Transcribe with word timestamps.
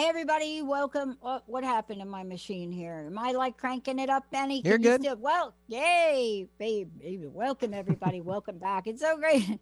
Hey 0.00 0.08
everybody, 0.08 0.62
welcome. 0.62 1.18
What, 1.20 1.42
what 1.46 1.62
happened 1.62 2.00
to 2.00 2.06
my 2.06 2.22
machine 2.22 2.72
here? 2.72 3.04
Am 3.06 3.18
I 3.18 3.32
like 3.32 3.58
cranking 3.58 3.98
it 3.98 4.08
up, 4.08 4.24
Benny? 4.30 4.62
You're 4.64 4.78
good. 4.78 5.04
You 5.04 5.10
still, 5.10 5.16
well, 5.18 5.54
yay, 5.66 6.48
babe, 6.58 6.88
baby. 6.98 7.26
Welcome 7.26 7.74
everybody. 7.74 8.20
welcome 8.22 8.56
back. 8.56 8.86
It's 8.86 9.02
so 9.02 9.18
great. 9.18 9.60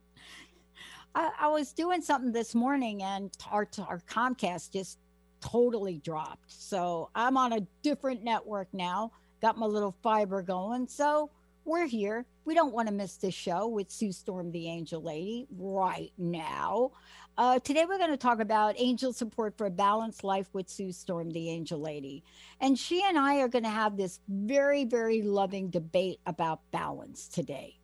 I, 1.16 1.32
I 1.40 1.48
was 1.48 1.72
doing 1.72 2.00
something 2.02 2.30
this 2.30 2.54
morning 2.54 3.02
and 3.02 3.36
our, 3.50 3.66
our 3.80 4.00
Comcast 4.08 4.70
just 4.72 5.00
totally 5.40 5.98
dropped. 6.04 6.52
So 6.52 7.10
I'm 7.16 7.36
on 7.36 7.54
a 7.54 7.66
different 7.82 8.22
network 8.22 8.68
now. 8.72 9.10
Got 9.42 9.58
my 9.58 9.66
little 9.66 9.96
fiber 10.04 10.40
going. 10.40 10.86
So 10.86 11.32
we're 11.64 11.88
here. 11.88 12.26
We 12.44 12.54
don't 12.54 12.72
want 12.72 12.86
to 12.86 12.94
miss 12.94 13.16
this 13.16 13.34
show 13.34 13.66
with 13.66 13.90
Sue 13.90 14.12
Storm, 14.12 14.52
the 14.52 14.68
Angel 14.68 15.02
Lady, 15.02 15.48
right 15.50 16.12
now. 16.16 16.92
Uh, 17.38 17.56
today, 17.60 17.84
we're 17.88 17.98
going 17.98 18.10
to 18.10 18.16
talk 18.16 18.40
about 18.40 18.74
angel 18.78 19.12
support 19.12 19.56
for 19.56 19.66
a 19.66 19.70
balanced 19.70 20.24
life 20.24 20.48
with 20.52 20.68
Sue 20.68 20.90
Storm, 20.90 21.30
the 21.30 21.48
Angel 21.50 21.78
Lady. 21.78 22.24
And 22.60 22.76
she 22.76 23.00
and 23.04 23.16
I 23.16 23.36
are 23.36 23.46
going 23.46 23.62
to 23.62 23.70
have 23.70 23.96
this 23.96 24.18
very, 24.28 24.84
very 24.84 25.22
loving 25.22 25.70
debate 25.70 26.18
about 26.26 26.68
balance 26.72 27.28
today. 27.28 27.78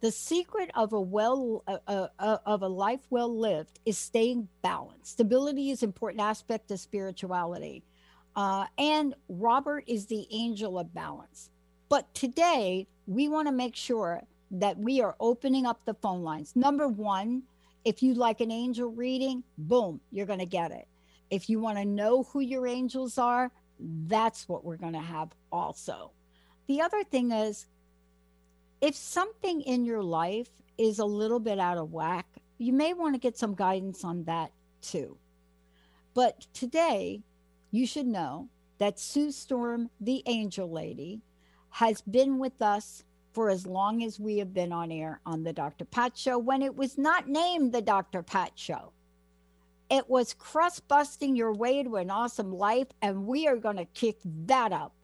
The 0.00 0.10
secret 0.10 0.72
of 0.74 0.92
a 0.92 1.00
well 1.00 1.62
uh, 1.68 1.78
uh, 1.86 2.08
uh, 2.18 2.38
of 2.44 2.62
a 2.62 2.68
life 2.68 3.06
well 3.10 3.32
lived 3.38 3.78
is 3.86 3.96
staying 3.96 4.48
balanced. 4.60 5.12
Stability 5.12 5.70
is 5.70 5.84
an 5.84 5.90
important 5.90 6.20
aspect 6.20 6.72
of 6.72 6.80
spirituality, 6.80 7.84
uh, 8.34 8.66
and 8.76 9.14
Robert 9.28 9.84
is 9.86 10.06
the 10.06 10.26
angel 10.32 10.80
of 10.80 10.92
balance. 10.92 11.48
But 11.88 12.12
today, 12.12 12.88
we 13.06 13.28
want 13.28 13.46
to 13.46 13.52
make 13.52 13.76
sure 13.76 14.24
that 14.50 14.78
we 14.78 15.00
are 15.00 15.14
opening 15.20 15.64
up 15.64 15.84
the 15.84 15.94
phone 15.94 16.24
lines. 16.24 16.56
Number 16.56 16.88
one 16.88 17.44
if 17.84 18.02
you 18.02 18.14
like 18.14 18.40
an 18.40 18.50
angel 18.50 18.90
reading, 18.90 19.44
boom, 19.58 20.00
you're 20.10 20.26
going 20.26 20.38
to 20.38 20.46
get 20.46 20.70
it. 20.70 20.88
If 21.30 21.48
you 21.48 21.60
want 21.60 21.78
to 21.78 21.84
know 21.84 22.22
who 22.24 22.40
your 22.40 22.66
angels 22.66 23.18
are, 23.18 23.50
that's 23.78 24.48
what 24.48 24.64
we're 24.64 24.76
going 24.76 24.92
to 24.92 25.00
have 25.00 25.30
also. 25.52 26.12
The 26.66 26.80
other 26.80 27.04
thing 27.04 27.32
is, 27.32 27.66
if 28.80 28.94
something 28.94 29.60
in 29.62 29.84
your 29.84 30.02
life 30.02 30.50
is 30.78 30.98
a 30.98 31.04
little 31.04 31.40
bit 31.40 31.58
out 31.58 31.78
of 31.78 31.92
whack, 31.92 32.26
you 32.58 32.72
may 32.72 32.92
want 32.92 33.14
to 33.14 33.20
get 33.20 33.38
some 33.38 33.54
guidance 33.54 34.04
on 34.04 34.24
that 34.24 34.52
too. 34.80 35.16
But 36.14 36.46
today, 36.54 37.22
you 37.70 37.86
should 37.86 38.06
know 38.06 38.48
that 38.78 38.98
Sue 38.98 39.32
Storm, 39.32 39.90
the 40.00 40.22
angel 40.26 40.70
lady, 40.70 41.22
has 41.70 42.00
been 42.02 42.38
with 42.38 42.62
us 42.62 43.02
for 43.34 43.50
as 43.50 43.66
long 43.66 44.04
as 44.04 44.20
we 44.20 44.38
have 44.38 44.54
been 44.54 44.72
on 44.72 44.92
air 44.92 45.20
on 45.26 45.42
the 45.42 45.52
Dr. 45.52 45.84
Pat 45.84 46.16
Show 46.16 46.38
when 46.38 46.62
it 46.62 46.74
was 46.74 46.96
not 46.96 47.28
named 47.28 47.72
the 47.72 47.82
Dr. 47.82 48.22
Pat 48.22 48.52
Show. 48.54 48.92
It 49.90 50.08
was 50.08 50.32
crust 50.32 50.86
busting 50.88 51.36
your 51.36 51.52
way 51.52 51.82
to 51.82 51.96
an 51.96 52.10
awesome 52.10 52.52
life, 52.52 52.86
and 53.02 53.26
we 53.26 53.46
are 53.46 53.56
going 53.56 53.76
to 53.76 53.84
kick 53.86 54.18
that 54.46 54.72
up 54.72 54.94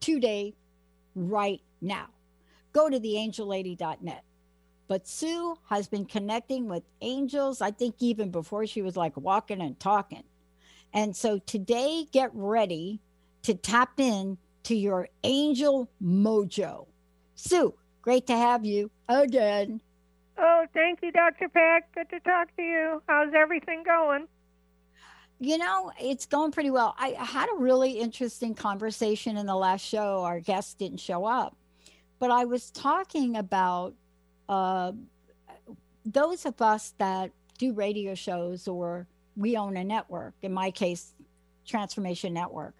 today, 0.00 0.54
right 1.14 1.60
now. 1.80 2.06
Go 2.72 2.88
to 2.88 2.98
theangellady.net. 2.98 4.24
But 4.88 5.06
Sue 5.06 5.56
has 5.68 5.88
been 5.88 6.06
connecting 6.06 6.68
with 6.68 6.82
angels, 7.00 7.60
I 7.60 7.72
think, 7.72 7.96
even 7.98 8.30
before 8.30 8.66
she 8.66 8.82
was 8.82 8.96
like 8.96 9.16
walking 9.16 9.60
and 9.60 9.78
talking. 9.78 10.24
And 10.94 11.14
so 11.14 11.38
today, 11.38 12.06
get 12.12 12.30
ready 12.32 13.00
to 13.42 13.54
tap 13.54 13.98
in 13.98 14.38
to 14.64 14.74
your 14.74 15.08
angel 15.24 15.90
mojo. 16.02 16.86
Sue, 17.34 17.74
great 18.02 18.26
to 18.26 18.36
have 18.36 18.64
you 18.64 18.90
again. 19.08 19.80
Oh, 20.38 20.66
thank 20.72 21.00
you, 21.02 21.12
Dr. 21.12 21.48
Pat. 21.48 21.84
Good 21.94 22.08
to 22.10 22.20
talk 22.20 22.54
to 22.56 22.62
you. 22.62 23.02
How's 23.06 23.32
everything 23.34 23.82
going? 23.84 24.26
You 25.38 25.58
know, 25.58 25.92
it's 26.00 26.26
going 26.26 26.52
pretty 26.52 26.70
well. 26.70 26.94
I 26.98 27.10
had 27.18 27.48
a 27.52 27.56
really 27.56 27.92
interesting 27.92 28.54
conversation 28.54 29.36
in 29.36 29.46
the 29.46 29.56
last 29.56 29.84
show. 29.84 30.22
Our 30.22 30.40
guest 30.40 30.78
didn't 30.78 31.00
show 31.00 31.24
up, 31.24 31.56
but 32.18 32.30
I 32.30 32.44
was 32.44 32.70
talking 32.70 33.36
about 33.36 33.94
uh, 34.48 34.92
those 36.04 36.46
of 36.46 36.60
us 36.62 36.94
that 36.98 37.32
do 37.58 37.72
radio 37.72 38.14
shows 38.14 38.68
or 38.68 39.06
we 39.36 39.56
own 39.56 39.76
a 39.76 39.84
network, 39.84 40.34
in 40.42 40.52
my 40.52 40.70
case, 40.70 41.12
Transformation 41.66 42.32
Network. 42.32 42.74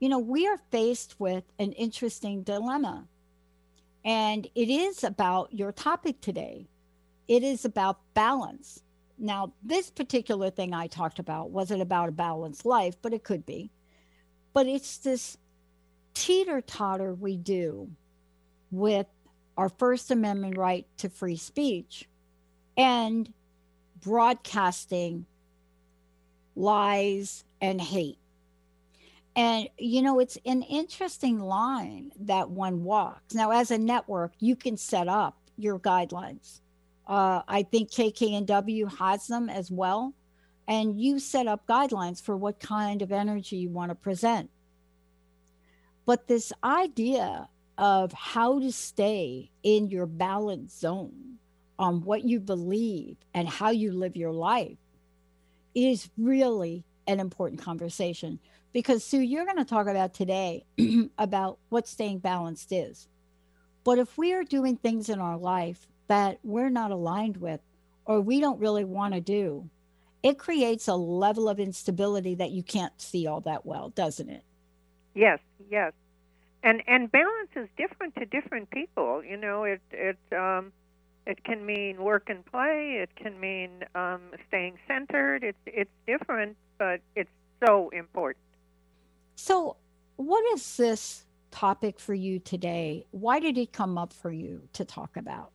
You 0.00 0.08
know, 0.08 0.18
we 0.18 0.46
are 0.46 0.58
faced 0.70 1.18
with 1.18 1.44
an 1.58 1.72
interesting 1.72 2.42
dilemma 2.42 3.06
and 4.06 4.46
it 4.54 4.70
is 4.70 5.02
about 5.02 5.52
your 5.52 5.72
topic 5.72 6.20
today. 6.20 6.68
It 7.26 7.42
is 7.42 7.64
about 7.64 7.98
balance. 8.14 8.84
Now, 9.18 9.52
this 9.64 9.90
particular 9.90 10.48
thing 10.48 10.72
I 10.72 10.86
talked 10.86 11.18
about 11.18 11.50
wasn't 11.50 11.82
about 11.82 12.08
a 12.08 12.12
balanced 12.12 12.64
life, 12.64 12.94
but 13.02 13.12
it 13.12 13.24
could 13.24 13.44
be. 13.44 13.72
But 14.52 14.68
it's 14.68 14.98
this 14.98 15.36
teeter 16.14 16.60
totter 16.60 17.14
we 17.14 17.36
do 17.36 17.90
with 18.70 19.08
our 19.56 19.68
First 19.68 20.12
Amendment 20.12 20.56
right 20.56 20.86
to 20.98 21.08
free 21.08 21.36
speech 21.36 22.08
and 22.76 23.32
broadcasting 24.00 25.26
lies 26.54 27.42
and 27.60 27.80
hate. 27.80 28.18
And, 29.36 29.68
you 29.76 30.00
know, 30.00 30.18
it's 30.18 30.38
an 30.46 30.62
interesting 30.62 31.38
line 31.38 32.10
that 32.20 32.48
one 32.48 32.82
walks. 32.84 33.34
Now, 33.34 33.50
as 33.50 33.70
a 33.70 33.76
network, 33.76 34.32
you 34.40 34.56
can 34.56 34.78
set 34.78 35.08
up 35.08 35.36
your 35.58 35.78
guidelines. 35.78 36.60
Uh, 37.06 37.42
I 37.46 37.62
think 37.62 37.90
KKNW 37.90 38.96
has 38.96 39.26
them 39.26 39.50
as 39.50 39.70
well. 39.70 40.14
And 40.66 40.98
you 40.98 41.18
set 41.18 41.46
up 41.46 41.66
guidelines 41.66 42.20
for 42.20 42.34
what 42.34 42.58
kind 42.58 43.02
of 43.02 43.12
energy 43.12 43.56
you 43.56 43.68
want 43.68 43.90
to 43.90 43.94
present. 43.94 44.50
But 46.06 46.26
this 46.26 46.52
idea 46.64 47.48
of 47.76 48.12
how 48.12 48.58
to 48.58 48.72
stay 48.72 49.50
in 49.62 49.90
your 49.90 50.06
balance 50.06 50.78
zone 50.78 51.36
on 51.78 52.00
what 52.02 52.24
you 52.24 52.40
believe 52.40 53.18
and 53.34 53.46
how 53.46 53.68
you 53.68 53.92
live 53.92 54.16
your 54.16 54.32
life 54.32 54.78
is 55.74 56.08
really 56.16 56.84
an 57.06 57.20
important 57.20 57.60
conversation 57.60 58.38
because 58.76 59.02
Sue, 59.02 59.22
you're 59.22 59.46
going 59.46 59.56
to 59.56 59.64
talk 59.64 59.86
about 59.86 60.12
today 60.12 60.66
about 61.18 61.58
what 61.70 61.88
staying 61.88 62.18
balanced 62.18 62.72
is. 62.72 63.08
But 63.84 63.98
if 63.98 64.18
we 64.18 64.34
are 64.34 64.44
doing 64.44 64.76
things 64.76 65.08
in 65.08 65.18
our 65.18 65.38
life 65.38 65.88
that 66.08 66.40
we're 66.44 66.68
not 66.68 66.90
aligned 66.90 67.38
with 67.38 67.62
or 68.04 68.20
we 68.20 68.38
don't 68.38 68.60
really 68.60 68.84
want 68.84 69.14
to 69.14 69.20
do, 69.22 69.70
it 70.22 70.36
creates 70.36 70.88
a 70.88 70.94
level 70.94 71.48
of 71.48 71.58
instability 71.58 72.34
that 72.34 72.50
you 72.50 72.62
can't 72.62 72.92
see 73.00 73.26
all 73.26 73.40
that 73.40 73.64
well, 73.64 73.88
doesn't 73.88 74.28
it? 74.28 74.44
Yes, 75.14 75.38
yes. 75.70 75.94
And 76.62 76.82
and 76.86 77.10
balance 77.10 77.52
is 77.56 77.68
different 77.78 78.14
to 78.16 78.26
different 78.26 78.70
people. 78.70 79.24
You 79.24 79.38
know, 79.38 79.64
it 79.64 79.80
it 79.90 80.18
um 80.36 80.70
it 81.26 81.42
can 81.44 81.64
mean 81.64 82.04
work 82.04 82.24
and 82.28 82.44
play, 82.44 82.98
it 83.02 83.16
can 83.16 83.40
mean 83.40 83.84
um 83.94 84.20
staying 84.48 84.76
centered. 84.86 85.44
It's 85.44 85.64
it's 85.64 85.90
different, 86.06 86.58
but 86.76 87.00
it's 87.14 87.30
so 87.66 87.88
important. 87.88 88.45
So, 89.36 89.76
what 90.16 90.42
is 90.54 90.78
this 90.78 91.26
topic 91.50 92.00
for 92.00 92.14
you 92.14 92.38
today? 92.38 93.06
Why 93.10 93.38
did 93.38 93.58
it 93.58 93.70
come 93.70 93.98
up 93.98 94.14
for 94.14 94.32
you 94.32 94.62
to 94.72 94.84
talk 94.84 95.16
about? 95.16 95.50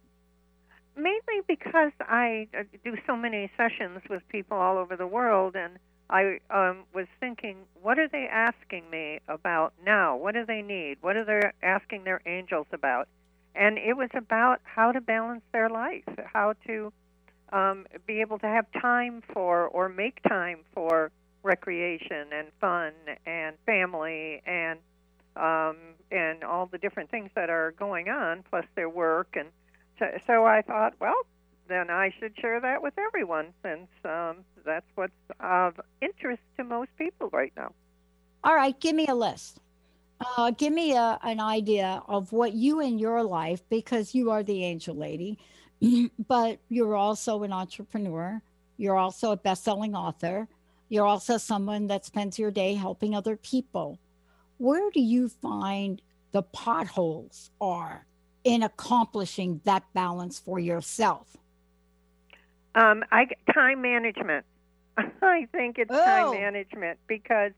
Mainly 0.95 1.41
because 1.47 1.91
I 1.99 2.47
uh, 2.57 2.63
do 2.83 2.95
so 3.07 3.15
many 3.15 3.49
sessions 3.57 4.01
with 4.07 4.21
people 4.29 4.57
all 4.57 4.77
over 4.77 4.95
the 4.95 5.07
world, 5.07 5.55
and 5.55 5.79
I 6.11 6.39
um, 6.51 6.83
was 6.93 7.07
thinking, 7.19 7.57
what 7.81 7.97
are 7.97 8.07
they 8.07 8.27
asking 8.31 8.87
me 8.91 9.19
about 9.27 9.73
now? 9.83 10.15
What 10.15 10.35
do 10.35 10.45
they 10.45 10.61
need? 10.61 10.97
What 11.01 11.17
are 11.17 11.25
they 11.25 11.49
asking 11.63 12.03
their 12.03 12.21
angels 12.27 12.67
about? 12.71 13.07
And 13.55 13.79
it 13.79 13.97
was 13.97 14.09
about 14.13 14.61
how 14.63 14.91
to 14.91 15.01
balance 15.01 15.43
their 15.53 15.69
life, 15.69 16.03
how 16.31 16.53
to 16.67 16.93
um, 17.51 17.87
be 18.05 18.21
able 18.21 18.37
to 18.39 18.47
have 18.47 18.65
time 18.79 19.23
for 19.33 19.67
or 19.67 19.89
make 19.89 20.21
time 20.23 20.59
for 20.73 21.11
recreation 21.43 22.27
and 22.33 22.47
fun 22.59 22.93
and 23.25 23.55
family 23.65 24.41
and 24.45 24.79
um, 25.35 25.77
and 26.11 26.43
all 26.43 26.65
the 26.65 26.77
different 26.77 27.09
things 27.09 27.29
that 27.35 27.49
are 27.49 27.71
going 27.71 28.09
on, 28.09 28.43
plus 28.49 28.65
their 28.75 28.89
work. 28.89 29.35
And 29.39 29.49
so, 29.97 30.05
so 30.27 30.45
I 30.45 30.61
thought, 30.61 30.93
well, 30.99 31.25
then 31.67 31.89
I 31.89 32.13
should 32.19 32.37
share 32.37 32.59
that 32.59 32.81
with 32.81 32.93
everyone 32.97 33.53
since 33.63 33.87
um, 34.03 34.43
that's 34.65 34.85
what's 34.95 35.13
of 35.39 35.79
interest 36.01 36.41
to 36.57 36.65
most 36.65 36.89
people 36.97 37.29
right 37.31 37.53
now. 37.55 37.71
All 38.43 38.55
right, 38.55 38.77
give 38.79 38.95
me 38.95 39.07
a 39.07 39.15
list. 39.15 39.59
Uh, 40.37 40.51
give 40.51 40.73
me 40.73 40.93
a, 40.93 41.17
an 41.23 41.39
idea 41.39 42.03
of 42.07 42.31
what 42.31 42.53
you 42.53 42.79
in 42.79 42.99
your 42.99 43.23
life, 43.23 43.61
because 43.69 44.13
you 44.13 44.31
are 44.31 44.43
the 44.43 44.63
angel 44.63 44.95
lady, 44.95 45.39
but 46.27 46.59
you're 46.69 46.95
also 46.95 47.43
an 47.43 47.53
entrepreneur. 47.53 48.41
You're 48.77 48.97
also 48.97 49.31
a 49.31 49.37
best-selling 49.37 49.95
author. 49.95 50.47
You're 50.91 51.07
also 51.07 51.37
someone 51.37 51.87
that 51.87 52.03
spends 52.03 52.37
your 52.37 52.51
day 52.51 52.73
helping 52.73 53.15
other 53.15 53.37
people. 53.37 53.97
Where 54.57 54.91
do 54.91 54.99
you 54.99 55.29
find 55.29 56.01
the 56.33 56.43
potholes 56.43 57.49
are 57.61 58.05
in 58.43 58.61
accomplishing 58.61 59.61
that 59.63 59.85
balance 59.93 60.37
for 60.37 60.59
yourself? 60.59 61.37
Um, 62.75 63.05
I 63.09 63.27
time 63.53 63.81
management. 63.81 64.45
I 65.21 65.47
think 65.53 65.79
it's 65.79 65.89
oh. 65.93 66.03
time 66.03 66.31
management 66.31 66.99
because 67.07 67.53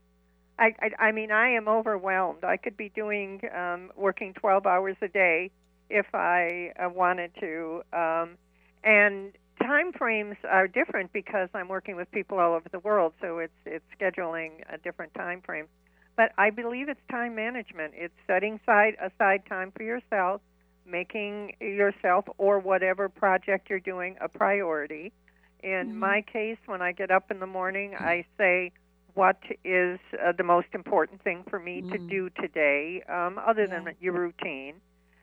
I, 0.56 0.76
I 0.78 1.06
I 1.06 1.12
mean 1.12 1.32
I 1.32 1.48
am 1.48 1.66
overwhelmed. 1.66 2.44
I 2.44 2.56
could 2.56 2.76
be 2.76 2.90
doing 2.90 3.40
um, 3.52 3.90
working 3.96 4.32
12 4.34 4.64
hours 4.64 4.96
a 5.02 5.08
day 5.08 5.50
if 5.90 6.06
I 6.14 6.70
uh, 6.78 6.88
wanted 6.88 7.32
to, 7.40 7.82
um, 7.92 8.38
and 8.84 9.32
time 9.62 9.92
frames 9.92 10.36
are 10.48 10.68
different 10.68 11.12
because 11.12 11.48
I'm 11.54 11.68
working 11.68 11.96
with 11.96 12.10
people 12.10 12.38
all 12.38 12.54
over 12.54 12.68
the 12.70 12.80
world. 12.80 13.12
So 13.20 13.38
it's 13.38 13.52
it's 13.64 13.84
scheduling 13.98 14.62
a 14.72 14.78
different 14.78 15.14
time 15.14 15.42
frame. 15.42 15.66
But 16.16 16.32
I 16.38 16.50
believe 16.50 16.88
it's 16.88 17.00
time 17.10 17.34
management. 17.34 17.94
It's 17.96 18.14
setting 18.26 18.60
aside 18.62 18.96
aside 19.00 19.42
time 19.48 19.72
for 19.76 19.82
yourself 19.82 20.40
making 20.86 21.54
yourself 21.60 22.24
or 22.38 22.58
whatever 22.58 23.08
project 23.08 23.70
you're 23.70 23.80
doing 23.80 24.16
a 24.20 24.28
priority. 24.28 25.12
In 25.62 25.88
mm-hmm. 25.88 25.98
my 25.98 26.22
case, 26.30 26.58
when 26.66 26.82
I 26.82 26.92
get 26.92 27.10
up 27.10 27.30
in 27.30 27.40
the 27.40 27.46
morning, 27.46 27.94
I 27.98 28.24
say, 28.36 28.72
what 29.14 29.38
is 29.64 29.98
uh, 30.12 30.32
the 30.36 30.42
most 30.42 30.68
important 30.74 31.22
thing 31.22 31.44
for 31.48 31.58
me 31.58 31.80
mm-hmm. 31.80 31.92
to 31.92 31.98
do 31.98 32.30
today, 32.30 33.02
um, 33.08 33.38
other 33.38 33.66
yeah. 33.68 33.80
than 33.80 33.94
your 34.00 34.14
routine? 34.14 34.74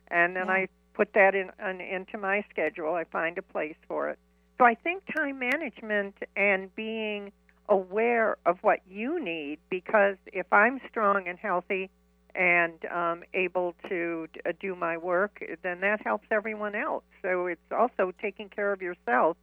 And 0.08 0.34
then 0.34 0.46
yeah. 0.46 0.52
I 0.52 0.68
put 0.94 1.12
that 1.14 1.34
in, 1.34 1.50
in 1.58 1.80
into 1.80 2.18
my 2.18 2.44
schedule. 2.50 2.94
I 2.94 3.04
find 3.04 3.38
a 3.38 3.42
place 3.42 3.76
for 3.88 4.10
it. 4.10 4.18
So 4.58 4.64
I 4.64 4.74
think 4.74 5.02
time 5.16 5.38
management 5.38 6.14
and 6.36 6.74
being 6.74 7.32
aware 7.68 8.36
of 8.44 8.58
what 8.62 8.80
you 8.88 9.22
need, 9.22 9.58
because 9.70 10.16
if 10.26 10.46
I'm 10.52 10.80
strong 10.90 11.26
and 11.28 11.38
healthy, 11.38 11.90
and 12.34 12.84
um, 12.86 13.22
able 13.34 13.74
to 13.88 14.26
uh, 14.46 14.52
do 14.60 14.74
my 14.74 14.96
work, 14.96 15.44
then 15.62 15.80
that 15.80 16.00
helps 16.02 16.26
everyone 16.30 16.74
else. 16.74 17.04
So 17.20 17.46
it's 17.46 17.60
also 17.70 18.12
taking 18.20 18.48
care 18.48 18.72
of 18.72 18.80
yourself 18.80 19.36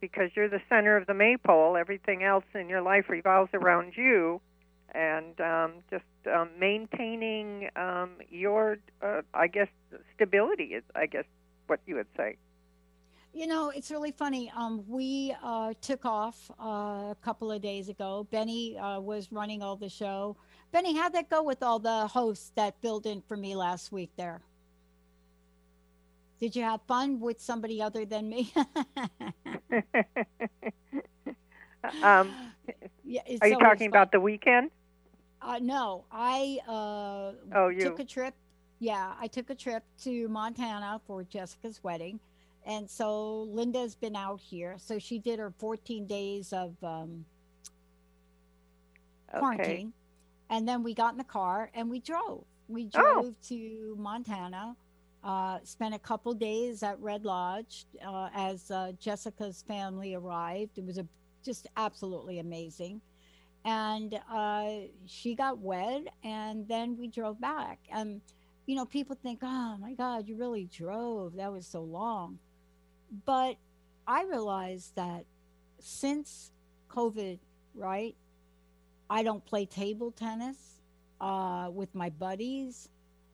because 0.00 0.30
you're 0.34 0.48
the 0.48 0.62
center 0.68 0.96
of 0.96 1.06
the 1.06 1.14
maypole. 1.14 1.76
Everything 1.76 2.22
else 2.22 2.44
in 2.54 2.68
your 2.68 2.80
life 2.80 3.08
revolves 3.08 3.50
around 3.52 3.92
you, 3.96 4.40
and 4.94 5.40
um, 5.40 5.72
just 5.90 6.04
um, 6.32 6.50
maintaining 6.58 7.68
um, 7.76 8.16
your, 8.30 8.78
uh, 9.02 9.22
I 9.34 9.46
guess, 9.46 9.68
stability 10.14 10.74
is, 10.74 10.84
I 10.94 11.06
guess, 11.06 11.24
what 11.66 11.80
you 11.86 11.96
would 11.96 12.08
say. 12.16 12.36
You 13.32 13.46
know, 13.46 13.70
it's 13.70 13.90
really 13.92 14.10
funny. 14.10 14.52
Um, 14.56 14.84
we 14.88 15.34
uh, 15.42 15.72
took 15.80 16.04
off 16.04 16.50
uh, 16.60 16.64
a 17.10 17.16
couple 17.22 17.52
of 17.52 17.62
days 17.62 17.88
ago. 17.88 18.26
Benny 18.30 18.76
uh, 18.76 18.98
was 19.00 19.30
running 19.30 19.62
all 19.62 19.76
the 19.76 19.88
show 19.88 20.36
Benny, 20.72 20.96
how'd 20.96 21.12
that 21.14 21.28
go 21.28 21.42
with 21.42 21.62
all 21.62 21.78
the 21.78 22.06
hosts 22.06 22.52
that 22.54 22.80
filled 22.80 23.06
in 23.06 23.22
for 23.22 23.36
me 23.36 23.56
last 23.56 23.90
week 23.90 24.10
there? 24.16 24.40
Did 26.38 26.54
you 26.54 26.62
have 26.62 26.80
fun 26.86 27.18
with 27.20 27.40
somebody 27.40 27.82
other 27.82 28.04
than 28.04 28.28
me? 28.28 28.52
um, 32.02 32.30
yeah, 33.04 33.22
are 33.40 33.48
you 33.48 33.58
talking 33.58 33.88
about 33.88 34.12
the 34.12 34.20
weekend? 34.20 34.70
Uh, 35.42 35.58
no, 35.60 36.04
I 36.12 36.58
uh, 36.68 37.32
oh, 37.54 37.68
you. 37.68 37.80
took 37.80 38.00
a 38.00 38.04
trip. 38.04 38.34
Yeah, 38.78 39.14
I 39.20 39.26
took 39.26 39.50
a 39.50 39.54
trip 39.54 39.82
to 40.02 40.28
Montana 40.28 41.00
for 41.06 41.22
Jessica's 41.24 41.82
wedding. 41.82 42.20
And 42.66 42.88
so 42.88 43.42
Linda's 43.42 43.94
been 43.94 44.16
out 44.16 44.40
here. 44.40 44.76
So 44.78 44.98
she 44.98 45.18
did 45.18 45.38
her 45.38 45.52
14 45.58 46.06
days 46.06 46.52
of 46.52 46.74
um, 46.82 47.24
quarantine. 49.32 49.64
Okay. 49.64 49.88
And 50.50 50.68
then 50.68 50.82
we 50.82 50.94
got 50.94 51.12
in 51.12 51.18
the 51.18 51.24
car 51.24 51.70
and 51.74 51.88
we 51.88 52.00
drove. 52.00 52.44
We 52.68 52.88
oh. 52.94 53.00
drove 53.00 53.26
oh. 53.26 53.34
to 53.48 53.96
Montana, 53.98 54.76
uh, 55.24 55.58
spent 55.64 55.94
a 55.94 55.98
couple 55.98 56.34
days 56.34 56.82
at 56.82 56.98
Red 57.00 57.24
Lodge 57.24 57.86
uh, 58.06 58.28
as 58.34 58.70
uh, 58.70 58.92
Jessica's 59.00 59.64
family 59.66 60.14
arrived. 60.14 60.78
It 60.78 60.84
was 60.84 60.98
a, 60.98 61.06
just 61.44 61.66
absolutely 61.76 62.40
amazing. 62.40 63.00
And 63.64 64.18
uh, 64.32 64.70
she 65.06 65.34
got 65.34 65.58
wed, 65.58 66.04
and 66.24 66.66
then 66.66 66.96
we 66.96 67.08
drove 67.08 67.40
back. 67.40 67.78
And, 67.92 68.22
you 68.66 68.74
know, 68.74 68.86
people 68.86 69.16
think, 69.22 69.40
oh 69.42 69.76
my 69.78 69.92
God, 69.92 70.26
you 70.26 70.36
really 70.36 70.64
drove. 70.74 71.36
That 71.36 71.52
was 71.52 71.66
so 71.66 71.82
long. 71.82 72.38
But 73.26 73.56
I 74.06 74.24
realized 74.24 74.94
that 74.96 75.24
since 75.78 76.52
COVID, 76.88 77.38
right, 77.74 78.16
I 79.10 79.22
don't 79.22 79.44
play 79.44 79.66
table 79.66 80.10
tennis 80.10 80.56
uh, 81.20 81.68
with 81.72 81.94
my 81.94 82.10
buddies. 82.10 82.88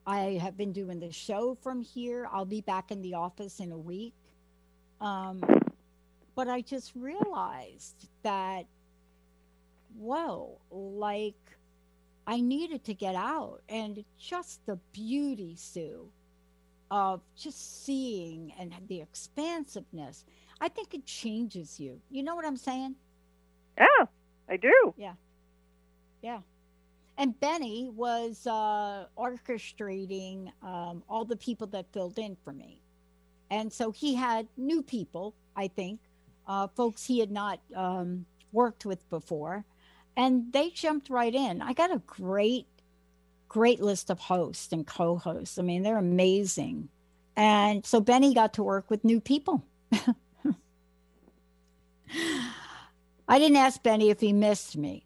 I 0.06 0.38
have 0.42 0.56
been 0.56 0.72
doing 0.72 1.00
the 1.00 1.12
show 1.12 1.56
from 1.62 1.82
here. 1.82 2.28
I'll 2.32 2.44
be 2.44 2.62
back 2.62 2.90
in 2.90 3.00
the 3.02 3.14
office 3.14 3.60
in 3.60 3.72
a 3.72 3.78
week. 3.78 4.14
Um, 5.00 5.40
but 6.34 6.48
I 6.48 6.62
just 6.62 6.92
realized 6.94 8.08
that, 8.22 8.66
whoa, 9.98 10.58
like 10.70 11.34
I 12.26 12.40
needed 12.40 12.84
to 12.84 12.94
get 12.94 13.14
out. 13.14 13.60
And 13.68 14.04
just 14.18 14.64
the 14.66 14.78
beauty, 14.92 15.54
Sue, 15.56 16.08
of 16.90 17.20
just 17.36 17.84
seeing 17.84 18.52
and 18.58 18.72
the 18.88 19.00
expansiveness, 19.00 20.24
I 20.60 20.68
think 20.68 20.94
it 20.94 21.04
changes 21.06 21.78
you. 21.78 22.00
You 22.10 22.22
know 22.22 22.34
what 22.34 22.44
I'm 22.44 22.56
saying? 22.56 22.94
Yeah, 23.78 24.06
I 24.48 24.56
do. 24.56 24.94
Yeah. 24.96 25.14
Yeah. 26.22 26.40
And 27.18 27.38
Benny 27.40 27.88
was 27.94 28.46
uh, 28.46 29.06
orchestrating 29.16 30.50
um, 30.62 31.02
all 31.08 31.24
the 31.24 31.36
people 31.36 31.66
that 31.68 31.86
filled 31.92 32.18
in 32.18 32.36
for 32.44 32.52
me. 32.52 32.80
And 33.50 33.72
so 33.72 33.90
he 33.90 34.14
had 34.14 34.48
new 34.56 34.82
people, 34.82 35.34
I 35.54 35.68
think, 35.68 36.00
uh, 36.46 36.68
folks 36.68 37.04
he 37.04 37.18
had 37.20 37.30
not 37.30 37.60
um, 37.74 38.26
worked 38.52 38.84
with 38.84 39.08
before. 39.08 39.64
And 40.16 40.52
they 40.52 40.70
jumped 40.70 41.10
right 41.10 41.34
in. 41.34 41.60
I 41.60 41.72
got 41.72 41.94
a 41.94 42.00
great, 42.06 42.66
great 43.48 43.80
list 43.80 44.10
of 44.10 44.18
hosts 44.18 44.72
and 44.72 44.86
co 44.86 45.16
hosts. 45.16 45.58
I 45.58 45.62
mean, 45.62 45.82
they're 45.82 45.98
amazing. 45.98 46.88
And 47.36 47.84
so 47.84 48.00
Benny 48.00 48.32
got 48.32 48.54
to 48.54 48.62
work 48.62 48.90
with 48.90 49.04
new 49.04 49.20
people. 49.20 49.62
I 53.28 53.38
didn't 53.38 53.56
ask 53.56 53.82
Benny 53.82 54.10
if 54.10 54.20
he 54.20 54.32
missed 54.32 54.76
me. 54.76 55.04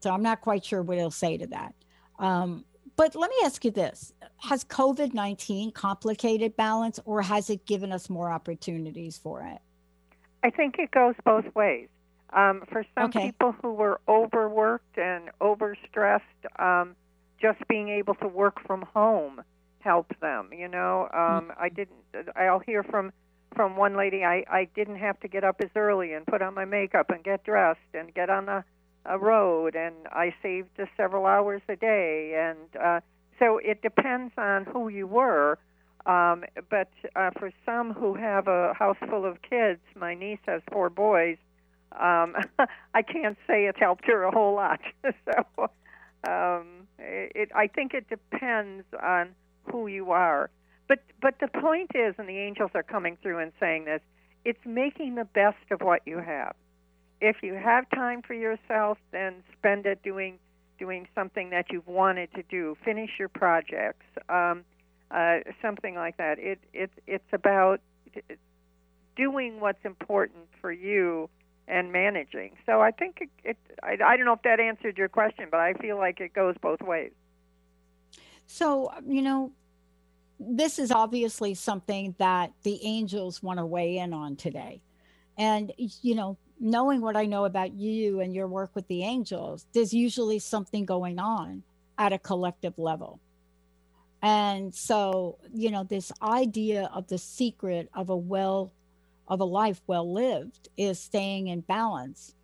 So 0.00 0.10
I'm 0.10 0.22
not 0.22 0.42
quite 0.42 0.64
sure 0.64 0.82
what 0.82 0.98
he'll 0.98 1.10
say 1.10 1.38
to 1.38 1.46
that. 1.48 1.74
Um, 2.18 2.64
but 2.96 3.14
let 3.14 3.30
me 3.30 3.36
ask 3.44 3.64
you 3.64 3.70
this 3.70 4.12
Has 4.38 4.64
COVID 4.64 5.14
19 5.14 5.72
complicated 5.72 6.56
balance 6.56 6.98
or 7.04 7.22
has 7.22 7.50
it 7.50 7.64
given 7.66 7.92
us 7.92 8.10
more 8.10 8.30
opportunities 8.30 9.18
for 9.18 9.42
it? 9.42 9.58
I 10.42 10.50
think 10.50 10.78
it 10.78 10.90
goes 10.90 11.14
both 11.24 11.46
ways. 11.54 11.88
Um, 12.32 12.64
for 12.70 12.84
some 12.94 13.10
okay. 13.10 13.26
people 13.26 13.54
who 13.62 13.72
were 13.72 14.00
overworked 14.08 14.98
and 14.98 15.30
overstressed, 15.40 16.20
um, 16.58 16.96
just 17.40 17.58
being 17.68 17.88
able 17.88 18.14
to 18.16 18.28
work 18.28 18.60
from 18.66 18.82
home 18.82 19.42
helped 19.80 20.20
them. 20.20 20.50
You 20.52 20.68
know, 20.68 21.08
um, 21.14 21.20
mm-hmm. 21.20 21.50
I 21.58 21.68
didn't. 21.68 22.34
I'll 22.34 22.58
hear 22.58 22.82
from 22.82 23.12
from 23.54 23.76
one 23.76 23.96
lady. 23.96 24.24
I 24.24 24.44
I 24.50 24.68
didn't 24.74 24.96
have 24.96 25.20
to 25.20 25.28
get 25.28 25.44
up 25.44 25.56
as 25.62 25.70
early 25.76 26.12
and 26.12 26.26
put 26.26 26.42
on 26.42 26.54
my 26.54 26.64
makeup 26.64 27.10
and 27.10 27.22
get 27.22 27.44
dressed 27.44 27.78
and 27.94 28.12
get 28.12 28.28
on 28.28 28.46
the 28.46 28.64
a 29.08 29.18
road, 29.18 29.74
and 29.76 29.94
I 30.10 30.34
saved 30.42 30.80
uh, 30.80 30.86
several 30.96 31.26
hours 31.26 31.62
a 31.68 31.76
day. 31.76 32.34
And 32.36 32.82
uh, 32.82 33.00
so 33.38 33.58
it 33.58 33.82
depends 33.82 34.32
on 34.36 34.64
who 34.64 34.88
you 34.88 35.06
were. 35.06 35.58
Um, 36.06 36.44
but 36.70 36.90
uh, 37.16 37.30
for 37.38 37.50
some 37.64 37.92
who 37.92 38.14
have 38.14 38.46
a 38.46 38.74
house 38.74 38.96
full 39.08 39.24
of 39.24 39.42
kids, 39.42 39.80
my 39.96 40.14
niece 40.14 40.38
has 40.46 40.62
four 40.72 40.88
boys. 40.88 41.36
Um, 42.00 42.36
I 42.94 43.02
can't 43.02 43.36
say 43.46 43.66
it's 43.66 43.78
helped 43.78 44.06
her 44.06 44.24
a 44.24 44.30
whole 44.30 44.54
lot. 44.54 44.80
so 45.04 45.70
um, 46.28 46.86
it, 46.98 47.50
I 47.54 47.66
think 47.66 47.94
it 47.94 48.08
depends 48.08 48.84
on 49.02 49.30
who 49.70 49.86
you 49.86 50.10
are. 50.10 50.50
But 50.88 51.00
but 51.20 51.34
the 51.40 51.48
point 51.48 51.92
is, 51.94 52.14
and 52.18 52.28
the 52.28 52.38
angels 52.38 52.70
are 52.74 52.82
coming 52.82 53.16
through 53.22 53.38
and 53.38 53.52
saying 53.58 53.86
this, 53.86 54.00
it's 54.44 54.64
making 54.64 55.16
the 55.16 55.24
best 55.24 55.70
of 55.70 55.80
what 55.80 56.02
you 56.06 56.18
have. 56.18 56.54
If 57.20 57.42
you 57.42 57.54
have 57.54 57.88
time 57.90 58.22
for 58.22 58.34
yourself, 58.34 58.98
then 59.10 59.42
spend 59.58 59.86
it 59.86 60.02
doing 60.02 60.38
doing 60.78 61.08
something 61.14 61.50
that 61.50 61.66
you've 61.70 61.86
wanted 61.86 62.32
to 62.34 62.42
do. 62.44 62.76
Finish 62.84 63.10
your 63.18 63.28
projects, 63.28 64.04
um, 64.28 64.64
uh, 65.10 65.38
something 65.62 65.94
like 65.94 66.18
that. 66.18 66.38
It 66.38 66.60
it 66.72 66.90
it's 67.06 67.32
about 67.32 67.80
doing 69.16 69.60
what's 69.60 69.84
important 69.84 70.46
for 70.60 70.70
you 70.70 71.28
and 71.68 71.92
managing. 71.92 72.52
So 72.64 72.80
I 72.80 72.90
think 72.90 73.18
it, 73.20 73.30
it 73.44 73.56
I, 73.82 73.92
I 74.04 74.16
don't 74.16 74.26
know 74.26 74.34
if 74.34 74.42
that 74.42 74.60
answered 74.60 74.98
your 74.98 75.08
question, 75.08 75.48
but 75.50 75.60
I 75.60 75.74
feel 75.74 75.96
like 75.96 76.20
it 76.20 76.32
goes 76.32 76.54
both 76.60 76.80
ways. 76.80 77.12
So, 78.46 78.90
um, 78.96 79.10
you 79.10 79.22
know, 79.22 79.52
this 80.38 80.78
is 80.78 80.90
obviously 80.92 81.54
something 81.54 82.14
that 82.18 82.52
the 82.62 82.78
angels 82.84 83.42
want 83.42 83.58
to 83.58 83.66
weigh 83.66 83.98
in 83.98 84.12
on 84.12 84.36
today. 84.36 84.82
And, 85.38 85.72
you 85.76 86.14
know, 86.14 86.38
knowing 86.60 87.00
what 87.00 87.16
I 87.16 87.26
know 87.26 87.44
about 87.44 87.74
you 87.74 88.20
and 88.20 88.34
your 88.34 88.48
work 88.48 88.70
with 88.74 88.86
the 88.88 89.02
angels, 89.02 89.66
there's 89.72 89.92
usually 89.92 90.38
something 90.38 90.84
going 90.84 91.18
on 91.18 91.62
at 91.98 92.12
a 92.12 92.18
collective 92.18 92.78
level. 92.78 93.20
And 94.22 94.74
so, 94.74 95.38
you 95.52 95.70
know, 95.70 95.84
this 95.84 96.10
idea 96.22 96.90
of 96.94 97.08
the 97.08 97.18
secret 97.18 97.90
of 97.94 98.08
a 98.10 98.16
well, 98.16 98.72
of 99.28 99.40
a 99.40 99.44
life 99.44 99.80
well 99.86 100.10
lived 100.10 100.68
is 100.76 100.98
staying 100.98 101.48
in 101.48 101.60
balance. 101.60 102.34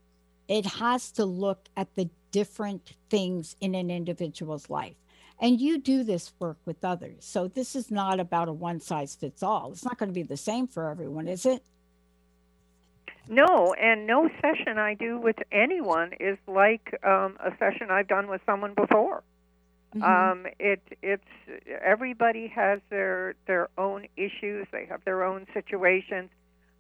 It 0.49 0.67
has 0.67 1.11
to 1.12 1.25
look 1.25 1.69
at 1.77 1.95
the 1.95 2.11
different 2.31 2.95
things 3.11 3.57
in 3.61 3.75
an 3.75 3.91
individual's 3.91 4.69
life. 4.69 4.97
And 5.41 5.61
you 5.61 5.79
do 5.79 6.05
this 6.05 6.33
work 6.39 6.59
with 6.65 6.85
others. 6.85 7.25
So 7.25 7.49
this 7.49 7.75
is 7.75 7.91
not 7.91 8.21
about 8.21 8.49
a 8.49 8.53
one 8.53 8.81
size 8.81 9.15
fits 9.15 9.43
all. 9.43 9.73
It's 9.73 9.85
not 9.85 9.99
going 9.99 10.09
to 10.09 10.15
be 10.15 10.23
the 10.23 10.37
same 10.37 10.67
for 10.67 10.89
everyone, 10.89 11.29
is 11.29 11.47
it? 11.47 11.62
No, 13.29 13.75
and 13.81 14.07
no 14.07 14.29
session 14.41 14.79
I 14.79 14.95
do 14.95 15.19
with 15.19 15.37
anyone 15.53 16.12
is 16.19 16.39
like 16.47 16.99
um, 17.05 17.37
a 17.41 17.51
session 17.59 17.91
I've 17.91 18.09
done 18.09 18.29
with 18.29 18.41
someone 18.47 18.75
before. 18.75 19.23
Mm-hmm. 19.95 20.03
Um, 20.03 20.47
it 20.59 20.81
it's 21.03 21.25
everybody 21.85 22.49
has 22.49 22.81
their 22.89 23.35
their 23.47 23.69
own 23.77 24.07
issues. 24.17 24.67
They 24.73 24.87
have 24.87 25.05
their 25.05 25.23
own 25.23 25.47
situations. 25.53 26.31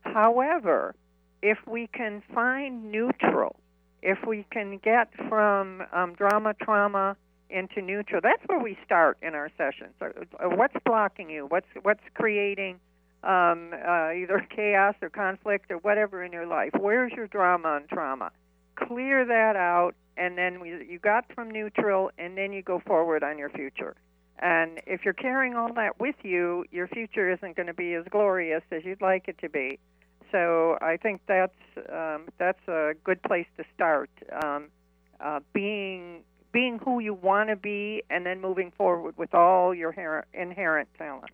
However, 0.02 0.94
if 1.42 1.58
we 1.66 1.88
can 1.88 2.22
find 2.34 2.90
neutral, 2.90 3.56
if 4.02 4.18
we 4.26 4.46
can 4.50 4.78
get 4.78 5.08
from 5.28 5.82
um, 5.92 6.14
drama, 6.14 6.54
trauma, 6.60 7.16
into 7.52 7.82
neutral. 7.82 8.20
That's 8.22 8.42
where 8.46 8.58
we 8.58 8.76
start 8.84 9.18
in 9.22 9.34
our 9.34 9.50
sessions. 9.56 9.92
Uh, 10.00 10.08
what's 10.48 10.74
blocking 10.84 11.30
you? 11.30 11.46
What's 11.46 11.66
what's 11.82 12.02
creating 12.14 12.80
um, 13.22 13.70
uh, 13.72 14.12
either 14.12 14.46
chaos 14.56 14.94
or 15.02 15.10
conflict 15.10 15.70
or 15.70 15.76
whatever 15.78 16.24
in 16.24 16.32
your 16.32 16.46
life? 16.46 16.70
Where's 16.78 17.12
your 17.12 17.26
drama 17.26 17.76
and 17.76 17.88
trauma? 17.88 18.32
Clear 18.76 19.24
that 19.26 19.54
out, 19.54 19.92
and 20.16 20.36
then 20.36 20.60
we, 20.60 20.70
you 20.70 20.98
got 20.98 21.26
from 21.34 21.50
neutral, 21.50 22.10
and 22.18 22.36
then 22.36 22.52
you 22.52 22.62
go 22.62 22.80
forward 22.86 23.22
on 23.22 23.38
your 23.38 23.50
future. 23.50 23.94
And 24.42 24.80
if 24.88 25.04
you're 25.04 25.14
carrying 25.14 25.54
all 25.54 25.72
that 25.74 26.00
with 26.00 26.16
you, 26.22 26.64
your 26.72 26.88
future 26.88 27.30
isn't 27.32 27.54
going 27.54 27.68
to 27.68 27.74
be 27.74 27.94
as 27.94 28.04
glorious 28.10 28.62
as 28.72 28.84
you'd 28.84 29.00
like 29.00 29.28
it 29.28 29.38
to 29.38 29.48
be. 29.48 29.78
So 30.32 30.78
I 30.82 30.96
think 30.96 31.20
that's 31.28 31.54
um, 31.92 32.28
that's 32.38 32.66
a 32.66 32.94
good 33.04 33.22
place 33.22 33.46
to 33.56 33.64
start. 33.74 34.10
Um, 34.42 34.68
uh, 35.20 35.40
being 35.52 36.22
being 36.52 36.80
who 36.84 36.98
you 36.98 37.14
want 37.14 37.50
to 37.50 37.56
be 37.56 38.02
and 38.10 38.26
then 38.26 38.40
moving 38.40 38.72
forward 38.76 39.16
with 39.16 39.32
all 39.32 39.74
your 39.74 40.24
inherent 40.34 40.88
talents. 40.98 41.32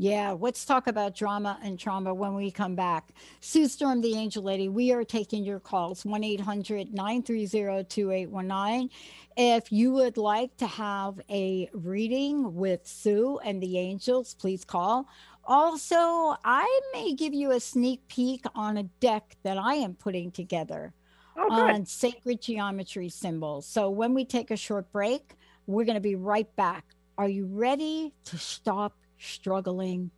Yeah, 0.00 0.36
let's 0.38 0.64
talk 0.64 0.86
about 0.86 1.16
drama 1.16 1.58
and 1.60 1.76
trauma 1.76 2.14
when 2.14 2.36
we 2.36 2.52
come 2.52 2.76
back. 2.76 3.08
Sue 3.40 3.66
Storm, 3.66 4.00
the 4.00 4.14
Angel 4.14 4.44
Lady, 4.44 4.68
we 4.68 4.92
are 4.92 5.02
taking 5.02 5.42
your 5.42 5.58
calls 5.58 6.04
1 6.04 6.22
800 6.22 6.94
930 6.94 7.82
2819. 7.82 8.90
If 9.36 9.72
you 9.72 9.90
would 9.90 10.16
like 10.16 10.56
to 10.58 10.68
have 10.68 11.20
a 11.28 11.68
reading 11.72 12.54
with 12.54 12.86
Sue 12.86 13.40
and 13.44 13.60
the 13.60 13.76
Angels, 13.76 14.34
please 14.34 14.64
call. 14.64 15.08
Also, 15.42 15.96
I 16.44 16.80
may 16.92 17.12
give 17.14 17.34
you 17.34 17.50
a 17.50 17.58
sneak 17.58 18.06
peek 18.06 18.44
on 18.54 18.76
a 18.76 18.84
deck 18.84 19.36
that 19.42 19.58
I 19.58 19.74
am 19.74 19.94
putting 19.94 20.30
together 20.30 20.94
oh, 21.36 21.50
on 21.50 21.84
sacred 21.84 22.40
geometry 22.40 23.08
symbols. 23.08 23.66
So 23.66 23.90
when 23.90 24.14
we 24.14 24.24
take 24.24 24.52
a 24.52 24.56
short 24.56 24.92
break, 24.92 25.34
we're 25.66 25.84
going 25.84 25.96
to 25.96 26.00
be 26.00 26.14
right 26.14 26.54
back. 26.54 26.84
Are 27.16 27.28
you 27.28 27.46
ready 27.46 28.14
to 28.26 28.38
stop 28.38 28.94
struggling 29.18 30.10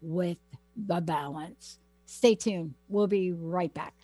with 0.00 0.38
the 0.76 1.00
balance? 1.00 1.78
Stay 2.06 2.34
tuned. 2.34 2.74
We'll 2.88 3.06
be 3.06 3.32
right 3.32 3.72
back. 3.72 3.94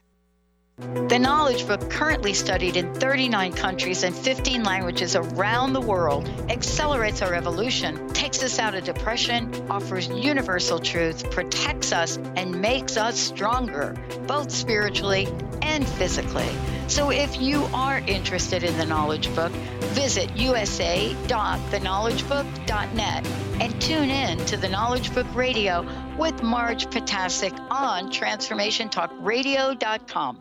The 1.08 1.18
Knowledge 1.18 1.66
Book, 1.66 1.90
currently 1.90 2.32
studied 2.32 2.74
in 2.74 2.94
39 2.94 3.52
countries 3.52 4.02
and 4.02 4.16
15 4.16 4.64
languages 4.64 5.14
around 5.14 5.74
the 5.74 5.80
world, 5.80 6.26
accelerates 6.48 7.20
our 7.20 7.34
evolution, 7.34 8.08
takes 8.14 8.42
us 8.42 8.58
out 8.58 8.74
of 8.74 8.84
depression, 8.84 9.52
offers 9.68 10.08
universal 10.08 10.78
truth, 10.78 11.30
protects 11.30 11.92
us, 11.92 12.16
and 12.34 12.62
makes 12.62 12.96
us 12.96 13.18
stronger, 13.18 13.94
both 14.26 14.50
spiritually 14.50 15.28
and 15.60 15.86
physically. 15.86 16.48
So 16.90 17.10
if 17.10 17.40
you 17.40 17.64
are 17.72 18.02
interested 18.08 18.64
in 18.64 18.76
the 18.76 18.84
Knowledge 18.84 19.32
Book, 19.36 19.52
visit 19.92 20.36
usa.theknowledgebook.net 20.36 23.26
and 23.60 23.80
tune 23.80 24.10
in 24.10 24.44
to 24.46 24.56
the 24.56 24.68
Knowledge 24.68 25.14
Book 25.14 25.32
Radio 25.32 25.86
with 26.18 26.42
Marge 26.42 26.86
Potasic 26.86 27.56
on 27.70 28.10
transformationtalkradio.com. 28.10 30.40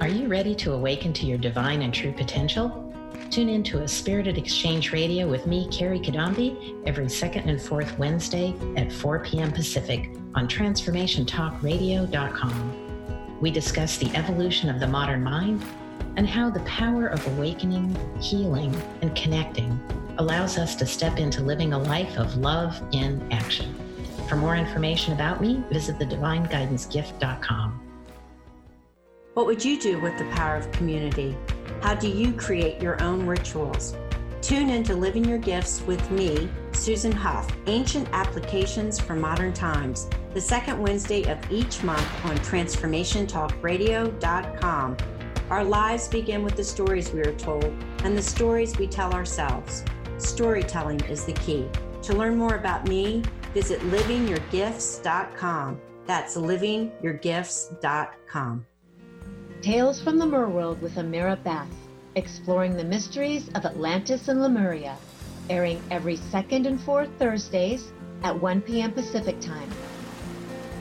Are 0.00 0.08
you 0.08 0.26
ready 0.26 0.56
to 0.56 0.72
awaken 0.72 1.12
to 1.12 1.26
your 1.26 1.38
divine 1.38 1.82
and 1.82 1.94
true 1.94 2.12
potential? 2.12 2.82
Tune 3.30 3.48
in 3.48 3.62
to 3.64 3.82
a 3.82 3.88
Spirited 3.88 4.38
Exchange 4.38 4.90
Radio 4.90 5.28
with 5.28 5.46
me, 5.46 5.68
Carrie 5.70 6.00
Kadambi, 6.00 6.82
every 6.88 7.08
second 7.08 7.48
and 7.48 7.62
fourth 7.62 7.96
Wednesday 7.98 8.52
at 8.76 8.92
4 8.92 9.20
p.m. 9.20 9.52
Pacific 9.52 10.10
on 10.34 10.48
TransformationTalkRadio.com. 10.48 12.85
We 13.40 13.50
discuss 13.50 13.98
the 13.98 14.14
evolution 14.16 14.70
of 14.70 14.80
the 14.80 14.86
modern 14.86 15.22
mind 15.22 15.62
and 16.16 16.26
how 16.26 16.48
the 16.48 16.60
power 16.60 17.06
of 17.08 17.26
awakening, 17.36 17.94
healing, 18.20 18.74
and 19.02 19.14
connecting 19.14 19.78
allows 20.18 20.56
us 20.56 20.74
to 20.76 20.86
step 20.86 21.18
into 21.18 21.42
living 21.42 21.74
a 21.74 21.78
life 21.78 22.16
of 22.16 22.36
love 22.36 22.80
in 22.92 23.20
action. 23.30 23.74
For 24.28 24.36
more 24.36 24.56
information 24.56 25.12
about 25.12 25.40
me, 25.40 25.62
visit 25.70 25.98
thedivineguidancegift.com. 25.98 27.82
What 29.34 29.44
would 29.44 29.62
you 29.62 29.78
do 29.78 30.00
with 30.00 30.16
the 30.16 30.24
power 30.30 30.56
of 30.56 30.72
community? 30.72 31.36
How 31.82 31.94
do 31.94 32.08
you 32.08 32.32
create 32.32 32.80
your 32.80 33.00
own 33.02 33.26
rituals? 33.26 33.94
Tune 34.40 34.70
in 34.70 34.82
to 34.84 34.96
Living 34.96 35.24
Your 35.24 35.38
Gifts 35.38 35.82
with 35.82 36.10
me, 36.10 36.48
Susan 36.72 37.12
Huff, 37.12 37.50
Ancient 37.66 38.08
Applications 38.12 38.98
for 38.98 39.14
Modern 39.14 39.52
Times, 39.52 40.08
the 40.36 40.42
second 40.42 40.78
Wednesday 40.78 41.22
of 41.32 41.38
each 41.50 41.82
month 41.82 42.06
on 42.26 42.36
TransformationTalkRadio.com. 42.40 44.96
Our 45.48 45.64
lives 45.64 46.08
begin 46.08 46.44
with 46.44 46.56
the 46.56 46.64
stories 46.64 47.10
we 47.10 47.20
are 47.20 47.32
told 47.36 47.64
and 48.04 48.14
the 48.14 48.20
stories 48.20 48.76
we 48.76 48.86
tell 48.86 49.14
ourselves. 49.14 49.82
Storytelling 50.18 51.00
is 51.04 51.24
the 51.24 51.32
key. 51.32 51.66
To 52.02 52.12
learn 52.12 52.36
more 52.36 52.56
about 52.56 52.86
me, 52.86 53.22
visit 53.54 53.80
livingyourgifts.com. 53.80 55.80
That's 56.04 56.36
livingyourgifts.com. 56.36 58.66
Tales 59.62 60.02
from 60.02 60.18
the 60.18 60.26
Merworld 60.26 60.82
with 60.82 60.96
Amira 60.96 61.42
Bath, 61.44 61.72
exploring 62.14 62.76
the 62.76 62.84
mysteries 62.84 63.48
of 63.54 63.64
Atlantis 63.64 64.28
and 64.28 64.42
Lemuria, 64.42 64.98
airing 65.48 65.82
every 65.90 66.16
second 66.16 66.66
and 66.66 66.78
fourth 66.78 67.08
Thursdays 67.18 67.90
at 68.22 68.38
1 68.38 68.60
p.m. 68.60 68.92
Pacific 68.92 69.40
Time. 69.40 69.70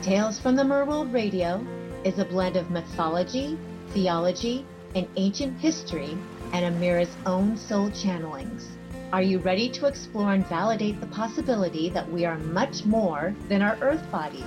Tales 0.06 0.38
from 0.38 0.56
the 0.56 0.62
Merworld 0.62 1.12
Radio 1.12 1.66
is 2.04 2.20
a 2.20 2.26
blend 2.26 2.58
of 2.58 2.70
mythology, 2.70 3.58
theology, 3.90 4.64
and 4.94 5.08
ancient 5.16 5.60
history 5.60 6.16
and 6.54 6.64
Amira's 6.64 7.18
own 7.26 7.58
soul 7.58 7.90
channelings. 7.90 8.68
Are 9.12 9.24
you 9.24 9.40
ready 9.40 9.68
to 9.70 9.88
explore 9.88 10.34
and 10.34 10.46
validate 10.46 11.02
the 11.02 11.08
possibility 11.08 11.90
that 11.90 12.08
we 12.12 12.24
are 12.24 12.38
much 12.38 12.86
more 12.86 13.34
than 13.50 13.64
our 13.64 13.80
earth 13.82 14.12
bodies? 14.12 14.44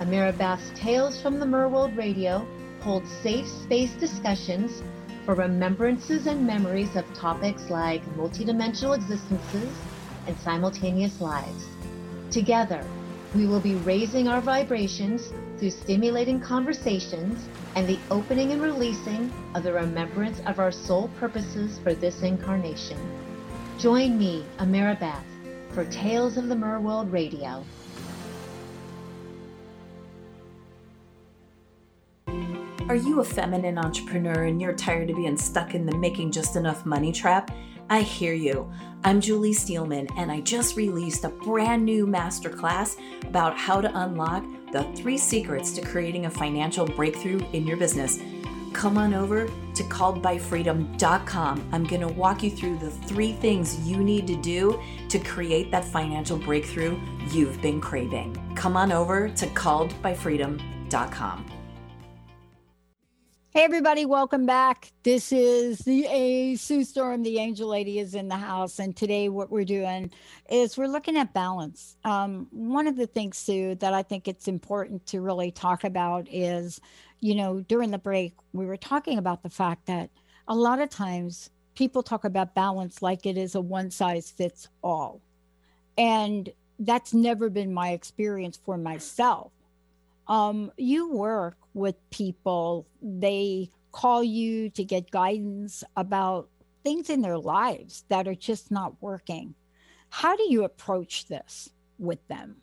Amira 0.00 0.32
Bath's 0.38 0.70
Tales 0.74 1.20
from 1.20 1.38
the 1.38 1.44
Merworld 1.44 1.94
Radio 1.94 2.46
hold 2.80 3.06
safe 3.22 3.46
space 3.46 3.92
discussions 3.96 4.82
for 5.26 5.34
remembrances 5.34 6.26
and 6.26 6.46
memories 6.46 6.96
of 6.96 7.04
topics 7.12 7.68
like 7.68 8.02
multidimensional 8.16 8.96
existences 8.96 9.76
and 10.26 10.38
simultaneous 10.38 11.20
lives. 11.20 11.66
Together, 12.30 12.82
we 13.36 13.46
will 13.46 13.60
be 13.60 13.74
raising 13.76 14.28
our 14.28 14.40
vibrations 14.40 15.32
through 15.58 15.70
stimulating 15.70 16.40
conversations 16.40 17.46
and 17.74 17.86
the 17.86 17.98
opening 18.10 18.52
and 18.52 18.62
releasing 18.62 19.30
of 19.54 19.62
the 19.62 19.72
remembrance 19.72 20.40
of 20.46 20.58
our 20.58 20.72
soul 20.72 21.10
purposes 21.20 21.78
for 21.82 21.92
this 21.92 22.22
incarnation. 22.22 22.98
Join 23.78 24.16
me, 24.18 24.42
Amira 24.58 24.98
Bath, 24.98 25.26
for 25.70 25.84
Tales 25.84 26.38
of 26.38 26.48
the 26.48 26.54
Merworld 26.54 27.12
Radio. 27.12 27.62
Are 32.88 32.96
you 32.96 33.20
a 33.20 33.24
feminine 33.24 33.76
entrepreneur 33.76 34.44
and 34.44 34.62
you're 34.62 34.72
tired 34.72 35.10
of 35.10 35.16
being 35.16 35.36
stuck 35.36 35.74
in 35.74 35.84
the 35.84 35.96
making 35.98 36.30
just 36.30 36.56
enough 36.56 36.86
money 36.86 37.12
trap? 37.12 37.50
I 37.88 38.02
hear 38.02 38.34
you. 38.34 38.70
I'm 39.04 39.20
Julie 39.20 39.52
Steelman, 39.52 40.08
and 40.16 40.32
I 40.32 40.40
just 40.40 40.76
released 40.76 41.22
a 41.22 41.28
brand 41.28 41.84
new 41.84 42.04
masterclass 42.06 42.96
about 43.24 43.56
how 43.56 43.80
to 43.80 44.00
unlock 44.00 44.44
the 44.72 44.82
three 44.96 45.16
secrets 45.16 45.70
to 45.72 45.82
creating 45.82 46.26
a 46.26 46.30
financial 46.30 46.84
breakthrough 46.84 47.38
in 47.52 47.64
your 47.64 47.76
business. 47.76 48.18
Come 48.72 48.98
on 48.98 49.14
over 49.14 49.46
to 49.46 49.82
calledbyfreedom.com. 49.84 51.68
I'm 51.72 51.84
going 51.84 52.00
to 52.00 52.08
walk 52.08 52.42
you 52.42 52.50
through 52.50 52.78
the 52.78 52.90
three 52.90 53.32
things 53.32 53.88
you 53.88 53.98
need 53.98 54.26
to 54.26 54.36
do 54.36 54.80
to 55.08 55.18
create 55.20 55.70
that 55.70 55.84
financial 55.84 56.36
breakthrough 56.36 56.98
you've 57.30 57.62
been 57.62 57.80
craving. 57.80 58.36
Come 58.56 58.76
on 58.76 58.90
over 58.90 59.28
to 59.28 59.46
calledbyfreedom.com. 59.46 61.55
Hey, 63.56 63.64
everybody, 63.64 64.04
welcome 64.04 64.44
back. 64.44 64.92
This 65.02 65.32
is 65.32 65.78
the 65.78 66.04
A 66.10 66.56
Sue 66.56 66.84
Storm, 66.84 67.22
the 67.22 67.38
angel 67.38 67.70
lady 67.70 67.98
is 67.98 68.14
in 68.14 68.28
the 68.28 68.36
house. 68.36 68.78
And 68.78 68.94
today, 68.94 69.30
what 69.30 69.50
we're 69.50 69.64
doing 69.64 70.10
is 70.50 70.76
we're 70.76 70.88
looking 70.88 71.16
at 71.16 71.32
balance. 71.32 71.96
Um, 72.04 72.48
one 72.50 72.86
of 72.86 72.96
the 72.96 73.06
things, 73.06 73.38
Sue, 73.38 73.74
that 73.76 73.94
I 73.94 74.02
think 74.02 74.28
it's 74.28 74.46
important 74.46 75.06
to 75.06 75.22
really 75.22 75.50
talk 75.50 75.84
about 75.84 76.28
is, 76.30 76.82
you 77.20 77.34
know, 77.34 77.60
during 77.60 77.92
the 77.92 77.98
break, 77.98 78.34
we 78.52 78.66
were 78.66 78.76
talking 78.76 79.16
about 79.16 79.42
the 79.42 79.48
fact 79.48 79.86
that 79.86 80.10
a 80.46 80.54
lot 80.54 80.78
of 80.78 80.90
times 80.90 81.48
people 81.74 82.02
talk 82.02 82.26
about 82.26 82.54
balance 82.54 83.00
like 83.00 83.24
it 83.24 83.38
is 83.38 83.54
a 83.54 83.60
one 83.62 83.90
size 83.90 84.30
fits 84.30 84.68
all. 84.84 85.22
And 85.96 86.50
that's 86.78 87.14
never 87.14 87.48
been 87.48 87.72
my 87.72 87.92
experience 87.92 88.60
for 88.62 88.76
myself. 88.76 89.50
Um, 90.28 90.72
you 90.76 91.10
work 91.10 91.56
with 91.74 91.94
people, 92.10 92.86
they 93.00 93.70
call 93.92 94.24
you 94.24 94.70
to 94.70 94.84
get 94.84 95.10
guidance 95.10 95.84
about 95.96 96.48
things 96.82 97.10
in 97.10 97.22
their 97.22 97.38
lives 97.38 98.04
that 98.08 98.26
are 98.28 98.34
just 98.34 98.70
not 98.70 98.94
working. 99.00 99.54
How 100.10 100.36
do 100.36 100.44
you 100.48 100.64
approach 100.64 101.26
this 101.26 101.70
with 101.98 102.26
them? 102.28 102.56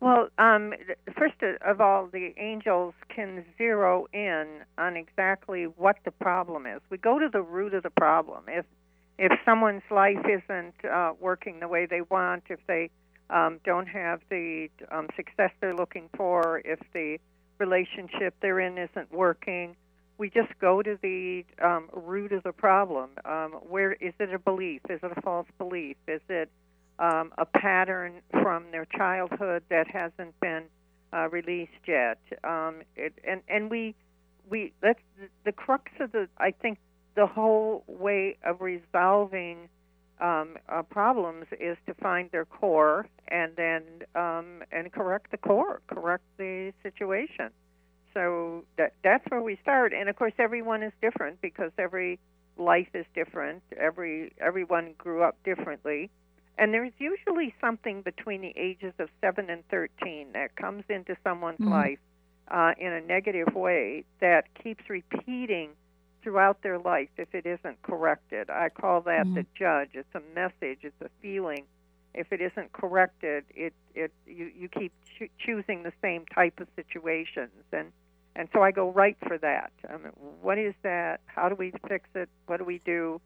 Well, 0.00 0.28
um, 0.36 0.74
first 1.16 1.36
of 1.42 1.80
all, 1.80 2.08
the 2.12 2.34
angels 2.36 2.92
can 3.08 3.44
zero 3.56 4.06
in 4.12 4.46
on 4.76 4.96
exactly 4.96 5.64
what 5.64 5.96
the 6.04 6.10
problem 6.10 6.66
is. 6.66 6.82
We 6.90 6.98
go 6.98 7.18
to 7.18 7.28
the 7.32 7.40
root 7.40 7.72
of 7.72 7.82
the 7.82 7.90
problem. 7.90 8.44
If 8.48 8.66
if 9.16 9.32
someone's 9.44 9.88
life 9.90 10.24
isn't 10.28 10.74
uh, 10.84 11.12
working 11.20 11.60
the 11.60 11.68
way 11.68 11.86
they 11.86 12.02
want, 12.02 12.44
if 12.50 12.58
they 12.66 12.90
um, 13.30 13.60
don't 13.64 13.86
have 13.86 14.20
the 14.30 14.68
um, 14.90 15.08
success 15.16 15.50
they're 15.60 15.74
looking 15.74 16.08
for, 16.16 16.60
if 16.64 16.78
the 16.92 17.18
relationship 17.58 18.34
they're 18.40 18.60
in 18.60 18.78
isn't 18.78 19.12
working. 19.12 19.76
We 20.16 20.30
just 20.30 20.56
go 20.60 20.82
to 20.82 20.98
the 21.02 21.44
um, 21.62 21.88
root 21.92 22.32
of 22.32 22.44
the 22.44 22.52
problem. 22.52 23.10
Um, 23.24 23.52
where 23.68 23.92
is 23.92 24.12
it 24.20 24.32
a 24.32 24.38
belief? 24.38 24.82
Is 24.88 25.00
it 25.02 25.12
a 25.16 25.20
false 25.22 25.48
belief? 25.58 25.96
Is 26.06 26.20
it 26.28 26.50
um, 26.98 27.32
a 27.36 27.44
pattern 27.44 28.20
from 28.30 28.66
their 28.70 28.84
childhood 28.84 29.64
that 29.70 29.88
hasn't 29.88 30.38
been 30.40 30.64
uh, 31.12 31.28
released 31.30 31.72
yet? 31.86 32.18
Um, 32.44 32.82
it, 32.94 33.14
and 33.26 33.42
and 33.48 33.70
we 33.70 33.96
we 34.48 34.72
that's 34.80 35.00
the 35.44 35.52
crux 35.52 35.90
of 35.98 36.12
the 36.12 36.28
I 36.38 36.52
think 36.52 36.78
the 37.16 37.26
whole 37.26 37.82
way 37.86 38.36
of 38.44 38.60
resolving 38.60 39.68
um, 40.20 40.56
uh, 40.68 40.82
problems 40.82 41.46
is 41.58 41.76
to 41.86 41.94
find 41.94 42.30
their 42.30 42.44
core 42.44 43.06
and 43.28 43.52
then 43.56 43.82
um, 44.14 44.62
and 44.70 44.92
correct 44.92 45.30
the 45.30 45.38
core, 45.38 45.80
correct 45.86 46.24
the 46.38 46.72
situation. 46.82 47.50
So 48.12 48.64
that 48.78 48.92
that's 49.02 49.24
where 49.28 49.42
we 49.42 49.58
start. 49.62 49.92
And 49.92 50.08
of 50.08 50.16
course, 50.16 50.34
everyone 50.38 50.82
is 50.82 50.92
different 51.02 51.40
because 51.40 51.72
every 51.78 52.18
life 52.56 52.88
is 52.94 53.06
different. 53.14 53.62
Every 53.76 54.32
everyone 54.40 54.94
grew 54.96 55.22
up 55.22 55.36
differently. 55.44 56.10
And 56.56 56.72
there's 56.72 56.92
usually 56.98 57.52
something 57.60 58.02
between 58.02 58.40
the 58.40 58.52
ages 58.56 58.94
of 59.00 59.08
7 59.20 59.50
and 59.50 59.66
13 59.70 60.28
that 60.34 60.54
comes 60.54 60.84
into 60.88 61.16
someone's 61.24 61.58
mm-hmm. 61.58 61.72
life 61.72 61.98
uh, 62.48 62.72
in 62.78 62.92
a 62.92 63.00
negative 63.00 63.54
way 63.54 64.04
that 64.20 64.46
keeps 64.62 64.88
repeating 64.88 65.70
throughout 66.24 66.62
their 66.62 66.78
life 66.78 67.10
if 67.18 67.32
it 67.34 67.46
isn't 67.46 67.80
corrected. 67.82 68.50
I 68.50 68.70
call 68.70 69.02
that 69.02 69.26
mm-hmm. 69.26 69.34
the 69.34 69.46
judge. 69.56 69.90
It's 69.92 70.14
a 70.14 70.22
message. 70.34 70.80
It's 70.82 71.00
a 71.00 71.10
feeling. 71.22 71.64
If 72.14 72.32
it 72.32 72.40
isn't 72.40 72.72
corrected, 72.72 73.44
it 73.54 73.74
it 73.94 74.10
you 74.26 74.50
you 74.56 74.68
keep 74.68 74.92
cho- 75.18 75.28
choosing 75.38 75.82
the 75.84 75.92
same 76.02 76.24
type 76.34 76.58
of 76.60 76.68
situations 76.74 77.52
and 77.72 77.92
and 78.36 78.48
so 78.52 78.62
I 78.62 78.72
go 78.72 78.90
right 78.90 79.16
for 79.26 79.38
that. 79.38 79.70
Um, 79.88 80.06
what 80.42 80.58
is 80.58 80.74
that? 80.82 81.20
How 81.26 81.48
do 81.48 81.54
we 81.54 81.72
fix 81.88 82.08
it? 82.14 82.28
What 82.46 82.56
do 82.56 82.64
we 82.64 82.80
do? 82.84 83.20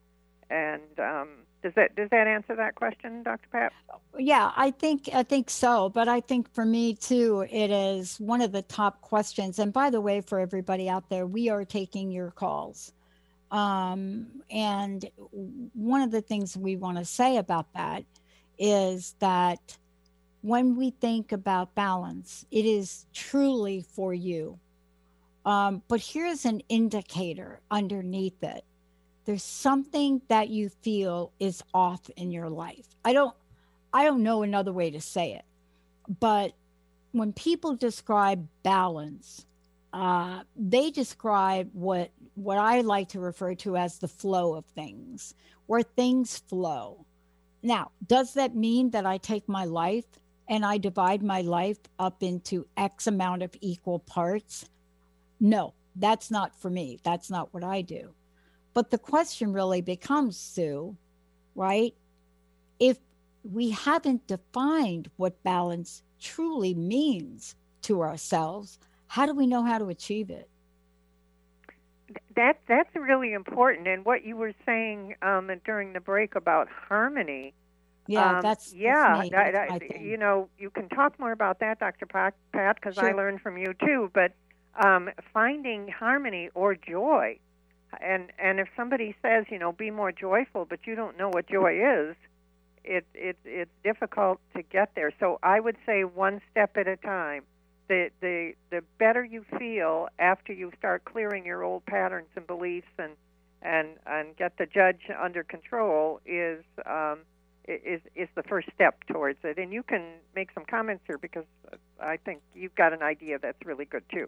And 0.51 0.99
um, 0.99 1.29
does 1.63 1.73
that 1.75 1.95
does 1.97 2.09
that 2.11 2.27
answer 2.27 2.55
that 2.57 2.75
question, 2.75 3.23
Dr. 3.23 3.49
Pat? 3.51 3.73
Yeah, 4.17 4.53
I 4.57 4.71
think 4.71 5.09
I 5.13 5.23
think 5.23 5.51
so. 5.51 5.89
But 5.89 6.09
I 6.09 6.21
think 6.21 6.53
for 6.55 6.65
me 6.65 6.95
too, 6.95 7.47
it 7.51 7.71
is 7.71 8.19
one 8.19 8.41
of 8.41 8.53
the 8.53 8.63
top 8.63 9.01
questions. 9.01 9.59
And 9.59 9.73
by 9.73 9.91
the 9.91 10.01
way, 10.01 10.21
for 10.21 10.39
everybody 10.39 10.89
out 10.89 11.09
there, 11.11 11.27
we 11.27 11.49
are 11.49 11.65
taking 11.65 12.11
your 12.11 12.31
calls. 12.31 12.93
Um, 13.51 14.27
and 14.51 15.09
one 15.75 16.03
of 16.03 16.11
the 16.11 16.21
things 16.21 16.57
we 16.57 16.77
want 16.77 16.99
to 16.99 17.05
say 17.05 17.39
about 17.39 17.73
that 17.75 18.05
is 18.59 19.15
that 19.21 19.79
when 20.43 20.77
we 20.77 20.91
think 20.91 21.33
about 21.33 21.75
balance, 21.75 22.45
it 22.51 22.65
is 22.65 23.07
truly 23.13 23.85
for 23.95 24.13
you. 24.15 24.59
Um, 25.45 25.83
but 25.89 26.01
here's 26.01 26.45
an 26.45 26.61
indicator 26.69 27.61
underneath 27.71 28.43
it 28.43 28.65
there's 29.29 29.45
something 29.45 30.23
that 30.29 30.49
you 30.49 30.71
feel 30.71 31.35
is 31.39 31.63
off 31.75 32.09
in 32.17 32.31
your 32.31 32.49
life. 32.49 32.87
I 33.05 33.13
don't 33.13 33.35
I 33.93 34.05
don't 34.05 34.23
know 34.23 34.43
another 34.43 34.73
way 34.73 34.91
to 34.91 35.03
say 35.03 35.35
it. 35.35 35.45
But 36.19 36.55
when 37.13 37.35
people 37.35 37.77
describe 37.77 38.49
balance, 38.63 39.45
uh, 39.93 40.45
they 40.57 40.91
describe 40.91 41.69
what 41.75 42.11
what 42.37 42.57
I 42.57 42.81
like 42.81 43.11
to 43.11 43.21
refer 43.21 43.55
to 43.57 43.77
as 43.77 43.99
the 43.99 44.09
flow 44.09 44.55
of 44.55 44.65
things, 44.65 45.35
where 45.67 45.83
things 45.83 46.39
flow. 46.49 47.05
Now, 47.63 47.91
does 48.07 48.33
that 48.33 48.57
mean 48.57 48.93
that 48.93 49.05
I 49.05 49.19
take 49.19 49.47
my 49.47 49.67
life 49.67 50.07
and 50.49 50.65
I 50.65 50.79
divide 50.79 51.23
my 51.23 51.43
life 51.43 51.81
up 51.99 52.23
into 52.23 52.67
X 52.79 53.07
amount 53.07 53.43
of 53.43 53.55
equal 53.61 53.99
parts? 53.99 54.71
No, 55.39 55.75
that's 55.97 56.31
not 56.31 56.59
for 56.59 56.71
me. 56.71 56.99
That's 57.03 57.29
not 57.29 57.53
what 57.53 57.63
I 57.63 57.83
do. 57.83 58.15
But 58.79 58.91
the 58.91 58.99
question 58.99 59.53
really 59.53 59.81
becomes, 59.81 60.37
Sue, 60.37 60.97
right? 61.57 61.97
If 62.79 62.97
we 63.43 63.71
haven't 63.71 64.29
defined 64.29 65.11
what 65.17 65.43
balance 65.43 66.05
truly 66.21 66.75
means 66.75 67.57
to 67.83 68.03
ourselves, 68.03 68.79
how 69.09 69.27
do 69.27 69.35
we 69.35 69.49
know 69.49 69.65
how 69.65 69.79
to 69.79 69.87
achieve 69.87 70.31
it? 70.31 70.49
That 72.37 72.61
that's 72.69 72.95
really 72.95 73.33
important. 73.33 73.89
And 73.89 74.05
what 74.05 74.25
you 74.25 74.37
were 74.37 74.53
saying 74.65 75.17
um, 75.23 75.51
during 75.65 75.93
the 75.93 76.01
break 76.01 76.37
about 76.37 76.69
harmony. 76.69 77.55
Yeah, 78.07 78.37
um, 78.37 78.43
that's 78.43 78.73
yeah. 78.73 79.25
That's 79.29 79.71
that, 79.71 80.01
you 80.01 80.17
know, 80.17 80.49
you 80.57 80.71
can 80.71 80.89
talk 80.89 81.19
more 81.19 81.33
about 81.33 81.59
that, 81.59 81.81
Dr. 81.81 82.07
Pat, 82.07 82.35
because 82.53 82.95
sure. 82.95 83.11
I 83.11 83.13
learned 83.13 83.41
from 83.41 83.59
you 83.59 83.75
too. 83.85 84.09
But 84.15 84.35
um, 84.81 85.11
finding 85.35 85.89
harmony 85.89 86.51
or 86.55 86.77
joy 86.77 87.41
and 88.01 88.31
and 88.39 88.61
if 88.61 88.69
somebody 88.77 89.15
says 89.23 89.47
you 89.51 89.59
know 89.59 89.73
be 89.73 89.91
more 89.91 90.13
joyful 90.13 90.65
but 90.65 90.81
you 90.87 90.95
don't 90.95 91.17
know 91.17 91.29
what 91.29 91.47
joy 91.49 91.73
is 91.73 92.17
it 92.89 93.07
it 93.15 93.37
it's 93.45 93.71
difficult 93.85 94.41
to 94.57 94.63
get 94.63 94.95
there. 94.95 95.13
So 95.21 95.39
i 95.43 95.61
would 95.61 95.77
say 95.87 96.03
one 96.05 96.41
step 96.51 96.77
at 96.77 96.89
a 96.89 96.97
time. 96.97 97.45
The 97.89 98.11
the 98.21 98.55
the 98.71 98.83
better 98.99 99.25
you 99.25 99.45
feel 99.59 100.09
after 100.19 100.53
you 100.53 100.73
start 100.79 101.05
clearing 101.05 101.45
your 101.47 101.63
old 101.63 101.85
patterns 101.87 102.29
and 102.35 102.47
beliefs 102.47 102.89
and 102.99 103.13
and 103.63 103.89
and 104.07 104.37
get 104.37 104.57
the 104.59 104.67
judge 104.67 105.11
under 105.23 105.45
control 105.45 106.21
is 106.27 106.65
um 106.87 107.21
is 107.67 108.01
is 108.15 108.29
the 108.35 108.43
first 108.43 108.69
step 108.75 109.05
towards 109.07 109.39
it. 109.45 109.59
And 109.59 109.73
you 109.73 109.83
can 109.83 110.05
make 110.35 110.51
some 110.53 110.65
comments 110.65 111.05
here 111.07 111.19
because 111.19 111.45
i 112.01 112.17
think 112.17 112.41
you've 112.55 112.75
got 112.75 112.93
an 112.93 113.03
idea 113.03 113.39
that's 113.39 113.65
really 113.65 113.85
good 113.85 114.05
too. 114.13 114.27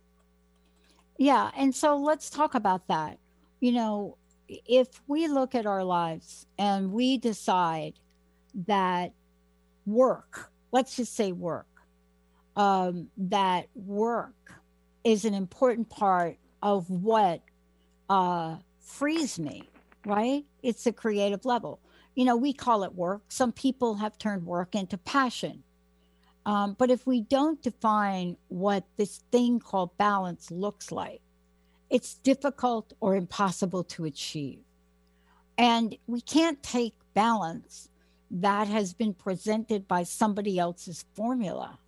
Yeah 1.17 1.51
and 1.57 1.75
so 1.75 1.97
let's 1.97 2.29
talk 2.31 2.55
about 2.55 2.89
that 2.89 3.19
you 3.61 3.73
know, 3.73 4.17
if 4.49 4.89
we 5.07 5.29
look 5.29 5.55
at 5.55 5.67
our 5.67 5.85
lives 5.85 6.47
and 6.59 6.93
we 6.93 7.19
decide 7.19 7.95
that 8.67 9.13
work, 9.87 10.51
let's 10.73 10.97
just 10.97 11.15
say 11.15 11.33
work, 11.33 11.67
um, 12.57 13.09
that 13.17 13.69
work 13.75 14.35
is 15.05 15.25
an 15.25 15.35
important 15.35 15.89
part 15.89 16.37
of 16.63 16.91
what 16.91 17.43
uh, 18.09 18.57
frees 18.81 19.39
me, 19.39 19.69
right? 20.05 20.45
It's 20.63 20.87
a 20.87 20.93
creative 20.93 21.45
level. 21.45 21.81
You 22.17 22.25
know, 22.25 22.37
we 22.37 22.53
call 22.53 22.83
it 22.83 22.95
work. 22.95 23.23
Some 23.29 23.53
people 23.53 23.95
have 23.97 24.19
turned 24.19 24.45
work 24.45 24.75
into 24.75 24.99
passion. 24.99 25.63
Um, 26.45 26.75
but 26.79 26.91
if 26.91 27.07
we 27.07 27.21
don't 27.21 27.63
define 27.63 28.37
what 28.49 28.85
this 28.97 29.23
thing 29.31 29.61
called 29.61 29.97
balance 29.97 30.51
looks 30.51 30.91
like, 30.91 31.21
it's 31.91 32.15
difficult 32.15 32.93
or 33.01 33.17
impossible 33.17 33.85
to 33.85 34.05
achieve. 34.05 34.61
And 35.59 35.97
we 36.07 36.21
can't 36.21 36.63
take 36.63 36.95
balance 37.13 37.89
that 38.31 38.69
has 38.69 38.95
been 38.95 39.13
presented 39.13 39.89
by 39.89 40.05
somebody 40.05 40.59
else's 40.59 41.05
formula. 41.15 41.79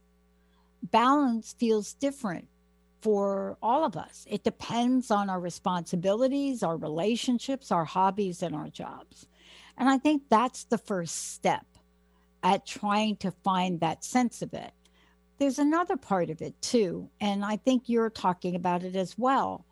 Balance 0.82 1.54
feels 1.58 1.94
different 1.94 2.48
for 3.00 3.56
all 3.62 3.84
of 3.84 3.96
us. 3.96 4.26
It 4.28 4.44
depends 4.44 5.10
on 5.10 5.30
our 5.30 5.40
responsibilities, 5.40 6.62
our 6.62 6.76
relationships, 6.76 7.70
our 7.70 7.84
hobbies, 7.84 8.42
and 8.42 8.54
our 8.54 8.68
jobs. 8.68 9.26
And 9.78 9.88
I 9.88 9.98
think 9.98 10.24
that's 10.28 10.64
the 10.64 10.78
first 10.78 11.32
step 11.32 11.64
at 12.42 12.66
trying 12.66 13.16
to 13.16 13.30
find 13.30 13.80
that 13.80 14.04
sense 14.04 14.42
of 14.42 14.52
it. 14.52 14.72
There's 15.38 15.58
another 15.58 15.96
part 15.96 16.30
of 16.30 16.42
it 16.42 16.60
too, 16.60 17.08
and 17.20 17.44
I 17.44 17.56
think 17.56 17.88
you're 17.88 18.10
talking 18.10 18.54
about 18.54 18.82
it 18.82 18.94
as 18.94 19.16
well. 19.16 19.64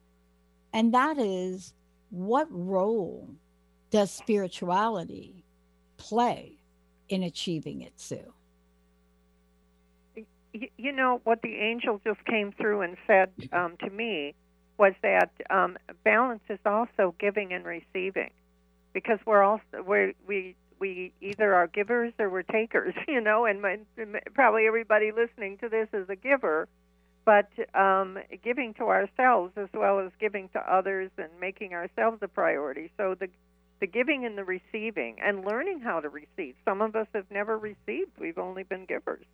And 0.73 0.95
that 0.95 1.19
is 1.19 1.75
what 2.11 2.49
role 2.51 3.29
does 3.91 4.11
spirituality 4.11 5.45
play 5.97 6.59
in 7.09 7.23
achieving 7.23 7.83
it, 7.83 7.93
Sue? 7.97 8.33
You 10.77 10.93
know, 10.93 11.21
what 11.25 11.43
the 11.43 11.55
angel 11.57 12.01
just 12.05 12.25
came 12.25 12.53
through 12.53 12.81
and 12.81 12.97
said 13.07 13.31
um, 13.53 13.77
to 13.85 13.91
me 13.91 14.35
was 14.79 14.95
that 15.03 15.31
um, 15.49 15.77
balance 16.05 16.43
is 16.49 16.59
also 16.65 17.15
giving 17.21 17.53
and 17.53 17.65
receiving 17.65 18.31
because 18.93 19.19
we're 19.27 19.43
also 19.43 19.63
we 19.87 20.15
we 20.27 20.57
we 20.81 21.13
either 21.21 21.55
are 21.55 21.67
givers 21.67 22.13
or 22.19 22.31
we're 22.31 22.43
takers, 22.43 22.95
you 23.09 23.21
know, 23.21 23.45
and 23.45 23.63
my, 23.63 23.79
probably 24.35 24.67
everybody 24.67 25.13
listening 25.13 25.59
to 25.59 25.69
this 25.69 25.89
is 25.93 26.09
a 26.09 26.17
giver, 26.17 26.67
but 27.31 27.79
um, 27.79 28.19
giving 28.43 28.75
to 28.75 28.87
ourselves 28.87 29.53
as 29.57 29.69
well 29.73 30.01
as 30.01 30.11
giving 30.19 30.49
to 30.49 30.59
others 30.59 31.13
and 31.17 31.29
making 31.41 31.75
ourselves 31.75 32.19
a 32.23 32.27
priority. 32.27 32.91
So 32.97 33.15
the 33.15 33.29
the 33.79 33.87
giving 33.87 34.27
and 34.27 34.37
the 34.37 34.43
receiving 34.43 35.19
and 35.25 35.45
learning 35.45 35.79
how 35.79 36.01
to 36.01 36.09
receive. 36.09 36.57
Some 36.65 36.83
of 36.83 36.97
us 36.97 37.07
have 37.15 37.27
never 37.31 37.57
received; 37.57 38.11
we've 38.19 38.37
only 38.37 38.65
been 38.65 38.85
givers. 38.85 39.25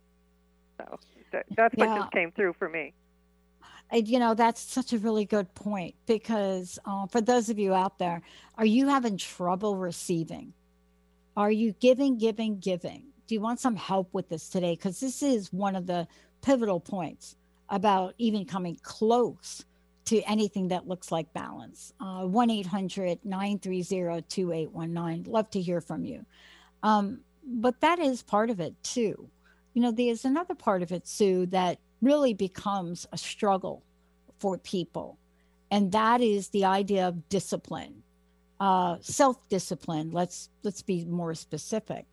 So 0.77 0.99
that, 1.31 1.47
that's 1.55 1.75
what 1.75 1.89
yeah. 1.89 1.97
just 1.97 2.11
came 2.11 2.31
through 2.33 2.53
for 2.59 2.69
me. 2.69 2.93
And, 3.89 4.07
you 4.07 4.19
know, 4.19 4.35
that's 4.35 4.61
such 4.61 4.93
a 4.93 4.99
really 4.99 5.25
good 5.25 5.51
point 5.55 5.95
because 6.05 6.77
uh, 6.85 7.07
for 7.07 7.19
those 7.19 7.49
of 7.49 7.57
you 7.57 7.73
out 7.73 7.97
there, 7.97 8.21
are 8.59 8.65
you 8.65 8.89
having 8.89 9.17
trouble 9.17 9.75
receiving? 9.75 10.53
Are 11.35 11.51
you 11.51 11.73
giving, 11.79 12.19
giving, 12.19 12.59
giving? 12.59 13.05
Do 13.25 13.33
you 13.33 13.41
want 13.41 13.59
some 13.59 13.75
help 13.75 14.13
with 14.13 14.29
this 14.29 14.49
today? 14.49 14.75
Because 14.75 14.99
this 14.99 15.23
is 15.23 15.51
one 15.51 15.75
of 15.75 15.87
the 15.87 16.07
pivotal 16.43 16.79
points 16.79 17.35
about 17.69 18.13
even 18.17 18.45
coming 18.45 18.77
close 18.81 19.65
to 20.05 20.21
anything 20.21 20.69
that 20.69 20.87
looks 20.87 21.11
like 21.11 21.31
balance. 21.33 21.93
Uh, 21.99 22.23
1 22.23 22.49
800 22.49 23.19
930 23.25 24.21
2819. 24.29 25.31
Love 25.31 25.49
to 25.49 25.61
hear 25.61 25.81
from 25.81 26.05
you. 26.05 26.25
Um, 26.81 27.19
but 27.45 27.79
that 27.81 27.99
is 27.99 28.23
part 28.23 28.49
of 28.49 28.59
it 28.59 28.73
too. 28.83 29.29
You 29.73 29.81
know, 29.81 29.91
there's 29.91 30.25
another 30.25 30.55
part 30.55 30.81
of 30.81 30.91
it, 30.91 31.07
Sue, 31.07 31.45
that 31.47 31.79
really 32.01 32.33
becomes 32.33 33.05
a 33.11 33.17
struggle 33.17 33.83
for 34.39 34.57
people. 34.57 35.17
And 35.71 35.91
that 35.91 36.21
is 36.21 36.49
the 36.49 36.65
idea 36.65 37.07
of 37.07 37.27
discipline, 37.29 38.01
uh, 38.59 38.97
self-discipline. 39.01 40.11
Let's 40.11 40.49
let's 40.63 40.81
be 40.81 41.03
more 41.03 41.33
specific. 41.35 42.05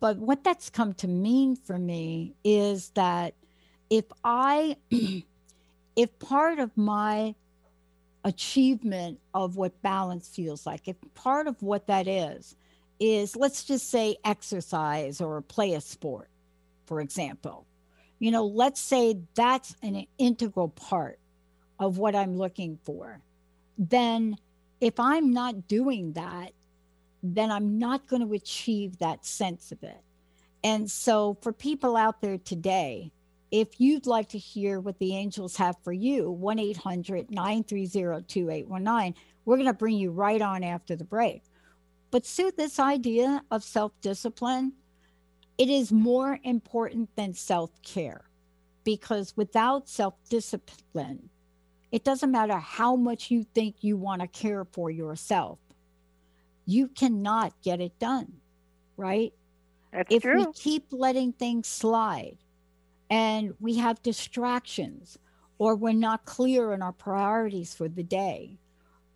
But 0.00 0.16
what 0.16 0.44
that's 0.44 0.70
come 0.70 0.94
to 0.94 1.08
mean 1.08 1.56
for 1.56 1.78
me 1.78 2.34
is 2.44 2.90
that 2.90 3.34
if 3.90 4.04
I 4.24 4.76
if 5.96 6.18
part 6.20 6.58
of 6.58 6.70
my 6.76 7.34
achievement 8.24 9.18
of 9.34 9.56
what 9.56 9.82
balance 9.82 10.28
feels 10.28 10.64
like, 10.64 10.88
if 10.88 10.96
part 11.14 11.46
of 11.46 11.60
what 11.62 11.86
that 11.88 12.06
is, 12.06 12.56
is 13.00 13.34
let's 13.34 13.64
just 13.64 13.90
say 13.90 14.16
exercise 14.24 15.20
or 15.20 15.40
play 15.40 15.74
a 15.74 15.80
sport, 15.80 16.28
for 16.86 17.00
example. 17.00 17.66
You 18.18 18.30
know, 18.30 18.46
let's 18.46 18.80
say 18.80 19.16
that's 19.34 19.74
an 19.82 20.06
integral 20.18 20.68
part 20.68 21.18
of 21.78 21.96
what 21.96 22.14
I'm 22.14 22.36
looking 22.36 22.78
for. 22.84 23.20
Then, 23.78 24.36
if 24.82 25.00
I'm 25.00 25.32
not 25.32 25.66
doing 25.66 26.12
that, 26.12 26.52
then 27.22 27.50
I'm 27.50 27.78
not 27.78 28.06
going 28.06 28.26
to 28.26 28.34
achieve 28.34 28.98
that 28.98 29.24
sense 29.24 29.72
of 29.72 29.82
it. 29.82 30.00
And 30.62 30.90
so, 30.90 31.38
for 31.40 31.52
people 31.52 31.96
out 31.96 32.20
there 32.20 32.36
today, 32.36 33.10
if 33.50 33.80
you'd 33.80 34.06
like 34.06 34.28
to 34.30 34.38
hear 34.38 34.80
what 34.80 34.98
the 34.98 35.16
angels 35.16 35.56
have 35.56 35.76
for 35.82 35.92
you, 35.92 36.30
1 36.30 36.58
800 36.58 37.30
930 37.30 38.24
2819, 38.26 39.14
we're 39.44 39.56
going 39.56 39.66
to 39.66 39.72
bring 39.72 39.96
you 39.96 40.10
right 40.10 40.40
on 40.40 40.62
after 40.62 40.94
the 40.94 41.04
break. 41.04 41.42
But, 42.10 42.26
Sue, 42.26 42.52
this 42.56 42.78
idea 42.78 43.42
of 43.50 43.62
self 43.62 43.92
discipline, 44.00 44.72
it 45.58 45.68
is 45.68 45.92
more 45.92 46.38
important 46.42 47.14
than 47.16 47.34
self 47.34 47.70
care 47.82 48.24
because 48.84 49.36
without 49.36 49.88
self 49.88 50.14
discipline, 50.28 51.28
it 51.92 52.04
doesn't 52.04 52.30
matter 52.30 52.56
how 52.56 52.96
much 52.96 53.30
you 53.30 53.44
think 53.44 53.76
you 53.80 53.96
want 53.96 54.22
to 54.22 54.28
care 54.28 54.64
for 54.64 54.90
yourself, 54.90 55.58
you 56.66 56.88
cannot 56.88 57.52
get 57.62 57.80
it 57.80 57.98
done, 57.98 58.32
right? 58.96 59.32
That's 59.92 60.14
if 60.14 60.22
true. 60.22 60.36
we 60.36 60.52
keep 60.52 60.86
letting 60.92 61.32
things 61.32 61.66
slide, 61.66 62.38
and 63.10 63.54
we 63.58 63.74
have 63.76 64.02
distractions 64.02 65.18
or 65.58 65.74
we're 65.74 65.92
not 65.92 66.24
clear 66.24 66.72
on 66.72 66.80
our 66.80 66.92
priorities 66.92 67.74
for 67.74 67.88
the 67.88 68.04
day 68.04 68.56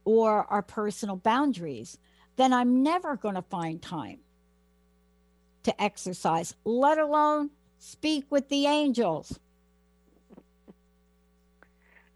or 0.04 0.44
our 0.50 0.62
personal 0.62 1.16
boundaries, 1.16 1.98
then 2.37 2.52
I'm 2.52 2.83
never 2.83 3.16
going 3.16 3.37
to 3.37 3.42
find 3.42 3.80
time 3.80 4.18
to 5.62 5.83
exercise, 5.83 6.54
let 6.64 6.98
alone 6.98 7.50
speak 7.78 8.26
with 8.28 8.48
the 8.48 8.66
angels. 8.66 9.38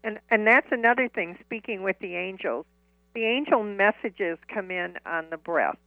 And 0.03 0.19
and 0.29 0.47
that's 0.47 0.67
another 0.71 1.09
thing 1.09 1.37
speaking 1.41 1.83
with 1.83 1.97
the 1.99 2.15
angels. 2.15 2.65
The 3.15 3.25
angel 3.25 3.63
messages 3.63 4.37
come 4.53 4.71
in 4.71 4.95
on 5.05 5.25
the 5.29 5.37
breath. 5.37 5.77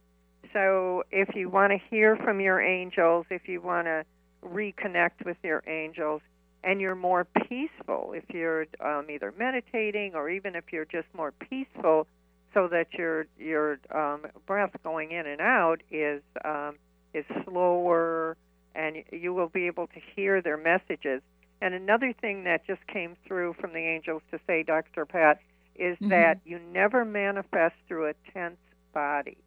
So 0.51 1.03
if 1.11 1.35
you 1.35 1.49
want 1.49 1.71
to 1.71 1.79
hear 1.89 2.15
from 2.17 2.39
your 2.39 2.61
angels, 2.61 3.25
if 3.31 3.47
you 3.47 3.61
want 3.61 3.87
to 3.87 4.05
reconnect 4.43 5.25
with 5.25 5.37
your 5.43 5.63
angels 5.67 6.21
and 6.63 6.79
you're 6.79 6.95
more 6.95 7.25
peaceful 7.25 8.13
if 8.15 8.23
you're 8.29 8.65
um, 8.79 9.07
either 9.09 9.33
meditating 9.37 10.15
or 10.15 10.29
even 10.29 10.55
if 10.55 10.65
you're 10.71 10.85
just 10.85 11.07
more 11.13 11.31
peaceful 11.31 12.07
so 12.53 12.67
that 12.67 12.87
your 12.93 13.25
your 13.37 13.79
um, 13.93 14.21
breath 14.45 14.71
going 14.83 15.11
in 15.11 15.27
and 15.27 15.41
out 15.41 15.81
is 15.91 16.21
um, 16.45 16.75
is 17.13 17.25
slower 17.45 18.37
and 18.75 18.97
you 19.11 19.33
will 19.33 19.49
be 19.49 19.67
able 19.67 19.87
to 19.87 19.99
hear 20.15 20.41
their 20.41 20.57
messages 20.57 21.21
and 21.61 21.73
another 21.73 22.13
thing 22.19 22.43
that 22.43 22.65
just 22.65 22.85
came 22.87 23.15
through 23.27 23.53
from 23.59 23.73
the 23.73 23.79
angels 23.79 24.21
to 24.31 24.39
say 24.47 24.63
dr 24.63 25.05
pat 25.07 25.39
is 25.75 25.95
mm-hmm. 25.95 26.09
that 26.09 26.39
you 26.45 26.59
never 26.71 27.03
manifest 27.03 27.75
through 27.87 28.07
a 28.07 28.13
tense 28.31 28.57
body 28.93 29.37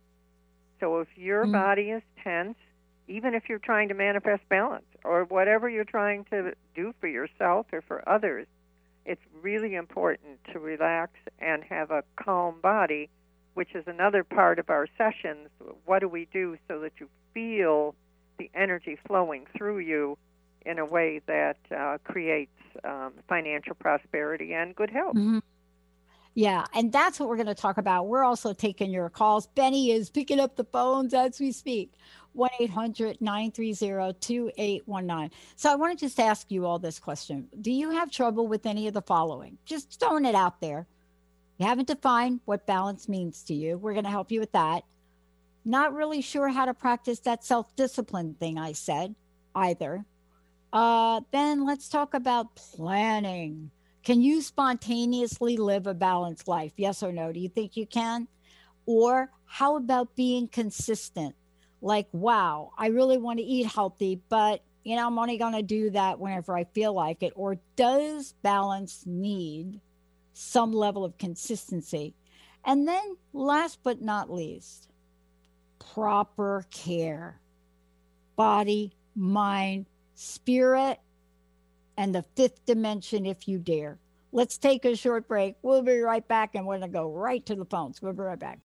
so 0.80 1.00
if 1.00 1.08
your 1.16 1.44
mm-hmm. 1.44 1.52
body 1.52 1.90
is 1.90 2.02
tense 2.22 2.56
even 3.08 3.34
if 3.34 3.44
you're 3.48 3.58
trying 3.58 3.88
to 3.88 3.94
manifest 3.94 4.48
balance 4.48 4.86
or 5.04 5.24
whatever 5.24 5.68
you're 5.68 5.84
trying 5.84 6.24
to 6.24 6.52
do 6.74 6.94
for 7.00 7.08
yourself 7.08 7.66
or 7.72 7.82
for 7.82 8.06
others, 8.08 8.46
it's 9.04 9.22
really 9.40 9.74
important 9.74 10.38
to 10.52 10.58
relax 10.58 11.12
and 11.38 11.62
have 11.64 11.90
a 11.90 12.02
calm 12.16 12.60
body, 12.60 13.08
which 13.54 13.74
is 13.74 13.84
another 13.86 14.24
part 14.24 14.58
of 14.58 14.68
our 14.68 14.88
sessions. 14.98 15.48
What 15.84 16.00
do 16.00 16.08
we 16.08 16.26
do 16.32 16.58
so 16.68 16.80
that 16.80 16.92
you 16.98 17.08
feel 17.32 17.94
the 18.38 18.50
energy 18.54 18.98
flowing 19.06 19.46
through 19.56 19.78
you 19.78 20.18
in 20.64 20.78
a 20.78 20.84
way 20.84 21.20
that 21.26 21.58
uh, 21.74 21.98
creates 22.04 22.50
um, 22.84 23.12
financial 23.28 23.74
prosperity 23.76 24.52
and 24.52 24.74
good 24.74 24.90
health? 24.90 25.14
Mm-hmm. 25.14 25.38
Yeah, 26.34 26.66
and 26.74 26.92
that's 26.92 27.18
what 27.18 27.30
we're 27.30 27.36
going 27.36 27.46
to 27.46 27.54
talk 27.54 27.78
about. 27.78 28.08
We're 28.08 28.22
also 28.22 28.52
taking 28.52 28.90
your 28.90 29.08
calls. 29.08 29.46
Benny 29.46 29.90
is 29.90 30.10
picking 30.10 30.38
up 30.38 30.56
the 30.56 30.64
phones 30.64 31.14
as 31.14 31.40
we 31.40 31.50
speak. 31.50 31.94
1 32.36 32.50
800 32.60 33.20
930 33.20 34.14
2819. 34.20 35.30
So 35.56 35.72
I 35.72 35.74
want 35.74 35.98
to 35.98 36.04
just 36.04 36.20
ask 36.20 36.50
you 36.50 36.66
all 36.66 36.78
this 36.78 36.98
question 36.98 37.48
Do 37.60 37.72
you 37.72 37.90
have 37.90 38.10
trouble 38.10 38.46
with 38.46 38.66
any 38.66 38.86
of 38.88 38.94
the 38.94 39.02
following? 39.02 39.58
Just 39.64 39.98
throwing 39.98 40.24
it 40.24 40.34
out 40.34 40.60
there. 40.60 40.86
You 41.58 41.66
haven't 41.66 41.88
defined 41.88 42.40
what 42.44 42.66
balance 42.66 43.08
means 43.08 43.42
to 43.44 43.54
you. 43.54 43.78
We're 43.78 43.94
going 43.94 44.04
to 44.04 44.10
help 44.10 44.30
you 44.30 44.40
with 44.40 44.52
that. 44.52 44.84
Not 45.64 45.94
really 45.94 46.20
sure 46.20 46.48
how 46.48 46.66
to 46.66 46.74
practice 46.74 47.20
that 47.20 47.44
self 47.44 47.74
discipline 47.74 48.36
thing 48.38 48.58
I 48.58 48.72
said 48.72 49.14
either. 49.54 50.04
Uh, 50.72 51.22
then 51.32 51.64
let's 51.64 51.88
talk 51.88 52.12
about 52.14 52.54
planning. 52.54 53.70
Can 54.04 54.20
you 54.22 54.42
spontaneously 54.42 55.56
live 55.56 55.86
a 55.86 55.94
balanced 55.94 56.46
life? 56.46 56.72
Yes 56.76 57.02
or 57.02 57.10
no? 57.10 57.32
Do 57.32 57.40
you 57.40 57.48
think 57.48 57.76
you 57.76 57.86
can? 57.86 58.28
Or 58.84 59.30
how 59.46 59.76
about 59.76 60.14
being 60.14 60.46
consistent? 60.46 61.34
Like, 61.86 62.08
wow, 62.12 62.72
I 62.76 62.88
really 62.88 63.16
want 63.16 63.38
to 63.38 63.44
eat 63.44 63.66
healthy, 63.66 64.20
but 64.28 64.62
you 64.82 64.96
know, 64.96 65.06
I'm 65.06 65.18
only 65.18 65.38
going 65.38 65.54
to 65.54 65.62
do 65.62 65.90
that 65.90 66.20
whenever 66.20 66.56
I 66.56 66.64
feel 66.64 66.92
like 66.92 67.22
it? 67.22 67.32
Or 67.34 67.58
does 67.74 68.34
balance 68.42 69.02
need 69.04 69.80
some 70.32 70.72
level 70.72 71.04
of 71.04 71.16
consistency. 71.18 72.14
And 72.64 72.86
then, 72.86 73.16
last 73.32 73.78
but 73.82 74.02
not 74.02 74.30
least, 74.30 74.88
proper 75.78 76.66
care 76.70 77.40
body, 78.36 78.92
mind, 79.14 79.86
spirit, 80.14 81.00
and 81.96 82.14
the 82.14 82.24
fifth 82.36 82.64
dimension 82.66 83.24
if 83.24 83.48
you 83.48 83.58
dare. 83.58 83.98
Let's 84.30 84.58
take 84.58 84.84
a 84.84 84.94
short 84.94 85.26
break. 85.26 85.56
We'll 85.62 85.82
be 85.82 86.00
right 86.00 86.26
back 86.26 86.54
and 86.54 86.66
we're 86.66 86.78
going 86.78 86.92
to 86.92 86.98
go 86.98 87.10
right 87.10 87.44
to 87.46 87.54
the 87.54 87.64
phones. 87.64 88.02
We'll 88.02 88.12
be 88.12 88.20
right 88.20 88.38
back. 88.38 88.60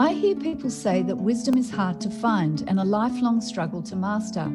I 0.00 0.12
hear 0.12 0.36
people 0.36 0.70
say 0.70 1.02
that 1.02 1.16
wisdom 1.16 1.58
is 1.58 1.72
hard 1.72 2.00
to 2.02 2.10
find 2.10 2.62
and 2.68 2.78
a 2.78 2.84
lifelong 2.84 3.40
struggle 3.40 3.82
to 3.82 3.96
master. 3.96 4.48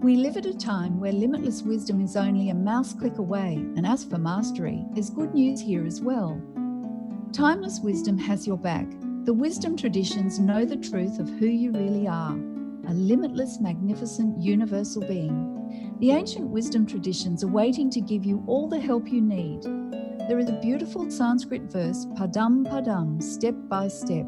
We 0.00 0.16
live 0.16 0.38
at 0.38 0.46
a 0.46 0.56
time 0.56 0.98
where 0.98 1.12
limitless 1.12 1.60
wisdom 1.60 2.00
is 2.00 2.16
only 2.16 2.48
a 2.48 2.54
mouse 2.54 2.94
click 2.94 3.18
away, 3.18 3.56
and 3.76 3.86
as 3.86 4.02
for 4.02 4.16
mastery, 4.16 4.82
there's 4.92 5.10
good 5.10 5.34
news 5.34 5.60
here 5.60 5.84
as 5.84 6.00
well. 6.00 6.40
Timeless 7.34 7.80
wisdom 7.80 8.16
has 8.16 8.46
your 8.46 8.56
back. 8.56 8.86
The 9.24 9.34
wisdom 9.34 9.76
traditions 9.76 10.38
know 10.38 10.64
the 10.64 10.78
truth 10.78 11.18
of 11.18 11.28
who 11.28 11.48
you 11.48 11.70
really 11.72 12.08
are 12.08 12.34
a 12.88 12.94
limitless, 12.94 13.60
magnificent, 13.60 14.42
universal 14.42 15.02
being. 15.02 15.96
The 16.00 16.12
ancient 16.12 16.48
wisdom 16.48 16.86
traditions 16.86 17.44
are 17.44 17.48
waiting 17.48 17.90
to 17.90 18.00
give 18.00 18.24
you 18.24 18.42
all 18.46 18.68
the 18.68 18.80
help 18.80 19.12
you 19.12 19.20
need. 19.20 19.62
There 20.28 20.38
is 20.38 20.48
a 20.48 20.58
beautiful 20.60 21.10
Sanskrit 21.10 21.62
verse, 21.70 22.06
padam 22.16 22.64
padam, 22.66 23.22
step 23.22 23.54
by 23.68 23.88
step. 23.88 24.26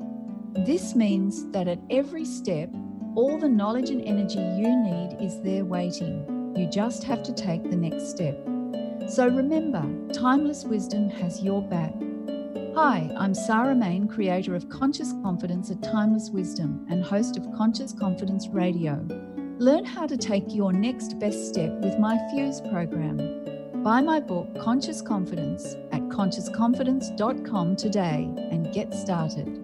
This 0.58 0.94
means 0.94 1.50
that 1.50 1.66
at 1.66 1.80
every 1.90 2.24
step, 2.24 2.70
all 3.16 3.38
the 3.38 3.48
knowledge 3.48 3.90
and 3.90 4.00
energy 4.02 4.38
you 4.38 4.76
need 4.76 5.16
is 5.20 5.42
there 5.42 5.64
waiting. 5.64 6.54
You 6.56 6.70
just 6.70 7.02
have 7.02 7.24
to 7.24 7.32
take 7.32 7.64
the 7.64 7.76
next 7.76 8.08
step. 8.08 8.38
So 9.08 9.26
remember, 9.26 9.84
timeless 10.12 10.64
wisdom 10.64 11.10
has 11.10 11.42
your 11.42 11.60
back. 11.60 11.92
Hi, 12.76 13.12
I'm 13.18 13.34
Sarah 13.34 13.74
Main, 13.74 14.06
creator 14.06 14.54
of 14.54 14.68
Conscious 14.68 15.12
Confidence 15.24 15.72
at 15.72 15.82
Timeless 15.82 16.30
Wisdom 16.30 16.86
and 16.88 17.04
host 17.04 17.36
of 17.36 17.52
Conscious 17.56 17.92
Confidence 17.92 18.46
Radio. 18.46 19.04
Learn 19.58 19.84
how 19.84 20.06
to 20.06 20.16
take 20.16 20.54
your 20.54 20.72
next 20.72 21.18
best 21.18 21.48
step 21.48 21.72
with 21.80 21.98
my 21.98 22.16
Fuse 22.30 22.60
program. 22.60 23.82
Buy 23.82 24.00
my 24.00 24.20
book, 24.20 24.56
Conscious 24.60 25.02
Confidence, 25.02 25.74
at 25.90 26.02
consciousconfidence.com 26.08 27.74
today 27.74 28.30
and 28.50 28.72
get 28.72 28.94
started. 28.94 29.63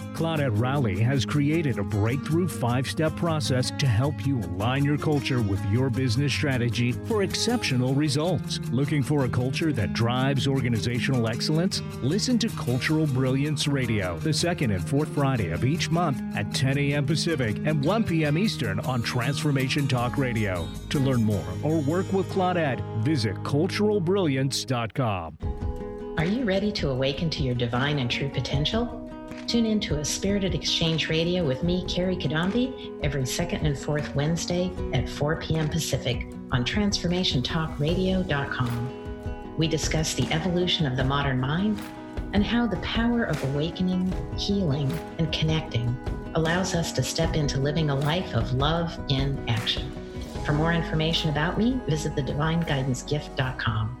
Claudette 0.21 0.53
Rowley 0.53 0.99
has 0.99 1.25
created 1.25 1.79
a 1.79 1.83
breakthrough 1.83 2.47
five 2.47 2.87
step 2.87 3.15
process 3.15 3.71
to 3.79 3.87
help 3.87 4.23
you 4.23 4.37
align 4.37 4.85
your 4.85 4.99
culture 4.99 5.41
with 5.41 5.65
your 5.71 5.89
business 5.89 6.31
strategy 6.31 6.91
for 6.91 7.23
exceptional 7.23 7.95
results. 7.95 8.59
Looking 8.69 9.01
for 9.01 9.25
a 9.25 9.29
culture 9.29 9.73
that 9.73 9.93
drives 9.93 10.45
organizational 10.45 11.27
excellence? 11.27 11.81
Listen 12.03 12.37
to 12.37 12.49
Cultural 12.49 13.07
Brilliance 13.07 13.67
Radio 13.67 14.19
the 14.19 14.31
second 14.31 14.69
and 14.69 14.87
fourth 14.87 15.09
Friday 15.09 15.49
of 15.49 15.65
each 15.65 15.89
month 15.89 16.21
at 16.35 16.53
10 16.53 16.77
a.m. 16.77 17.03
Pacific 17.03 17.57
and 17.65 17.83
1 17.83 18.03
p.m. 18.03 18.37
Eastern 18.37 18.79
on 18.81 19.01
Transformation 19.01 19.87
Talk 19.87 20.19
Radio. 20.19 20.67
To 20.91 20.99
learn 20.99 21.23
more 21.23 21.47
or 21.63 21.79
work 21.79 22.13
with 22.13 22.29
Claudette, 22.29 22.79
visit 23.03 23.33
culturalbrilliance.com. 23.37 25.37
Are 26.19 26.25
you 26.25 26.45
ready 26.45 26.71
to 26.73 26.89
awaken 26.89 27.31
to 27.31 27.41
your 27.41 27.55
divine 27.55 27.97
and 27.97 28.11
true 28.11 28.29
potential? 28.29 29.00
Tune 29.51 29.65
in 29.65 29.81
to 29.81 29.99
a 29.99 30.05
Spirited 30.05 30.55
Exchange 30.55 31.09
Radio 31.09 31.45
with 31.45 31.61
me, 31.61 31.83
Carrie 31.85 32.15
Kadambi, 32.15 32.97
every 33.03 33.25
second 33.25 33.65
and 33.65 33.77
fourth 33.77 34.15
Wednesday 34.15 34.71
at 34.93 35.09
4 35.09 35.41
p.m. 35.41 35.67
Pacific 35.67 36.25
on 36.53 36.63
TransformationTalkRadio.com. 36.63 39.57
We 39.57 39.67
discuss 39.67 40.13
the 40.13 40.31
evolution 40.31 40.85
of 40.85 40.95
the 40.95 41.03
modern 41.03 41.41
mind 41.41 41.81
and 42.31 42.45
how 42.45 42.65
the 42.65 42.77
power 42.77 43.25
of 43.25 43.43
awakening, 43.43 44.13
healing, 44.37 44.89
and 45.17 45.29
connecting 45.33 45.97
allows 46.35 46.73
us 46.73 46.93
to 46.93 47.03
step 47.03 47.35
into 47.35 47.59
living 47.59 47.89
a 47.89 47.95
life 47.95 48.33
of 48.33 48.53
love 48.53 48.97
in 49.09 49.37
action. 49.49 49.91
For 50.45 50.53
more 50.53 50.71
information 50.71 51.29
about 51.29 51.57
me, 51.57 51.77
visit 51.89 52.15
thedivineguidancegift.com. 52.15 54.00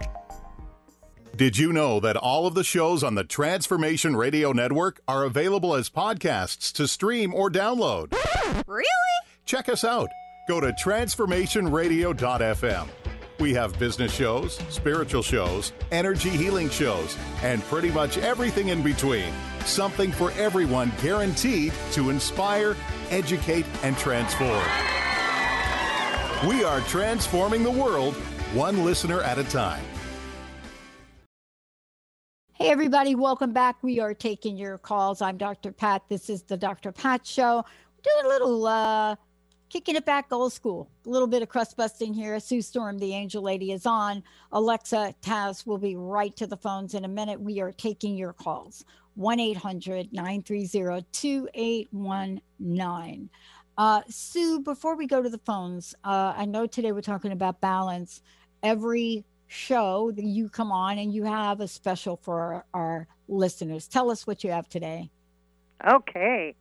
Did 1.36 1.58
you 1.58 1.72
know 1.72 1.98
that 1.98 2.16
all 2.16 2.46
of 2.46 2.54
the 2.54 2.62
shows 2.62 3.02
on 3.02 3.16
the 3.16 3.24
Transformation 3.24 4.14
Radio 4.14 4.52
Network 4.52 5.00
are 5.08 5.24
available 5.24 5.74
as 5.74 5.90
podcasts 5.90 6.72
to 6.74 6.86
stream 6.86 7.34
or 7.34 7.50
download? 7.50 8.16
Really? 8.68 8.84
Check 9.44 9.68
us 9.68 9.82
out. 9.82 10.10
Go 10.46 10.60
to 10.60 10.72
transformationradio.fm. 10.72 12.88
We 13.40 13.54
have 13.54 13.76
business 13.78 14.14
shows, 14.14 14.60
spiritual 14.68 15.22
shows, 15.22 15.72
energy 15.90 16.28
healing 16.30 16.70
shows, 16.70 17.16
and 17.42 17.62
pretty 17.64 17.90
much 17.90 18.16
everything 18.18 18.68
in 18.68 18.80
between. 18.82 19.32
Something 19.64 20.12
for 20.12 20.30
everyone 20.32 20.92
guaranteed 21.02 21.72
to 21.92 22.10
inspire, 22.10 22.76
educate, 23.10 23.64
and 23.82 23.96
transform. 23.96 24.62
We 26.46 26.62
are 26.62 26.80
transforming 26.82 27.62
the 27.62 27.70
world 27.70 28.14
one 28.52 28.84
listener 28.84 29.22
at 29.22 29.38
a 29.38 29.44
time. 29.44 29.82
Hey, 32.52 32.70
everybody, 32.70 33.14
welcome 33.16 33.52
back. 33.52 33.82
We 33.82 33.98
are 33.98 34.14
taking 34.14 34.56
your 34.56 34.78
calls. 34.78 35.20
I'm 35.20 35.38
Dr. 35.38 35.72
Pat. 35.72 36.02
This 36.08 36.30
is 36.30 36.42
the 36.42 36.56
Dr. 36.56 36.92
Pat 36.92 37.26
Show. 37.26 37.64
Doing 38.02 38.26
a 38.26 38.28
little 38.28 38.66
uh, 38.66 39.16
kicking 39.68 39.96
it 39.96 40.04
back 40.04 40.26
old 40.30 40.52
school. 40.52 40.88
A 41.06 41.08
little 41.08 41.28
bit 41.28 41.42
of 41.42 41.48
crust 41.48 41.76
busting 41.76 42.14
here. 42.14 42.38
Sue 42.40 42.62
Storm, 42.62 42.98
the 42.98 43.14
angel 43.14 43.42
lady, 43.42 43.72
is 43.72 43.86
on. 43.86 44.22
Alexa 44.52 45.14
Taz 45.22 45.66
will 45.66 45.78
be 45.78 45.96
right 45.96 46.34
to 46.36 46.46
the 46.46 46.56
phones 46.56 46.94
in 46.94 47.04
a 47.04 47.08
minute. 47.08 47.40
We 47.40 47.60
are 47.60 47.72
taking 47.72 48.16
your 48.16 48.32
calls 48.32 48.84
1 49.14 49.40
800 49.40 50.12
930 50.12 51.06
2819. 51.12 53.30
Uh, 53.76 54.02
Sue, 54.08 54.60
before 54.60 54.96
we 54.96 55.06
go 55.06 55.22
to 55.22 55.28
the 55.28 55.38
phones, 55.38 55.94
uh, 56.04 56.32
I 56.36 56.44
know 56.44 56.66
today 56.66 56.92
we're 56.92 57.00
talking 57.00 57.32
about 57.32 57.60
balance. 57.60 58.22
Every 58.62 59.24
show 59.48 60.12
that 60.12 60.24
you 60.24 60.48
come 60.48 60.72
on 60.72 60.98
and 60.98 61.12
you 61.12 61.24
have 61.24 61.60
a 61.60 61.68
special 61.68 62.16
for 62.16 62.40
our, 62.40 62.64
our 62.74 63.08
listeners. 63.28 63.88
Tell 63.88 64.10
us 64.10 64.26
what 64.26 64.44
you 64.44 64.50
have 64.50 64.68
today. 64.68 65.10
Okay. 65.86 66.54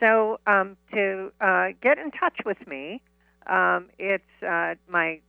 So 0.00 0.40
um, 0.46 0.76
to 0.92 1.32
uh, 1.40 1.68
get 1.82 1.98
in 1.98 2.12
touch 2.12 2.38
with 2.44 2.64
me, 2.66 3.00
um, 3.46 3.86
it's 3.98 4.24
uh, 4.46 4.74
my 4.88 5.20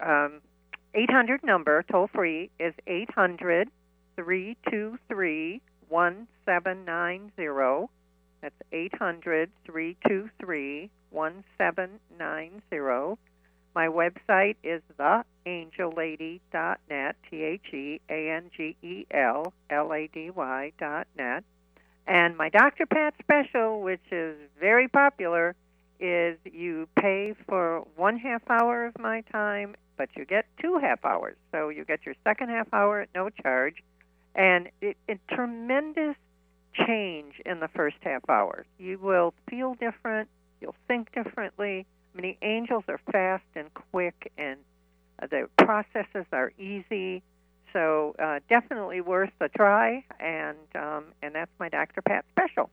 um, 0.00 0.40
800 0.94 1.42
number, 1.44 1.82
toll 1.90 2.08
free, 2.14 2.50
is 2.58 2.74
800 2.86 3.68
323 4.16 5.60
1790. 5.88 7.86
That's 8.42 8.54
800 8.72 9.50
323 9.64 10.90
1790. 11.10 13.18
My 13.74 13.86
website 13.88 14.56
is 14.64 14.82
theangellady.net, 14.98 17.16
T 17.30 17.42
H 17.42 17.74
E 17.74 18.00
A 18.08 18.30
N 18.30 18.50
G 18.56 18.74
E 18.82 19.04
L 19.10 19.52
L 19.68 19.92
A 19.92 20.08
D 20.12 20.30
Y.net. 20.30 21.44
And 22.06 22.36
my 22.36 22.48
Dr. 22.48 22.86
Pat 22.86 23.14
special, 23.20 23.80
which 23.80 24.02
is 24.10 24.36
very 24.60 24.88
popular, 24.88 25.54
is 25.98 26.38
you 26.44 26.88
pay 26.96 27.34
for 27.48 27.86
one 27.96 28.18
half 28.18 28.42
hour 28.48 28.86
of 28.86 28.98
my 28.98 29.22
time, 29.32 29.74
but 29.96 30.08
you 30.16 30.24
get 30.24 30.46
two 30.60 30.78
half 30.78 31.04
hours. 31.04 31.36
So 31.52 31.68
you 31.68 31.84
get 31.84 32.00
your 32.04 32.14
second 32.22 32.50
half 32.50 32.68
hour 32.72 33.00
at 33.00 33.08
no 33.14 33.30
charge, 33.30 33.82
and 34.34 34.68
it, 34.80 34.96
it 35.08 35.20
tremendous 35.30 36.16
change 36.74 37.40
in 37.44 37.60
the 37.60 37.68
first 37.68 37.96
half 38.02 38.28
hour. 38.28 38.66
You 38.78 38.98
will 38.98 39.34
feel 39.48 39.74
different. 39.74 40.28
You'll 40.60 40.76
think 40.86 41.12
differently. 41.12 41.86
I 42.14 42.20
mean, 42.20 42.36
the 42.40 42.46
angels 42.46 42.84
are 42.88 43.00
fast 43.10 43.44
and 43.54 43.72
quick, 43.92 44.32
and 44.38 44.58
uh, 45.20 45.26
the 45.26 45.48
processes 45.58 46.26
are 46.32 46.52
easy. 46.58 47.22
So 47.72 48.14
uh, 48.18 48.40
definitely 48.48 49.00
worth 49.00 49.32
a 49.40 49.48
try, 49.48 50.04
and 50.20 50.56
um, 50.74 51.04
and 51.22 51.34
that's 51.34 51.50
my 51.58 51.68
Dr. 51.68 52.02
Pat 52.02 52.24
special. 52.30 52.70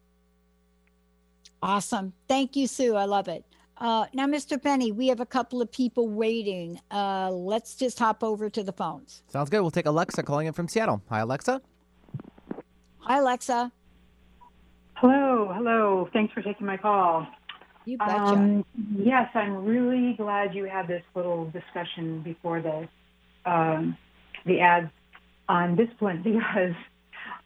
Awesome. 1.62 2.14
Thank 2.28 2.56
you, 2.56 2.68
Sue. 2.68 2.96
I 2.96 3.06
love 3.06 3.28
it. 3.28 3.46
Uh, 3.78 4.06
now, 4.14 4.28
Mr. 4.28 4.62
Penny, 4.62 4.92
we 4.92 5.08
have 5.08 5.20
a 5.20 5.26
couple 5.26 5.62
of 5.62 5.72
people 5.72 6.08
waiting. 6.08 6.80
Uh, 6.92 7.32
let's 7.32 7.76
just 7.76 7.98
hop 7.98 8.24
over 8.24 8.50
to 8.50 8.64
the 8.64 8.72
phones. 8.72 9.24
Sounds 9.30 9.50
good. 9.50 9.62
We'll 9.62 9.72
take 9.72 9.86
Alexa 9.86 10.24
calling 10.24 10.48
in 10.48 10.54
from 10.54 10.68
Seattle. 10.68 11.02
Hi, 11.10 11.20
Alexa. 11.20 11.62
Hi, 13.00 13.20
Alexa. 13.20 13.72
Hello, 14.96 15.52
hello. 15.54 16.10
Thanks 16.14 16.34
for 16.34 16.42
taking 16.42 16.66
my 16.66 16.78
call. 16.78 17.28
You 17.86 17.98
betcha. 17.98 18.14
Um, 18.14 18.66
yes, 18.96 19.30
I'm 19.34 19.66
really 19.66 20.14
glad 20.14 20.56
you 20.56 20.66
had 20.66 20.88
this 20.88 21.04
little 21.16 21.50
discussion 21.50 22.22
before 22.22 22.62
the 22.62 22.88
um, 23.50 23.98
the 24.46 24.60
ads 24.62 24.92
on 25.48 25.76
discipline 25.76 26.22
because 26.24 26.76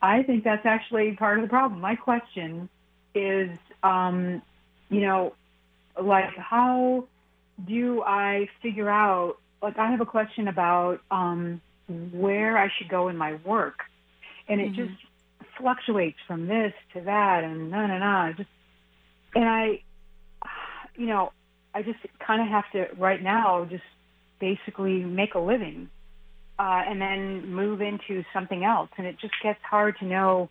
I 0.02 0.24
think 0.24 0.44
that's 0.44 0.66
actually 0.66 1.16
part 1.16 1.40
of 1.40 1.44
the 1.44 1.50
problem. 1.50 1.82
My 1.82 1.96
question 1.96 2.70
is, 3.16 3.58
um, 3.84 4.42
you 4.90 5.02
know, 5.02 5.34
like 6.02 6.36
how 6.38 7.08
do 7.66 8.04
I 8.04 8.50
figure 8.62 8.90
out? 8.90 9.36
Like, 9.62 9.78
I 9.80 9.90
have 9.90 10.02
a 10.02 10.06
question 10.06 10.48
about 10.48 11.00
um, 11.10 11.62
where 11.88 12.58
I 12.58 12.70
should 12.78 12.90
go 12.90 13.08
in 13.08 13.18
my 13.18 13.36
work, 13.46 13.80
and 14.48 14.62
it 14.62 14.68
Mm-hmm. 14.70 14.76
just 14.76 14.94
fluctuates 15.58 16.20
from 16.28 16.48
this 16.48 16.74
to 16.94 17.02
that, 17.02 17.44
and 17.44 17.72
no, 17.72 17.88
no, 17.88 17.98
no. 17.98 18.34
Just 18.38 18.50
and 19.36 19.46
I, 19.46 19.82
you 20.96 21.08
know, 21.08 21.32
I 21.74 21.82
just 21.82 22.00
kind 22.26 22.42
of 22.42 22.48
have 22.48 22.66
to 22.74 22.88
right 23.00 23.22
now 23.22 23.66
just 23.70 23.84
basically 24.40 25.04
make 25.04 25.36
a 25.36 25.40
living, 25.40 25.90
uh, 26.60 26.82
and 26.88 27.00
then 27.02 27.54
move 27.54 27.82
into 27.82 28.24
something 28.34 28.64
else, 28.64 28.90
and 28.98 29.06
it 29.06 29.18
just 29.20 29.34
gets 29.44 29.60
hard 29.62 29.98
to 30.00 30.06
know 30.06 30.50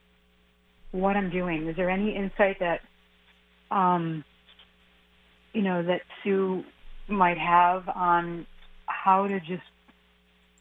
what 0.92 1.16
I'm 1.16 1.30
doing. 1.30 1.68
Is 1.68 1.76
there 1.76 1.90
any 1.90 2.14
insight 2.14 2.58
that, 2.60 2.80
um, 3.70 4.24
you 5.52 5.62
know, 5.62 5.82
that 5.82 6.02
Sue 6.22 6.64
might 7.08 7.38
have 7.38 7.88
on 7.88 8.46
how 8.86 9.26
to 9.26 9.40
just 9.40 9.62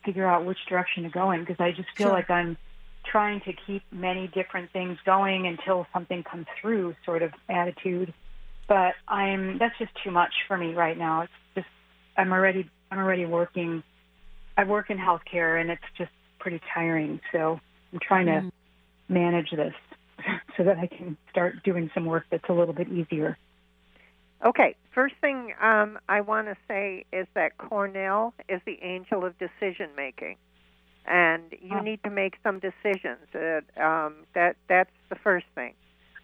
figure 0.04 0.26
out 0.26 0.46
which 0.46 0.58
direction 0.68 1.04
to 1.04 1.10
go 1.10 1.32
in? 1.32 1.42
Because 1.42 1.60
I 1.60 1.72
just 1.72 1.90
feel 1.98 2.08
Sure. 2.08 2.12
like 2.12 2.30
I'm 2.30 2.58
trying 3.06 3.42
to 3.42 3.54
keep 3.54 3.84
many 3.92 4.28
different 4.28 4.72
things 4.72 4.98
going 5.06 5.48
until 5.48 5.86
something 5.94 6.24
comes 6.24 6.48
through, 6.60 6.96
sort 7.06 7.22
of 7.22 7.32
attitude. 7.50 8.14
But 8.68 8.96
I'm 9.08 9.60
that's 9.60 9.78
just 9.78 9.92
too 10.04 10.12
much 10.12 10.34
for 10.48 10.58
me 10.58 10.74
right 10.74 10.98
now. 10.98 11.22
It's 11.22 11.34
just 11.54 11.68
I'm 12.18 12.32
already 12.32 12.70
I'm 12.92 12.98
already 12.98 13.26
working. 13.26 13.84
I 14.58 14.64
work 14.64 14.90
in 14.90 14.98
healthcare, 14.98 15.60
and 15.60 15.70
it's 15.70 15.84
just 15.98 16.12
pretty 16.40 16.62
tiring. 16.74 17.20
So 17.32 17.60
I'm 17.94 18.00
trying 18.00 18.28
to 18.28 18.52
manage 19.10 19.52
this 19.52 19.74
so 20.58 20.64
that 20.64 20.78
I 20.78 20.88
can 20.88 21.18
start 21.30 21.64
doing 21.64 21.90
some 21.94 22.06
work 22.06 22.26
that's 22.32 22.48
a 22.50 22.54
little 22.54 22.74
bit 22.74 22.90
easier. 22.90 23.38
Okay, 24.46 24.76
first 24.94 25.16
thing 25.22 25.54
um, 25.62 25.98
I 26.08 26.22
want 26.22 26.48
to 26.48 26.56
say 26.68 27.06
is 27.12 27.26
that 27.34 27.58
Cornell 27.58 28.34
is 28.50 28.62
the 28.66 28.78
angel 28.82 29.26
of 29.26 29.34
decision 29.40 29.90
making, 29.96 30.36
and 31.08 31.44
you 31.62 31.82
need 31.82 32.04
to 32.04 32.10
make 32.10 32.36
some 32.44 32.60
decisions. 32.60 33.28
Uh, 33.34 33.62
um, 33.82 34.16
that 34.36 34.58
that's 34.68 34.92
the 35.10 35.16
first 35.16 35.46
thing. 35.56 35.74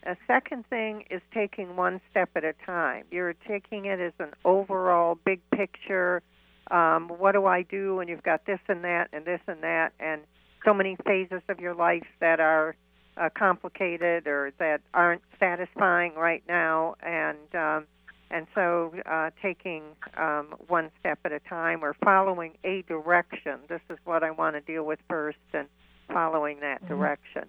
A 0.03 0.15
second 0.27 0.65
thing 0.67 1.05
is 1.09 1.21
taking 1.33 1.75
one 1.75 2.01
step 2.09 2.29
at 2.35 2.43
a 2.43 2.53
time. 2.65 3.05
You're 3.11 3.33
taking 3.47 3.85
it 3.85 3.99
as 3.99 4.13
an 4.19 4.31
overall 4.43 5.17
big 5.25 5.39
picture. 5.51 6.21
Um, 6.71 7.09
what 7.09 7.33
do 7.33 7.45
I 7.45 7.63
do? 7.63 7.95
when 7.95 8.07
you've 8.07 8.23
got 8.23 8.45
this 8.45 8.59
and 8.67 8.83
that 8.83 9.09
and 9.13 9.25
this 9.25 9.41
and 9.47 9.61
that, 9.61 9.93
and 9.99 10.21
so 10.65 10.73
many 10.73 10.95
phases 11.05 11.41
of 11.49 11.59
your 11.59 11.73
life 11.75 12.07
that 12.19 12.39
are 12.39 12.75
uh, 13.17 13.29
complicated 13.37 14.27
or 14.27 14.53
that 14.57 14.81
aren't 14.93 15.21
satisfying 15.39 16.15
right 16.15 16.43
now, 16.47 16.95
and 17.03 17.55
um, 17.55 17.87
and 18.29 18.47
so 18.55 18.93
uh, 19.05 19.29
taking 19.41 19.83
um, 20.17 20.55
one 20.67 20.89
step 20.99 21.19
at 21.25 21.33
a 21.33 21.39
time 21.41 21.83
or 21.83 21.93
following 22.03 22.53
a 22.63 22.83
direction. 22.83 23.59
This 23.67 23.81
is 23.89 23.97
what 24.05 24.23
I 24.23 24.31
want 24.31 24.55
to 24.55 24.61
deal 24.61 24.83
with 24.83 24.99
first, 25.09 25.37
and 25.53 25.67
following 26.11 26.61
that 26.61 26.87
direction. 26.87 27.45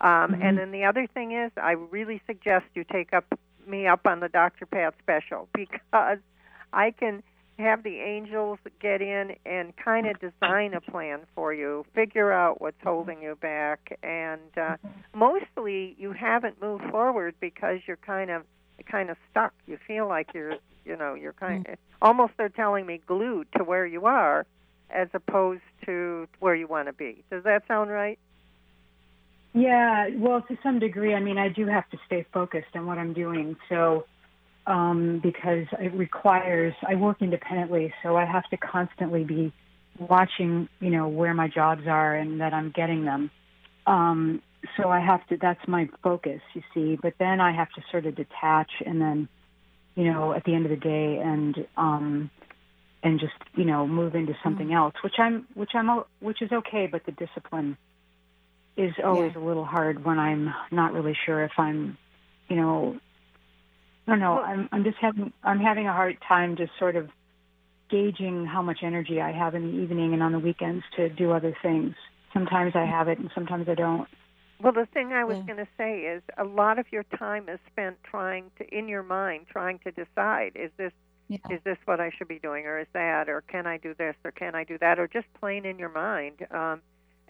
Um, 0.00 0.34
And 0.42 0.58
then 0.58 0.72
the 0.72 0.84
other 0.84 1.06
thing 1.06 1.32
is, 1.32 1.50
I 1.56 1.72
really 1.72 2.20
suggest 2.26 2.66
you 2.74 2.84
take 2.84 3.12
up 3.12 3.24
me 3.66 3.86
up 3.86 4.06
on 4.06 4.20
the 4.20 4.28
Dr. 4.28 4.66
Pat 4.66 4.94
special 5.02 5.48
because 5.54 6.18
I 6.72 6.90
can 6.90 7.22
have 7.58 7.82
the 7.82 8.00
angels 8.00 8.58
get 8.80 9.00
in 9.00 9.34
and 9.46 9.72
kind 9.76 10.06
of 10.06 10.20
design 10.20 10.74
a 10.74 10.80
plan 10.80 11.20
for 11.34 11.54
you, 11.54 11.84
figure 11.94 12.32
out 12.32 12.60
what's 12.60 12.82
holding 12.82 13.22
you 13.22 13.36
back, 13.36 13.98
and 14.02 14.40
uh, 14.56 14.76
mostly 15.14 15.94
you 15.98 16.12
haven't 16.12 16.60
moved 16.60 16.84
forward 16.90 17.34
because 17.40 17.78
you're 17.86 17.96
kind 17.96 18.30
of 18.30 18.42
kind 18.90 19.10
of 19.10 19.16
stuck. 19.30 19.54
You 19.66 19.78
feel 19.86 20.06
like 20.06 20.28
you're, 20.34 20.56
you 20.84 20.96
know, 20.96 21.14
you're 21.14 21.32
kind 21.32 21.66
of 21.66 21.78
almost 22.02 22.34
they're 22.36 22.48
telling 22.50 22.84
me 22.86 23.00
glued 23.06 23.48
to 23.56 23.64
where 23.64 23.86
you 23.86 24.04
are, 24.04 24.46
as 24.90 25.08
opposed 25.14 25.62
to 25.86 26.28
where 26.40 26.54
you 26.54 26.66
want 26.66 26.88
to 26.88 26.92
be. 26.92 27.24
Does 27.30 27.44
that 27.44 27.62
sound 27.66 27.90
right? 27.90 28.18
Yeah, 29.54 30.08
well, 30.16 30.42
to 30.42 30.58
some 30.62 30.78
degree, 30.78 31.14
I 31.14 31.20
mean, 31.20 31.38
I 31.38 31.48
do 31.48 31.66
have 31.66 31.88
to 31.88 31.98
stay 32.04 32.26
focused 32.32 32.74
on 32.74 32.84
what 32.84 32.98
I'm 32.98 33.14
doing. 33.14 33.56
So, 33.70 34.04
um, 34.66 35.20
because 35.22 35.66
it 35.78 35.94
requires, 35.94 36.74
I 36.86 36.96
work 36.96 37.18
independently, 37.20 37.92
so 38.02 38.16
I 38.16 38.24
have 38.24 38.44
to 38.50 38.56
constantly 38.56 39.24
be 39.24 39.52
watching, 39.98 40.68
you 40.80 40.90
know, 40.90 41.08
where 41.08 41.34
my 41.34 41.48
jobs 41.48 41.82
are 41.86 42.14
and 42.14 42.40
that 42.40 42.52
I'm 42.52 42.70
getting 42.70 43.04
them. 43.04 43.30
Um, 43.86 44.42
so 44.76 44.88
I 44.88 45.00
have 45.00 45.26
to, 45.28 45.36
that's 45.36 45.66
my 45.68 45.88
focus, 46.02 46.40
you 46.54 46.62
see. 46.74 46.98
But 47.00 47.14
then 47.18 47.40
I 47.40 47.52
have 47.52 47.70
to 47.76 47.82
sort 47.90 48.06
of 48.06 48.16
detach 48.16 48.70
and 48.84 49.00
then, 49.00 49.28
you 49.94 50.12
know, 50.12 50.32
at 50.32 50.44
the 50.44 50.54
end 50.54 50.66
of 50.66 50.70
the 50.70 50.76
day 50.76 51.18
and, 51.22 51.66
um, 51.76 52.30
and 53.02 53.20
just, 53.20 53.34
you 53.54 53.64
know, 53.64 53.86
move 53.86 54.16
into 54.16 54.34
something 54.42 54.72
else, 54.72 54.94
which 55.04 55.14
I'm, 55.18 55.46
which 55.54 55.70
I'm, 55.74 56.02
which 56.18 56.42
is 56.42 56.50
okay, 56.50 56.88
but 56.90 57.06
the 57.06 57.12
discipline 57.12 57.76
is 58.76 58.92
always 59.02 59.32
a 59.36 59.38
little 59.38 59.64
hard 59.64 60.04
when 60.04 60.18
I'm 60.18 60.52
not 60.72 60.92
really 60.92 61.16
sure 61.24 61.44
if 61.44 61.52
I'm, 61.56 61.96
you 62.48 62.56
know, 62.56 62.98
I 64.06 64.10
don't 64.10 64.20
know. 64.20 64.38
I'm 64.38 64.68
I'm 64.72 64.84
just 64.84 64.98
having 65.00 65.32
I'm 65.42 65.58
having 65.58 65.86
a 65.86 65.92
hard 65.92 66.18
time 66.26 66.56
just 66.56 66.72
sort 66.78 66.96
of 66.96 67.08
gauging 67.90 68.46
how 68.46 68.62
much 68.62 68.78
energy 68.82 69.20
I 69.20 69.32
have 69.32 69.54
in 69.54 69.62
the 69.62 69.82
evening 69.82 70.12
and 70.12 70.22
on 70.22 70.32
the 70.32 70.38
weekends 70.38 70.84
to 70.96 71.08
do 71.08 71.32
other 71.32 71.56
things. 71.62 71.94
Sometimes 72.32 72.72
I 72.74 72.84
have 72.84 73.08
it 73.08 73.18
and 73.18 73.30
sometimes 73.34 73.68
I 73.68 73.74
don't. 73.74 74.08
Well, 74.62 74.72
the 74.72 74.86
thing 74.86 75.12
I 75.12 75.24
was 75.24 75.36
going 75.44 75.58
to 75.58 75.68
say 75.76 76.00
is 76.00 76.22
a 76.38 76.44
lot 76.44 76.78
of 76.78 76.86
your 76.90 77.02
time 77.18 77.48
is 77.48 77.58
spent 77.70 77.98
trying 78.02 78.50
to, 78.58 78.66
in 78.74 78.88
your 78.88 79.02
mind, 79.02 79.46
trying 79.50 79.80
to 79.80 79.90
decide: 79.90 80.52
is 80.54 80.70
this 80.78 80.92
is 81.28 81.60
this 81.64 81.76
what 81.84 82.00
I 82.00 82.10
should 82.16 82.28
be 82.28 82.38
doing, 82.38 82.64
or 82.66 82.78
is 82.78 82.86
that, 82.92 83.28
or 83.28 83.42
can 83.42 83.66
I 83.66 83.76
do 83.76 83.94
this, 83.94 84.14
or 84.24 84.30
can 84.30 84.54
I 84.54 84.64
do 84.64 84.78
that, 84.78 84.98
or 84.98 85.08
just 85.08 85.26
plain 85.40 85.66
in 85.66 85.78
your 85.78 85.90
mind. 85.90 86.46
Um, 86.50 86.80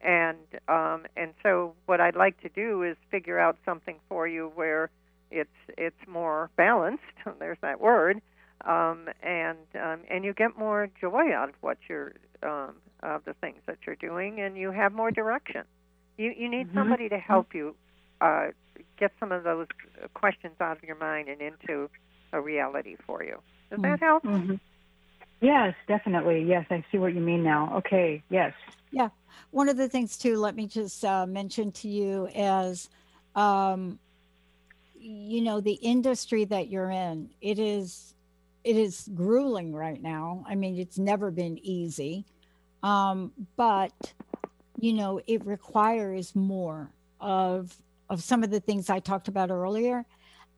and 0.05 0.37
um, 0.69 1.07
and 1.17 1.33
so, 1.43 1.75
what 1.87 2.01
I'd 2.01 2.17
like 2.17 2.41
to 2.43 2.49
do 2.49 2.83
is 2.83 2.97
figure 3.11 3.39
out 3.39 3.57
something 3.65 3.97
for 4.09 4.29
you 4.29 4.53
where 4.55 4.91
it's 5.31 5.51
it's 5.77 6.07
more 6.09 6.51
balanced. 6.57 7.03
There's 7.39 7.59
that 7.63 7.81
word, 7.81 8.21
um, 8.65 9.09
and 9.23 9.59
um, 9.75 10.01
and 10.11 10.25
you 10.25 10.33
get 10.35 10.57
more 10.59 10.89
joy 11.01 11.33
out 11.35 11.49
of 11.51 11.55
what 11.61 11.79
you're 11.89 12.13
um, 12.43 12.77
of 13.03 13.25
the 13.25 13.35
things 13.35 13.59
that 13.67 13.79
you're 13.87 13.97
doing, 13.97 14.41
and 14.41 14.57
you 14.57 14.71
have 14.71 14.93
more 14.93 15.11
direction. 15.11 15.63
You 16.19 16.33
you 16.37 16.49
need 16.49 16.69
Mhm. 16.69 16.75
somebody 16.75 17.09
to 17.09 17.19
help 17.19 17.55
you 17.55 17.75
uh, 18.21 18.49
get 18.99 19.13
some 19.21 19.33
of 19.33 19.45
those 19.45 19.67
questions 20.15 20.55
out 20.61 20.77
of 20.79 20.83
your 20.85 20.97
mind 20.97 21.29
and 21.29 21.41
into 21.41 21.91
a 22.33 22.41
reality 22.41 22.97
for 23.07 23.23
you. 23.23 23.41
Does 23.71 23.81
that 23.83 24.01
help? 24.01 24.25
Mhm. 24.25 24.59
Yes, 25.41 25.75
definitely. 25.87 26.43
Yes, 26.45 26.67
I 26.71 26.85
see 26.91 26.99
what 26.99 27.15
you 27.15 27.21
mean 27.21 27.43
now. 27.43 27.77
Okay. 27.79 28.23
Yes. 28.31 28.55
Yeah. 28.91 29.11
One 29.51 29.69
of 29.69 29.77
the 29.77 29.89
things 29.89 30.17
too, 30.17 30.39
let 30.39 30.55
me 30.55 30.67
just 30.67 31.05
uh, 31.05 31.27
mention 31.27 31.73
to 31.73 31.89
you 31.89 32.27
is, 32.35 32.89
um, 33.35 33.99
you 35.07 35.41
know, 35.41 35.61
the 35.61 35.75
industry 35.75 36.45
that 36.47 36.69
you're 36.69 36.91
in. 36.91 37.31
It 37.41 37.59
is, 37.59 38.15
it 38.65 38.77
is 38.77 39.09
grueling 39.15 39.73
right 39.73 40.03
now. 40.03 40.45
I 40.49 40.57
mean, 40.57 40.79
it's 40.79 40.99
never 40.99 41.31
been 41.31 41.59
easy, 41.59 42.25
um, 42.83 43.33
but 43.57 43.93
you 44.79 44.93
know, 44.93 45.21
it 45.27 45.45
requires 45.47 46.35
more 46.35 46.91
of 47.21 47.75
of 48.09 48.23
some 48.23 48.45
of 48.45 48.51
the 48.51 48.61
things 48.61 48.89
I 48.89 49.01
talked 49.01 49.29
about 49.29 49.51
earlier. 49.51 50.05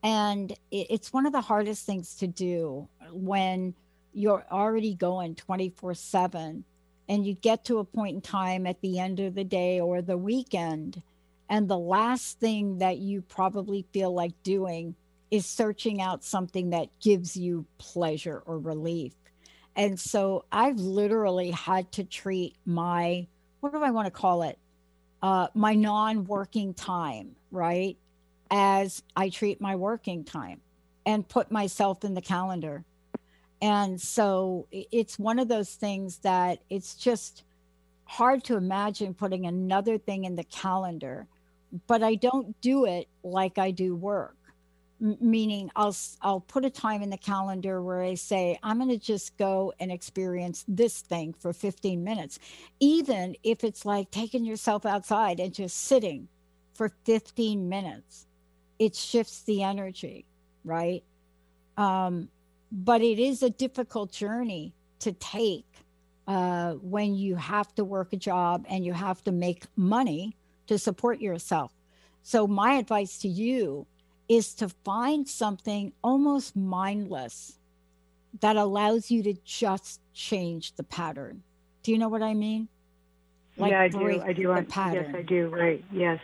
And 0.02 0.52
it's 0.70 1.12
one 1.12 1.26
of 1.26 1.32
the 1.32 1.40
hardest 1.40 1.86
things 1.86 2.14
to 2.16 2.26
do 2.26 2.88
when 3.10 3.74
you're 4.12 4.44
already 4.50 4.94
going 4.94 5.34
24 5.34 5.94
7 5.94 6.64
and 7.08 7.26
you 7.26 7.34
get 7.34 7.64
to 7.64 7.78
a 7.78 7.84
point 7.84 8.14
in 8.14 8.20
time 8.20 8.66
at 8.66 8.80
the 8.80 8.98
end 8.98 9.18
of 9.18 9.34
the 9.34 9.44
day 9.44 9.80
or 9.80 10.02
the 10.02 10.16
weekend. 10.16 11.02
And 11.48 11.68
the 11.68 11.78
last 11.78 12.40
thing 12.40 12.78
that 12.78 12.98
you 12.98 13.22
probably 13.22 13.86
feel 13.92 14.12
like 14.12 14.42
doing 14.42 14.94
is 15.30 15.46
searching 15.46 16.00
out 16.00 16.24
something 16.24 16.70
that 16.70 16.88
gives 17.00 17.36
you 17.36 17.66
pleasure 17.78 18.42
or 18.46 18.58
relief. 18.58 19.14
And 19.76 19.98
so 19.98 20.44
I've 20.50 20.78
literally 20.78 21.50
had 21.50 21.92
to 21.92 22.04
treat 22.04 22.56
my, 22.66 23.26
what 23.60 23.72
do 23.72 23.82
I 23.82 23.90
want 23.90 24.06
to 24.06 24.10
call 24.10 24.42
it? 24.42 24.58
Uh, 25.22 25.48
my 25.54 25.74
non 25.74 26.24
working 26.24 26.74
time, 26.74 27.36
right? 27.50 27.96
As 28.50 29.02
I 29.16 29.28
treat 29.28 29.60
my 29.60 29.76
working 29.76 30.24
time 30.24 30.60
and 31.06 31.28
put 31.28 31.50
myself 31.50 32.04
in 32.04 32.14
the 32.14 32.22
calendar. 32.22 32.84
And 33.60 34.00
so 34.00 34.68
it's 34.70 35.18
one 35.18 35.38
of 35.38 35.48
those 35.48 35.70
things 35.70 36.18
that 36.18 36.60
it's 36.70 36.94
just 36.94 37.44
hard 38.04 38.44
to 38.44 38.56
imagine 38.56 39.14
putting 39.14 39.46
another 39.46 39.98
thing 39.98 40.24
in 40.24 40.36
the 40.36 40.44
calendar, 40.44 41.26
but 41.86 42.02
I 42.02 42.14
don't 42.14 42.58
do 42.60 42.84
it 42.86 43.08
like 43.22 43.58
I 43.58 43.70
do 43.70 43.94
work. 43.94 44.36
Meaning 45.00 45.70
I'll 45.76 45.96
I'll 46.22 46.40
put 46.40 46.64
a 46.64 46.70
time 46.70 47.02
in 47.02 47.10
the 47.10 47.18
calendar 47.18 47.80
where 47.82 48.02
I 48.02 48.14
say 48.14 48.58
I'm 48.64 48.78
going 48.78 48.90
to 48.90 48.98
just 48.98 49.36
go 49.36 49.72
and 49.78 49.92
experience 49.92 50.64
this 50.66 51.02
thing 51.02 51.34
for 51.38 51.52
15 51.52 52.02
minutes. 52.02 52.40
Even 52.80 53.36
if 53.44 53.62
it's 53.62 53.86
like 53.86 54.10
taking 54.10 54.44
yourself 54.44 54.84
outside 54.84 55.38
and 55.38 55.54
just 55.54 55.84
sitting 55.84 56.26
for 56.74 56.90
15 57.04 57.68
minutes 57.68 58.26
it 58.78 58.94
shifts 58.94 59.42
the 59.42 59.62
energy 59.62 60.24
right? 60.68 61.02
Um, 61.76 62.28
but 62.70 63.00
it 63.02 63.18
is 63.18 63.42
a 63.42 63.50
difficult 63.50 64.12
journey 64.12 64.74
to 65.00 65.12
take 65.12 65.66
uh, 66.26 66.72
when 66.74 67.14
you 67.14 67.36
have 67.36 67.74
to 67.76 67.84
work 67.84 68.12
a 68.12 68.16
job 68.16 68.66
and 68.68 68.84
you 68.84 68.92
have 68.92 69.24
to 69.24 69.32
make 69.32 69.64
money 69.76 70.36
to 70.68 70.78
support 70.78 71.20
yourself 71.20 71.72
so 72.22 72.46
my 72.46 72.74
advice 72.74 73.18
to 73.18 73.28
you 73.28 73.86
is 74.28 74.52
to 74.56 74.68
find 74.84 75.26
something 75.26 75.92
almost 76.04 76.54
mindless 76.54 77.58
that 78.40 78.56
allows 78.56 79.10
you 79.10 79.22
to 79.22 79.34
just 79.44 80.00
change 80.12 80.74
the 80.76 80.82
pattern. 80.82 81.42
Do 81.82 81.92
you 81.92 81.96
know 81.96 82.08
what 82.10 82.22
I 82.22 82.34
mean? 82.34 82.68
Like 83.56 83.70
yeah, 83.70 83.80
I 83.80 83.88
do. 83.88 84.22
I 84.22 84.32
do. 84.34 84.66
Pattern. 84.68 85.06
Yes, 85.06 85.14
I 85.16 85.22
do. 85.22 85.48
Right. 85.48 85.84
Yes. 85.90 86.20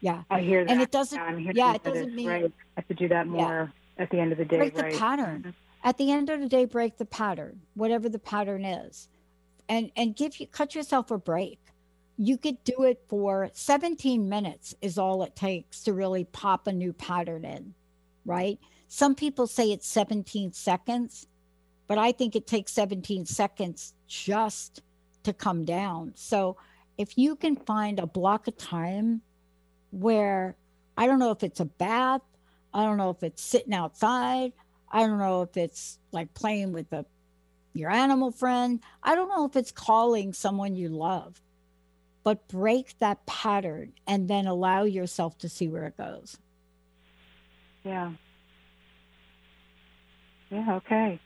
Yeah. 0.00 0.24
I 0.28 0.40
hear 0.40 0.64
that. 0.64 0.72
And 0.72 0.82
it 0.82 0.90
doesn't. 0.90 1.54
Yeah, 1.54 1.74
it 1.74 1.84
doesn't 1.84 2.14
mean. 2.14 2.28
Right. 2.28 2.52
I 2.76 2.80
have 2.80 2.88
to 2.88 2.94
do 2.94 3.08
that 3.08 3.28
more 3.28 3.72
yeah. 3.96 4.02
at 4.02 4.10
the 4.10 4.18
end 4.18 4.32
of 4.32 4.38
the 4.38 4.44
day. 4.44 4.58
Break 4.58 4.76
right. 4.76 4.92
the 4.92 4.98
pattern. 4.98 5.54
At 5.84 5.96
the 5.96 6.10
end 6.10 6.28
of 6.28 6.40
the 6.40 6.48
day, 6.48 6.64
break 6.64 6.98
the 6.98 7.04
pattern, 7.04 7.60
whatever 7.74 8.08
the 8.08 8.18
pattern 8.18 8.64
is, 8.64 9.08
and 9.68 9.92
and 9.96 10.16
give 10.16 10.40
you 10.40 10.48
cut 10.48 10.74
yourself 10.74 11.12
a 11.12 11.18
break 11.18 11.60
you 12.18 12.38
could 12.38 12.62
do 12.64 12.84
it 12.84 13.02
for 13.08 13.50
17 13.52 14.28
minutes 14.28 14.74
is 14.80 14.98
all 14.98 15.22
it 15.22 15.36
takes 15.36 15.82
to 15.82 15.92
really 15.92 16.24
pop 16.24 16.66
a 16.66 16.72
new 16.72 16.92
pattern 16.92 17.44
in 17.44 17.74
right? 18.24 18.58
Some 18.88 19.14
people 19.14 19.46
say 19.46 19.70
it's 19.70 19.86
17 19.86 20.52
seconds 20.52 21.26
but 21.86 21.98
i 21.98 22.12
think 22.12 22.34
it 22.34 22.46
takes 22.46 22.72
17 22.72 23.26
seconds 23.26 23.94
just 24.08 24.82
to 25.22 25.32
come 25.32 25.64
down. 25.64 26.12
So 26.14 26.56
if 26.98 27.18
you 27.18 27.36
can 27.36 27.56
find 27.56 27.98
a 27.98 28.06
block 28.06 28.48
of 28.48 28.56
time 28.56 29.22
where 29.90 30.56
i 30.96 31.06
don't 31.06 31.18
know 31.18 31.30
if 31.30 31.42
it's 31.42 31.60
a 31.60 31.64
bath 31.64 32.22
i 32.74 32.84
don't 32.84 32.96
know 32.96 33.10
if 33.10 33.22
it's 33.22 33.42
sitting 33.42 33.72
outside 33.72 34.52
i 34.90 35.06
don't 35.06 35.18
know 35.18 35.42
if 35.42 35.56
it's 35.56 35.98
like 36.12 36.32
playing 36.34 36.72
with 36.72 36.92
a 36.92 37.04
your 37.72 37.90
animal 37.90 38.30
friend 38.30 38.80
i 39.02 39.14
don't 39.14 39.28
know 39.28 39.44
if 39.44 39.54
it's 39.56 39.70
calling 39.70 40.32
someone 40.32 40.74
you 40.74 40.88
love 40.88 41.40
but 42.26 42.48
break 42.48 42.98
that 42.98 43.24
pattern 43.24 43.92
and 44.04 44.26
then 44.26 44.48
allow 44.48 44.82
yourself 44.82 45.38
to 45.38 45.48
see 45.48 45.68
where 45.68 45.86
it 45.86 45.96
goes. 45.96 46.36
Yeah. 47.84 48.10
Yeah, 50.50 50.74
okay. 50.74 51.20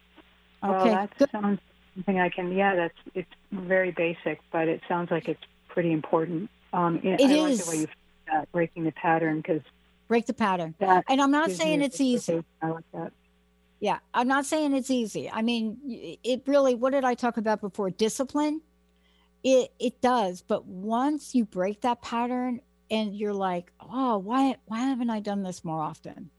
Okay. 0.62 0.70
Well, 0.70 0.84
that 0.84 1.18
Good. 1.18 1.30
sounds 1.30 1.59
something 1.94 2.20
I 2.20 2.28
can, 2.28 2.53
yeah, 2.53 2.76
that's, 2.76 2.98
it's 3.14 3.30
very 3.51 3.92
basic, 3.92 4.40
but 4.53 4.68
it 4.68 4.82
sounds 4.88 5.11
like 5.11 5.26
it's 5.26 5.40
pretty 5.68 5.90
important. 5.90 6.51
Um, 6.74 7.01
it 7.03 7.18
I 7.18 7.32
is. 7.32 7.61
like 7.61 7.64
the 7.64 7.70
way 7.70 7.78
you 7.78 8.44
breaking 8.53 8.84
the 8.84 8.92
pattern 8.92 9.38
because 9.38 9.62
break 10.07 10.26
the 10.26 10.34
pattern. 10.34 10.74
And 10.80 11.22
I'm 11.22 11.30
not 11.30 11.51
saying 11.51 11.80
it's 11.80 12.03
easy. 12.03 12.44
I 12.61 12.68
like 12.68 12.84
that. 12.92 13.12
Yeah, 13.80 14.01
I'm 14.12 14.28
not 14.28 14.44
saying 14.44 14.74
it's 14.74 14.90
easy. 14.90 15.30
I 15.30 15.40
mean, 15.40 15.78
it 16.22 16.42
really, 16.44 16.74
what 16.74 16.92
did 16.92 17.07
I 17.07 17.14
talk 17.14 17.38
about 17.38 17.62
before? 17.62 17.88
Discipline 17.88 18.61
it 19.43 19.72
it 19.78 20.01
does, 20.01 20.43
but 20.43 20.66
once 20.66 21.34
you 21.34 21.45
break 21.45 21.80
that 21.82 22.03
pattern 22.03 22.61
and 22.91 23.14
you're 23.16 23.32
like, 23.34 23.72
"Oh, 23.80 24.18
why 24.18 24.57
why 24.66 24.80
haven't 24.80 25.11
I 25.11 25.20
done 25.20 25.43
this 25.43 25.64
more 25.64 25.80
often?" 25.80 26.30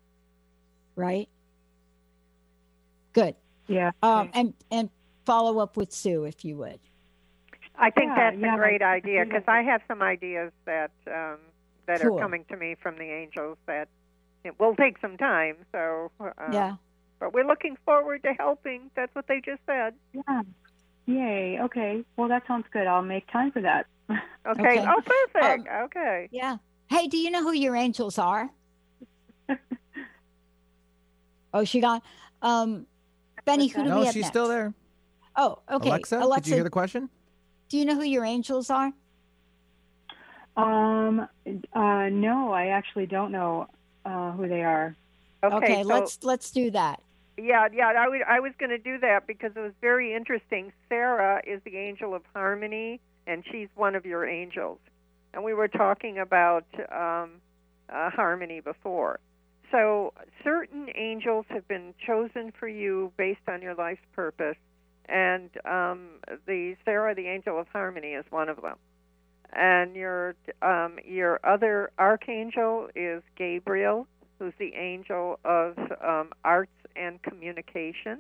Right? 0.96 1.30
Good. 3.14 3.36
Yeah. 3.68 3.92
Um 4.04 4.30
and 4.34 4.54
and 4.72 4.90
follow 5.26 5.60
up 5.60 5.78
with 5.78 5.92
Sue 5.92 6.24
if 6.26 6.44
you 6.46 6.58
would. 6.58 6.80
I 7.78 7.90
think 7.90 8.10
Yeah, 8.10 8.32
that's 8.32 8.42
yeah, 8.42 8.54
a 8.54 8.58
great 8.58 8.82
I- 8.82 8.92
I 8.92 8.96
idea 8.96 9.26
because 9.26 9.44
like 9.48 9.58
I 9.58 9.62
have 9.64 9.82
some 9.88 10.02
ideas 10.02 10.52
that 10.66 10.92
um, 11.08 11.40
that 11.88 12.02
Cool. 12.02 12.18
are 12.18 12.22
coming 12.22 12.46
to 12.50 12.58
me 12.58 12.76
from 12.82 12.98
the 12.98 13.04
angels 13.10 13.58
that 13.66 13.88
it 14.44 14.60
will 14.60 14.76
take 14.76 15.00
some 15.00 15.18
time. 15.18 15.58
So 15.72 16.12
uh, 16.20 16.32
Yeah. 16.52 16.76
but 17.20 17.34
we're 17.34 17.46
looking 17.48 17.78
forward 17.86 18.24
to 18.24 18.34
helping. 18.34 18.92
That's 18.96 19.14
what 19.16 19.28
they 19.28 19.42
just 19.42 19.62
said. 19.66 19.96
Yeah. 20.14 20.42
Yay. 21.12 21.60
Okay. 21.62 22.04
Well, 22.16 22.30
that 22.30 22.44
sounds 22.48 22.66
good. 22.72 22.88
I'll 22.88 23.02
make 23.02 23.30
time 23.32 23.52
for 23.52 23.62
that. 23.62 23.88
Okay. 24.44 24.80
Okay. 24.80 24.86
Oh, 24.88 25.00
perfect. 25.06 25.70
Um, 25.70 25.84
okay. 25.84 26.28
Yeah. 26.32 26.58
Hey, 26.90 27.08
do 27.08 27.16
you 27.16 27.30
know 27.30 27.44
who 27.44 27.54
your 27.54 27.76
angels 27.76 28.18
are? 28.18 28.50
oh, 31.54 31.64
she 31.64 31.80
gone. 31.80 32.02
Um 32.42 32.88
Benny, 33.46 33.68
who 33.68 33.84
do 33.84 33.90
no, 33.90 34.00
we 34.00 34.06
have 34.06 34.14
she's 34.14 34.24
next? 34.24 34.32
still 34.32 34.48
there. 34.48 34.74
Oh, 35.36 35.60
okay. 35.72 35.90
Alexa, 35.90 36.18
Alexa, 36.18 36.42
did 36.42 36.50
you 36.50 36.56
hear 36.56 36.64
the 36.64 36.72
question? 36.72 37.10
do 37.70 37.78
you 37.78 37.86
know 37.86 37.96
who 37.96 38.04
your 38.04 38.26
angels 38.26 38.70
are? 38.70 38.92
Um. 40.58 41.28
Uh. 41.74 42.10
No, 42.12 42.52
I 42.52 42.68
actually 42.68 43.06
don't 43.06 43.32
know 43.32 43.68
uh, 44.06 44.32
who 44.32 44.48
they 44.48 44.64
are. 44.64 44.96
Okay. 45.44 45.82
so, 45.82 45.88
let's 45.88 46.20
let's 46.24 46.52
do 46.52 46.72
that. 46.72 47.02
Yeah, 47.42 47.68
yeah. 47.74 47.92
I 48.28 48.40
was 48.40 48.52
going 48.60 48.70
to 48.70 48.78
do 48.78 49.00
that 49.00 49.26
because 49.26 49.52
it 49.56 49.60
was 49.60 49.74
very 49.82 50.14
interesting. 50.14 50.72
Sarah 50.90 51.42
is 51.46 51.60
the 51.66 51.76
angel 51.78 52.14
of 52.14 52.22
harmony, 52.34 53.00
and 53.26 53.44
she's 53.52 53.68
one 53.76 53.96
of 53.96 54.06
your 54.06 54.28
angels. 54.28 54.78
And 55.34 55.44
we 55.44 55.54
were 55.54 55.68
talking 55.68 56.20
about 56.20 56.66
um, 56.92 57.42
uh, 57.90 58.12
harmony 58.12 58.60
before. 58.60 59.20
So 59.72 60.14
certain 60.44 60.90
angels 60.96 61.46
have 61.50 61.68
been 61.68 61.96
chosen 62.06 62.52
for 62.60 62.68
you 62.68 63.12
based 63.18 63.48
on 63.48 63.62
your 63.62 63.74
life's 63.74 64.06
purpose, 64.14 64.58
and 65.08 65.50
um, 65.66 66.20
the 66.46 66.76
Sarah, 66.86 67.16
the 67.16 67.28
angel 67.28 67.60
of 67.60 67.68
harmony, 67.70 68.10
is 68.10 68.26
one 68.30 68.50
of 68.50 68.62
them. 68.62 68.76
And 69.54 69.96
your 69.96 70.36
um, 70.62 71.00
your 71.04 71.40
other 71.44 71.92
archangel 71.98 72.90
is 72.96 73.24
Gabriel, 73.36 74.08
who's 74.38 74.54
the 74.60 74.74
angel 74.76 75.40
of 75.44 75.78
um, 76.06 76.30
arts 76.44 76.72
and 76.96 77.22
communication. 77.22 78.20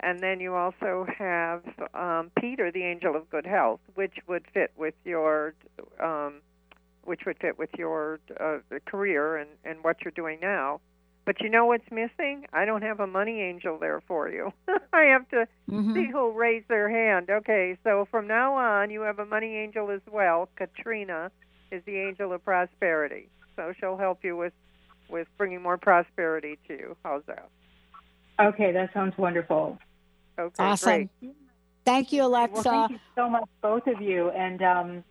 And 0.00 0.20
then 0.20 0.40
you 0.40 0.54
also 0.54 1.06
have 1.18 1.62
um, 1.94 2.30
Peter, 2.38 2.70
the 2.72 2.82
angel 2.82 3.14
of 3.14 3.28
good 3.30 3.46
health, 3.46 3.80
which 3.94 4.14
would 4.26 4.44
fit 4.52 4.72
with 4.76 4.94
your, 5.04 5.54
um, 6.00 6.40
which 7.04 7.20
would 7.26 7.38
fit 7.38 7.58
with 7.58 7.70
your 7.78 8.18
uh, 8.40 8.58
career 8.86 9.36
and, 9.36 9.50
and 9.64 9.84
what 9.84 9.98
you're 10.04 10.12
doing 10.12 10.38
now. 10.40 10.80
But 11.24 11.40
you 11.40 11.48
know 11.48 11.66
what's 11.66 11.88
missing? 11.92 12.46
I 12.52 12.64
don't 12.64 12.82
have 12.82 12.98
a 12.98 13.06
money 13.06 13.40
angel 13.42 13.78
there 13.78 14.00
for 14.08 14.28
you. 14.28 14.52
I 14.92 15.02
have 15.02 15.28
to 15.28 15.46
Mhm. 15.70 15.94
see 15.94 16.10
who'll 16.10 16.32
raise 16.32 16.64
their 16.68 16.88
hand. 16.88 17.30
Okay, 17.30 17.76
so 17.84 18.06
from 18.10 18.26
now 18.26 18.54
on, 18.54 18.90
you 18.90 19.02
have 19.02 19.20
a 19.20 19.24
money 19.26 19.54
angel 19.56 19.90
as 19.90 20.00
well. 20.10 20.48
Katrina 20.56 21.30
is 21.70 21.82
the 21.84 21.96
angel 21.98 22.32
of 22.32 22.44
prosperity, 22.44 23.28
so 23.54 23.72
she'll 23.78 23.96
help 23.96 24.24
you 24.24 24.36
with 24.36 24.52
with 25.08 25.28
bringing 25.36 25.62
more 25.62 25.76
prosperity 25.76 26.58
to 26.66 26.74
you. 26.74 26.96
How's 27.04 27.22
that? 27.26 27.48
Okay, 28.42 28.72
that 28.72 28.92
sounds 28.92 29.16
wonderful. 29.16 29.78
Okay, 30.38 30.62
Awesome. 30.62 31.08
great. 31.20 31.34
Thank 31.84 32.12
you, 32.12 32.24
Alexa. 32.24 32.54
Well, 32.54 32.88
thank 32.88 32.90
you 32.92 32.98
so 33.14 33.28
much, 33.28 33.44
both 33.60 33.86
of 33.86 34.00
you. 34.00 34.30
And 34.30 34.62
um, 34.62 35.04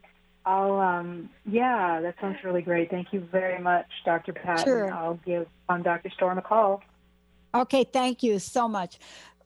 I'll, 0.45 0.79
um, 0.79 1.29
yeah, 1.45 2.01
that 2.01 2.15
sounds 2.19 2.37
really 2.43 2.61
great. 2.61 2.89
Thank 2.89 3.13
you 3.13 3.21
very 3.31 3.61
much, 3.61 3.87
Dr. 4.05 4.33
Pat. 4.33 4.63
Sure. 4.63 4.91
I'll 4.93 5.19
give 5.25 5.47
um, 5.69 5.83
Dr. 5.83 6.09
Storm 6.09 6.37
a 6.37 6.41
call. 6.41 6.81
Okay, 7.53 7.83
thank 7.83 8.23
you 8.23 8.39
so 8.39 8.67
much. 8.67 8.99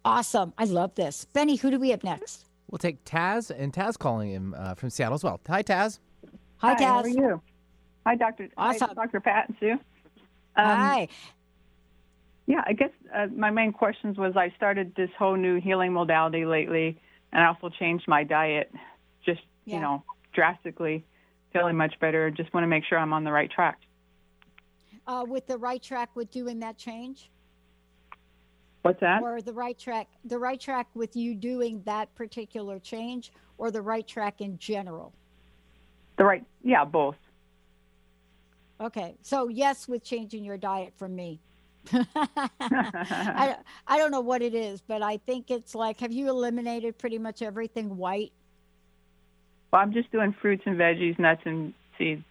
Awesome. 0.03 0.53
I 0.57 0.65
love 0.65 0.93
this. 0.95 1.25
Benny, 1.25 1.55
who 1.55 1.71
do 1.71 1.79
we 1.79 1.89
have 1.89 2.03
next? 2.03 2.45
We'll 2.69 2.79
take 2.79 3.03
Taz 3.05 3.51
and 3.55 3.73
Taz 3.73 3.97
calling 3.97 4.31
him 4.31 4.55
uh, 4.57 4.75
from 4.75 4.89
Seattle 4.89 5.15
as 5.15 5.23
well. 5.23 5.39
Hi, 5.47 5.63
Taz. 5.63 5.99
Hi, 6.57 6.73
Hi, 6.73 6.83
how 6.83 6.99
are 7.01 7.07
you? 7.07 7.41
Hi, 8.05 8.15
Dr. 8.15 8.49
Awesome. 8.57 8.89
Hi, 8.89 8.93
Dr. 8.93 9.19
Pat 9.19 9.49
and 9.49 9.57
Sue. 9.59 9.71
Um, 9.71 10.77
Hi. 10.77 11.07
Yeah, 12.47 12.61
I 12.65 12.73
guess 12.73 12.91
uh, 13.13 13.27
my 13.35 13.49
main 13.49 13.71
questions 13.73 14.17
was 14.17 14.35
I 14.37 14.53
started 14.55 14.93
this 14.95 15.09
whole 15.17 15.35
new 15.35 15.59
healing 15.59 15.93
modality 15.93 16.45
lately, 16.45 17.01
and 17.33 17.43
I 17.43 17.47
also 17.47 17.69
changed 17.69 18.07
my 18.07 18.23
diet, 18.23 18.71
just 19.25 19.41
Yeah. 19.65 19.75
you 19.75 19.81
know, 19.81 20.03
drastically, 20.33 21.05
feeling 21.53 21.75
much 21.75 21.99
better. 21.99 22.29
Just 22.29 22.53
want 22.53 22.63
to 22.63 22.67
make 22.67 22.83
sure 22.85 22.99
I'm 22.99 23.13
on 23.13 23.23
the 23.23 23.31
right 23.31 23.49
track. 23.49 23.79
Uh, 25.07 25.25
with 25.27 25.47
the 25.47 25.57
right 25.57 25.81
track 25.81 26.15
with 26.15 26.29
doing 26.31 26.59
that 26.59 26.77
change, 26.77 27.29
What's 28.83 28.99
that? 28.99 29.23
or 29.23 29.41
the 29.41 29.53
right 29.53 29.77
track, 29.77 30.07
the 30.23 30.37
right 30.37 30.59
track 30.59 30.87
with 30.93 31.15
you 31.15 31.33
doing 31.33 31.81
that 31.85 32.13
particular 32.13 32.77
change, 32.79 33.31
or 33.57 33.71
the 33.71 33.81
right 33.81 34.07
track 34.07 34.41
in 34.41 34.59
general. 34.59 35.13
The 36.17 36.25
right? 36.25 36.43
Yeah, 36.63 36.85
both. 36.85 37.15
Okay, 38.79 39.15
so 39.21 39.47
yes, 39.47 39.87
with 39.87 40.03
changing 40.03 40.43
your 40.43 40.57
diet 40.57 40.93
from 40.97 41.15
me. 41.15 41.39
I, 41.93 43.57
I 43.87 43.97
don't 43.97 44.11
know 44.11 44.21
what 44.21 44.41
it 44.41 44.53
is, 44.53 44.81
but 44.81 45.01
I 45.01 45.17
think 45.17 45.51
it's 45.51 45.75
like, 45.75 45.99
have 45.99 46.11
you 46.11 46.29
eliminated 46.29 46.97
pretty 46.97 47.17
much 47.17 47.41
everything 47.41 47.97
white? 47.97 48.31
Well, 49.71 49.81
I'm 49.81 49.93
just 49.93 50.11
doing 50.11 50.35
fruits 50.41 50.63
and 50.65 50.77
veggies, 50.77 51.19
nuts 51.19 51.41
and 51.45 51.73
seeds. 51.97 52.23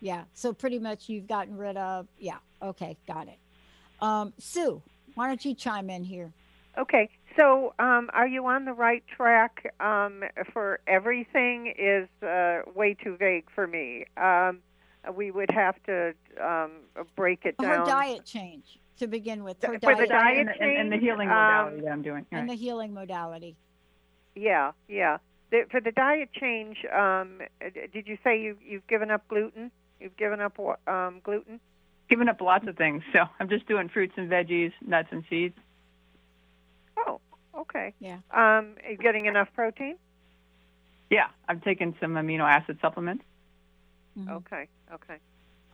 Yeah, 0.00 0.24
so 0.34 0.52
pretty 0.52 0.78
much 0.78 1.08
you've 1.08 1.26
gotten 1.26 1.56
rid 1.56 1.76
of, 1.76 2.06
yeah, 2.18 2.38
okay, 2.62 2.96
got 3.06 3.26
it. 3.28 3.38
Um, 4.00 4.32
Sue, 4.38 4.80
why 5.14 5.26
don't 5.26 5.44
you 5.44 5.54
chime 5.54 5.90
in 5.90 6.04
here? 6.04 6.32
Okay, 6.78 7.10
so 7.36 7.74
um, 7.80 8.08
are 8.12 8.28
you 8.28 8.46
on 8.46 8.64
the 8.64 8.72
right 8.72 9.02
track 9.16 9.74
um, 9.80 10.22
for 10.52 10.78
everything? 10.86 11.74
Is 11.76 12.08
uh, 12.22 12.60
way 12.74 12.94
too 12.94 13.16
vague 13.16 13.46
for 13.52 13.66
me. 13.66 14.04
Um, 14.16 14.60
we 15.14 15.30
would 15.30 15.50
have 15.50 15.82
to 15.84 16.12
um, 16.42 16.70
break 17.16 17.44
it 17.44 17.56
down. 17.58 17.68
Her 17.70 17.76
down. 17.78 17.86
diet 17.88 18.24
change 18.24 18.78
to 18.98 19.06
begin 19.06 19.44
with. 19.44 19.62
Her 19.62 19.78
For 19.78 19.94
the 19.94 20.06
diet, 20.06 20.08
diet 20.08 20.38
and, 20.38 20.48
the- 20.48 20.62
and, 20.62 20.76
and 20.78 20.92
the 20.92 20.96
change, 20.96 21.04
healing 21.04 21.28
um, 21.28 21.34
modality 21.34 21.80
that 21.82 21.90
I'm 21.92 22.02
doing. 22.02 22.26
and 22.32 22.40
Right. 22.48 22.48
the 22.50 22.56
healing 22.56 22.94
modality. 22.94 23.56
Yeah, 24.34 24.72
yeah. 24.88 25.18
The, 25.50 25.62
for 25.70 25.80
the 25.80 25.92
diet 25.92 26.30
change, 26.38 26.76
um, 26.94 27.40
uh, 27.64 27.70
did 27.92 28.06
you 28.06 28.18
say 28.22 28.40
you, 28.40 28.56
you've 28.64 28.86
given 28.86 29.10
up 29.10 29.26
gluten? 29.28 29.70
You've 30.00 30.16
given 30.16 30.40
up 30.40 30.58
um, 30.86 31.20
gluten? 31.24 31.58
Giving 32.10 32.28
up 32.28 32.40
lots 32.40 32.66
of 32.68 32.76
things, 32.76 33.02
so 33.12 33.24
I'm 33.40 33.48
just 33.48 33.66
doing 33.66 33.88
fruits 33.88 34.14
and 34.16 34.30
veggies, 34.30 34.72
nuts 34.86 35.08
and 35.10 35.24
seeds. 35.28 35.56
Oh, 36.98 37.20
okay. 37.56 37.94
Yeah. 38.00 38.18
Um, 38.30 38.74
are 38.84 38.90
you 38.90 38.96
getting 38.98 39.26
enough 39.26 39.48
protein? 39.54 39.96
Yeah, 41.10 41.28
I'm 41.48 41.60
taking 41.60 41.94
some 42.00 42.12
amino 42.12 42.40
acid 42.42 42.78
supplements. 42.82 43.24
Mm-hmm. 44.18 44.30
Okay, 44.30 44.68
okay. 44.92 45.18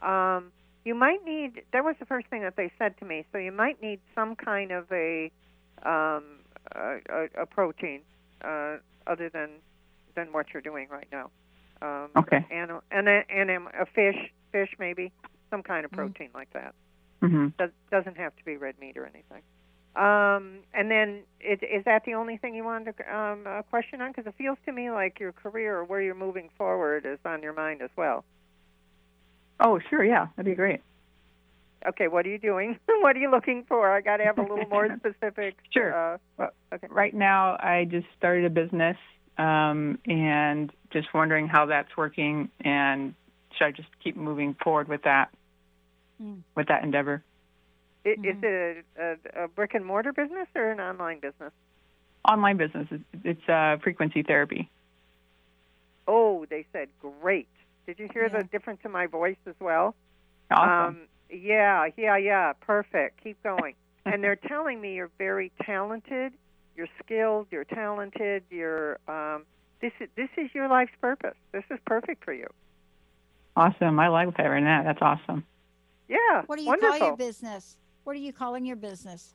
Um, 0.03 0.53
you 0.85 0.95
might 0.95 1.25
need. 1.25 1.63
That 1.73 1.85
was 1.85 1.97
the 1.99 2.05
first 2.07 2.27
thing 2.29 2.43
that 2.43 2.57
they 2.57 2.71
said 2.79 2.99
to 2.99 3.05
me. 3.05 3.25
So 3.33 3.39
you 3.39 3.53
might 3.53 3.81
need 3.81 4.01
some 4.15 4.37
kind 4.37 4.71
of 4.71 4.85
a 4.93 5.31
um, 5.85 6.25
a, 6.75 6.99
a, 7.11 7.43
a 7.43 7.47
protein 7.47 8.01
uh, 8.45 8.77
other 9.07 9.31
than 9.31 9.51
than 10.15 10.33
what 10.33 10.47
you're 10.53 10.63
doing 10.63 10.89
right 10.91 11.09
now. 11.11 11.31
Um, 11.83 12.11
Okay. 12.17 12.45
And 12.51 12.71
and 12.91 13.09
a, 13.09 13.23
and 13.29 13.51
a, 13.51 13.87
fish, 13.95 14.17
fish 14.53 14.71
maybe 14.79 15.13
some 15.51 15.63
kind 15.63 15.85
of 15.85 15.91
Mm-hmm. 15.91 16.01
protein 16.01 16.31
like 16.35 16.53
that. 16.53 16.75
Mm-hmm. 17.23 17.49
Does, 17.59 17.71
doesn't 17.91 18.17
have 18.17 18.35
to 18.37 18.45
be 18.45 18.57
red 18.57 18.79
meat 18.79 18.97
or 18.97 19.05
anything. 19.07 19.43
Um, 19.97 20.59
and 20.75 20.91
then, 20.91 21.21
is, 21.41 21.59
is 21.63 21.85
that 21.85 22.05
the 22.05 22.15
only 22.15 22.37
thing 22.37 22.55
you 22.55 22.65
wanted 22.65 22.97
to 22.99 23.17
um, 23.17 23.45
uh, 23.47 23.63
question 23.63 24.01
on? 24.01 24.11
Because 24.11 24.27
it 24.27 24.35
feels 24.37 24.59
to 24.67 24.73
me 24.73 24.91
like 24.91 25.21
your 25.21 25.33
career 25.33 25.77
or 25.79 25.85
where 25.85 26.01
you're 26.03 26.15
moving 26.15 26.51
forward 26.59 27.07
is 27.07 27.19
on 27.25 27.43
your 27.43 27.53
mind 27.53 27.81
as 27.81 27.91
well. 27.97 28.25
Oh, 29.61 29.79
sure, 29.91 30.05
yeah, 30.05 30.27
that'd 30.37 30.51
be 30.51 30.57
great. 30.57 30.81
Okay, 31.87 32.09
what 32.09 32.27
are 32.27 32.31
you 32.31 32.39
doing? 32.39 32.79
what 32.87 33.17
are 33.17 33.19
you 33.19 33.31
looking 33.31 33.65
for? 33.69 33.91
I 33.95 34.01
got 34.01 34.17
to 34.19 34.25
have 34.25 34.39
a 34.39 34.43
little 34.43 34.67
more 34.71 34.89
specific. 34.99 35.57
Sure. 35.71 36.15
Uh, 36.15 36.19
Well, 36.39 36.51
okay. 36.73 36.87
Right 36.91 37.15
now, 37.15 37.57
I 37.61 37.87
just 37.91 38.07
started 38.17 38.45
a 38.47 38.51
business, 38.51 38.97
um, 39.39 39.99
and 40.07 40.73
just 40.93 41.13
wondering 41.13 41.47
how 41.49 41.67
that's 41.67 41.95
working, 41.97 42.49
and 42.65 43.15
should 43.57 43.65
I 43.67 43.71
just 43.73 43.89
keep 44.03 44.17
moving 44.17 44.55
forward 44.63 44.89
with 44.89 45.03
that, 45.03 45.31
Mm. 46.23 46.43
with 46.55 46.69
that 46.69 46.85
endeavor? 46.85 47.25
I 48.07 48.11
Is 48.11 48.17
it 48.23 48.85
a, 48.97 49.03
a, 49.41 49.45
a 49.45 49.49
brick 49.49 49.75
and 49.75 49.85
mortar 49.85 50.13
business 50.13 50.47
or 50.55 50.71
an 50.71 50.79
online 50.79 51.19
business? 51.19 51.53
Online 52.27 52.57
business. 52.57 52.87
It's, 52.91 53.05
it's 53.25 53.49
uh, 53.49 53.79
frequency 53.83 54.23
therapy. 54.23 54.71
Oh, 56.07 56.47
they 56.49 56.67
said 56.73 56.89
great. 57.01 57.49
Did 57.87 57.99
you 57.99 58.09
hear 58.13 58.25
Yeah. 58.33 58.39
the 58.39 58.45
difference 58.45 58.81
in 58.85 58.91
my 58.93 59.07
voice 59.07 59.37
as 59.47 59.55
well? 59.61 59.95
Awesome. 60.51 60.97
Um, 60.97 61.09
yeah, 61.31 61.89
yeah, 61.97 62.17
yeah. 62.17 62.53
Perfect. 62.61 63.23
Keep 63.23 63.43
going. 63.43 63.75
and 64.07 64.23
they're 64.23 64.37
telling 64.37 64.81
me 64.81 64.95
you're 64.95 65.11
very 65.19 65.51
talented. 65.63 66.33
You're 66.77 66.89
skilled. 67.05 67.47
You're 67.51 67.65
talented. 67.65 68.45
You're. 68.51 68.99
Um, 69.09 69.45
this 69.81 69.93
is 70.01 70.09
this 70.17 70.29
is 70.37 70.51
your 70.55 70.69
life's 70.69 70.93
purpose. 71.01 71.37
This 71.53 71.65
is 71.71 71.79
perfect 71.87 72.25
for 72.25 72.33
you. 72.33 72.47
awesome. 73.57 73.99
I 74.01 74.09
like 74.09 74.35
hearing 74.37 74.65
that. 74.65 74.85
That's 74.85 75.01
awesome. 75.03 75.45
Yeah. 76.09 76.43
What 76.47 76.57
do 76.57 76.63
you 76.63 76.69
wonderful. 76.69 76.99
call 76.99 77.09
your 77.09 77.17
business? 77.17 77.77
What 78.05 78.15
are 78.17 78.19
you 78.19 78.33
calling 78.33 78.67
your 78.67 78.77
business? 78.77 79.35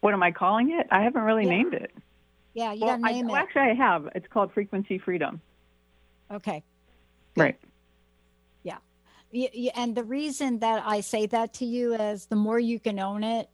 What 0.00 0.14
am 0.14 0.22
I 0.22 0.32
calling 0.32 0.70
it? 0.72 0.86
I 0.90 1.02
haven't 1.02 1.22
really 1.22 1.44
Yeah. 1.44 1.50
named 1.50 1.74
it. 1.74 1.92
Yeah, 2.54 2.72
you 2.72 2.82
well, 2.86 2.96
got 2.98 3.02
to 3.02 3.08
I, 3.08 3.12
name 3.12 3.26
well, 3.26 3.36
it. 3.36 3.38
actually, 3.40 3.62
I 3.70 3.74
have. 3.74 4.08
It's 4.14 4.26
called 4.28 4.52
Frequency 4.52 4.98
Freedom. 4.98 5.40
Okay. 6.30 6.62
Right. 7.36 7.58
Yeah. 8.62 8.78
And 9.74 9.96
the 9.96 10.04
reason 10.04 10.60
that 10.60 10.82
I 10.86 11.00
say 11.00 11.26
that 11.26 11.52
to 11.54 11.64
you 11.64 11.94
is 11.94 12.26
the 12.26 12.36
more 12.36 12.58
you 12.58 12.78
can 12.78 12.98
own 13.00 13.24
it, 13.24 13.48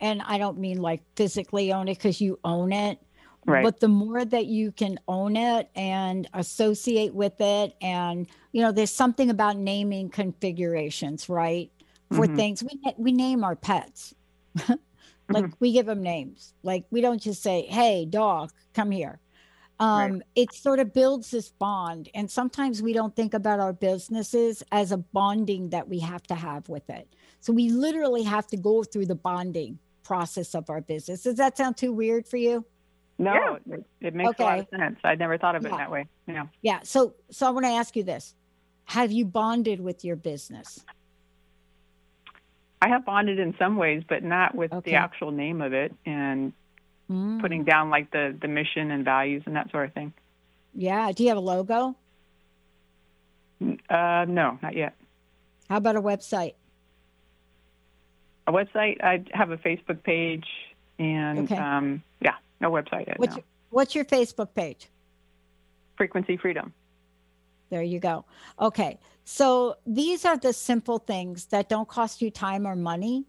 and 0.00 0.20
I 0.22 0.36
don't 0.38 0.58
mean 0.58 0.78
like 0.82 1.02
physically 1.16 1.72
own 1.72 1.88
it 1.88 1.96
because 1.98 2.20
you 2.20 2.38
own 2.44 2.72
it, 2.72 2.98
Right. 3.46 3.62
but 3.62 3.80
the 3.80 3.88
more 3.88 4.24
that 4.24 4.46
you 4.46 4.72
can 4.72 4.98
own 5.08 5.36
it 5.36 5.70
and 5.74 6.28
associate 6.34 7.14
with 7.14 7.40
it, 7.40 7.74
and 7.80 8.26
you 8.52 8.60
know, 8.62 8.72
there's 8.72 8.90
something 8.90 9.30
about 9.30 9.56
naming 9.56 10.10
configurations, 10.10 11.28
right? 11.28 11.70
For 12.10 12.26
Mhm. 12.26 12.36
things 12.36 12.62
we 12.62 12.78
we 12.98 13.12
name 13.12 13.42
our 13.42 13.56
pets, 13.56 14.14
like 15.28 15.46
we 15.60 15.72
give 15.72 15.86
them 15.86 16.02
names. 16.02 16.52
Like 16.62 16.84
we 16.90 17.00
don't 17.00 17.22
just 17.22 17.42
say, 17.42 17.62
"Hey, 17.62 18.04
dog, 18.04 18.50
come 18.74 18.90
here." 18.90 19.18
Um, 19.80 20.22
it 20.36 20.52
sort 20.52 20.78
of 20.78 20.92
builds 20.92 21.30
this 21.30 21.50
bond 21.50 22.08
and 22.14 22.30
sometimes 22.30 22.80
we 22.82 22.92
don't 22.92 23.16
think 23.16 23.34
about 23.34 23.58
our 23.58 23.72
businesses 23.72 24.62
as 24.70 24.92
a 24.92 24.96
bonding 24.98 25.70
that 25.70 25.88
we 25.88 25.98
have 25.98 26.22
to 26.24 26.34
have 26.34 26.68
with 26.68 26.88
it 26.90 27.08
so 27.40 27.52
we 27.52 27.68
literally 27.70 28.22
have 28.22 28.46
to 28.46 28.56
go 28.56 28.84
through 28.84 29.06
the 29.06 29.14
bonding 29.14 29.78
process 30.04 30.54
of 30.54 30.68
our 30.70 30.80
business 30.80 31.22
does 31.22 31.36
that 31.36 31.56
sound 31.56 31.76
too 31.76 31.92
weird 31.92 32.26
for 32.28 32.36
you 32.36 32.64
No, 33.18 33.58
it, 33.70 33.84
it 34.00 34.14
makes 34.14 34.38
a 34.38 34.42
lot 34.42 34.58
of 34.60 34.66
sense. 34.76 34.98
I'd 35.04 35.18
never 35.18 35.38
thought 35.38 35.54
of 35.56 35.64
it 35.64 35.70
Yeah. 35.70 35.76
that 35.78 35.90
way. 35.90 36.06
Yeah. 36.26 36.46
yeah 36.60 36.80
so 36.82 37.14
so 37.30 37.46
i 37.46 37.50
want 37.50 37.64
to 37.66 37.70
ask 37.72 37.96
you 37.96 38.02
this 38.04 38.34
have 38.84 39.10
you 39.12 39.24
bonded 39.24 39.80
with 39.80 40.04
your 40.04 40.16
business 40.16 40.84
I 42.80 42.88
have 42.88 43.04
bonded 43.04 43.38
in 43.38 43.54
some 43.60 43.76
ways, 43.76 44.02
but 44.08 44.24
not 44.24 44.56
with 44.56 44.72
Okay. 44.72 44.90
the 44.90 44.96
actual 44.96 45.30
name 45.30 45.60
of 45.62 45.72
it 45.72 45.94
and 46.04 46.52
Mm. 47.12 47.40
putting 47.40 47.64
down 47.64 47.90
like 47.90 48.10
the 48.10 48.34
the 48.40 48.48
mission 48.48 48.90
and 48.90 49.04
values 49.04 49.42
and 49.46 49.54
that 49.56 49.70
sort 49.70 49.84
of 49.86 49.92
thing. 49.92 50.12
yeah 50.74 51.12
do 51.12 51.22
you 51.22 51.28
have 51.28 51.38
a 51.38 51.40
logo 51.54 51.94
Uh, 53.88 54.24
no, 54.28 54.58
not 54.62 54.74
yet. 54.74 54.94
how 55.68 55.76
about 55.76 55.96
a 55.96 56.02
website 56.02 56.54
A 58.48 58.52
website. 58.52 58.96
I 59.04 59.22
have 59.32 59.50
a 59.52 59.56
Facebook 59.58 60.02
page, 60.02 60.46
and 60.98 61.38
Okay. 61.40 61.56
um, 61.56 62.02
yeah, 62.20 62.34
no 62.60 62.70
website 62.72 63.06
yet. 63.06 63.18
what's 63.18 63.32
no. 63.36 63.36
your, 63.36 63.44
what's 63.70 63.94
your 63.94 64.04
facebook 64.04 64.50
page 64.54 64.88
Frequency 65.96 66.36
Freedom. 66.36 66.72
There 67.70 67.82
you 67.82 68.00
go. 68.00 68.24
Okay. 68.58 68.98
So 69.24 69.76
these 69.86 70.24
are 70.24 70.36
the 70.36 70.52
simple 70.52 70.98
things 70.98 71.46
that 71.46 71.68
don't 71.68 71.86
cost 71.88 72.20
you 72.22 72.30
time 72.30 72.66
or 72.66 72.74
money. 72.74 73.24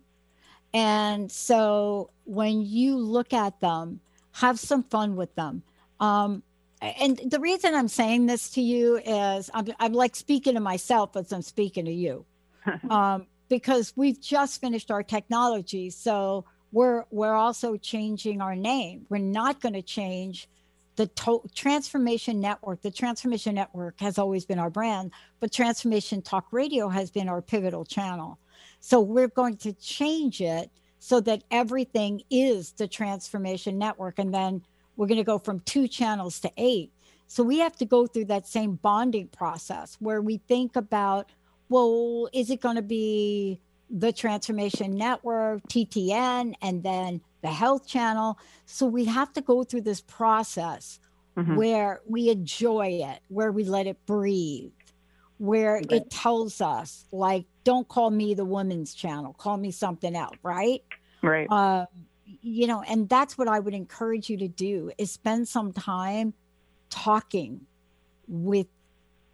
And 0.73 1.31
so 1.31 2.09
when 2.23 2.61
you 2.61 2.97
look 2.97 3.33
at 3.33 3.59
them, 3.59 3.99
have 4.31 4.59
some 4.59 4.83
fun 4.83 5.15
with 5.15 5.33
them. 5.35 5.61
Um, 5.99 6.43
and 6.81 7.19
the 7.25 7.39
reason 7.39 7.75
I'm 7.75 7.87
saying 7.87 8.25
this 8.25 8.49
to 8.51 8.61
you 8.61 8.97
is 8.97 9.49
I'm, 9.53 9.67
I'm 9.79 9.93
like 9.93 10.15
speaking 10.15 10.55
to 10.55 10.59
myself 10.59 11.15
as 11.15 11.31
I'm 11.31 11.41
speaking 11.41 11.85
to 11.85 11.93
you. 11.93 12.25
um, 12.89 13.27
because 13.49 13.93
we've 13.95 14.19
just 14.19 14.59
finished 14.59 14.89
our 14.89 15.03
technology. 15.03 15.89
So 15.89 16.45
we're 16.71 17.05
we're 17.11 17.35
also 17.35 17.77
changing 17.77 18.41
our 18.41 18.55
name. 18.55 19.05
We're 19.09 19.19
not 19.19 19.61
going 19.61 19.73
to 19.73 19.81
change 19.81 20.49
the 20.95 21.07
to- 21.07 21.43
transformation 21.55 22.39
network 22.39 22.81
the 22.81 22.91
transformation 22.91 23.55
network 23.55 23.99
has 23.99 24.17
always 24.19 24.45
been 24.45 24.59
our 24.59 24.69
brand 24.69 25.11
but 25.39 25.51
transformation 25.51 26.21
talk 26.21 26.45
radio 26.51 26.87
has 26.87 27.09
been 27.09 27.27
our 27.27 27.41
pivotal 27.41 27.83
channel 27.83 28.37
so 28.85 28.99
we're 28.99 29.29
going 29.29 29.57
to 29.57 29.73
change 29.73 30.41
it 30.41 30.69
so 30.99 31.19
that 31.21 31.43
everything 31.51 32.21
is 32.29 32.73
the 32.73 32.87
transformation 32.87 33.77
network 33.77 34.19
and 34.19 34.33
then 34.33 34.61
we're 34.97 35.07
going 35.07 35.17
to 35.17 35.23
go 35.23 35.39
from 35.39 35.61
two 35.61 35.87
channels 35.87 36.39
to 36.41 36.51
eight 36.57 36.91
So 37.27 37.43
we 37.43 37.59
have 37.59 37.75
to 37.77 37.85
go 37.85 38.07
through 38.07 38.25
that 38.25 38.47
same 38.47 38.75
bonding 38.75 39.29
process 39.29 39.95
where 39.99 40.21
we 40.21 40.37
think 40.47 40.75
about, 40.75 41.31
well, 41.69 42.29
is 42.33 42.49
it 42.49 42.61
going 42.61 42.75
to 42.75 42.81
be 42.83 43.61
the 43.89 44.11
Transformation 44.13 44.97
Network, 44.97 45.67
TTN, 45.67 46.53
and 46.61 46.83
then 46.83 47.21
the 47.41 47.49
Health 47.49 47.87
Channel? 47.87 48.37
So 48.65 48.85
we 48.85 49.05
have 49.05 49.33
to 49.33 49.41
go 49.41 49.63
through 49.63 49.81
this 49.83 50.01
process 50.01 50.99
Mhm. 51.35 51.57
where 51.57 52.01
we 52.05 52.29
enjoy 52.29 52.87
it, 53.03 53.21
where 53.29 53.51
we 53.51 53.63
let 53.63 53.87
it 53.87 54.05
breathe, 54.05 54.73
where 55.37 55.83
Right. 55.89 55.89
it 55.89 56.09
tells 56.09 56.61
us, 56.61 57.05
like, 57.11 57.45
don't 57.63 57.87
call 57.87 58.09
me 58.09 58.33
the 58.33 58.45
women's 58.45 58.93
channel, 58.93 59.33
call 59.33 59.57
me 59.57 59.71
something 59.71 60.15
else, 60.15 60.35
right? 60.43 60.83
Right. 61.21 61.47
Uh, 61.49 61.85
you 62.41 62.67
know, 62.67 62.81
and 62.87 63.07
that's 63.07 63.37
what 63.37 63.47
I 63.47 63.59
would 63.59 63.73
encourage 63.73 64.29
you 64.29 64.37
to 64.37 64.47
do 64.47 64.91
is 64.97 65.11
spend 65.11 65.47
some 65.47 65.71
time 65.71 66.33
talking 66.89 67.61
with 68.27 68.67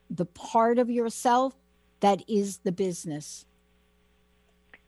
the 0.10 0.26
part 0.26 0.80
of 0.80 0.90
yourself 0.90 1.56
that 2.00 2.24
is 2.28 2.60
the 2.60 2.72
business. 2.72 3.46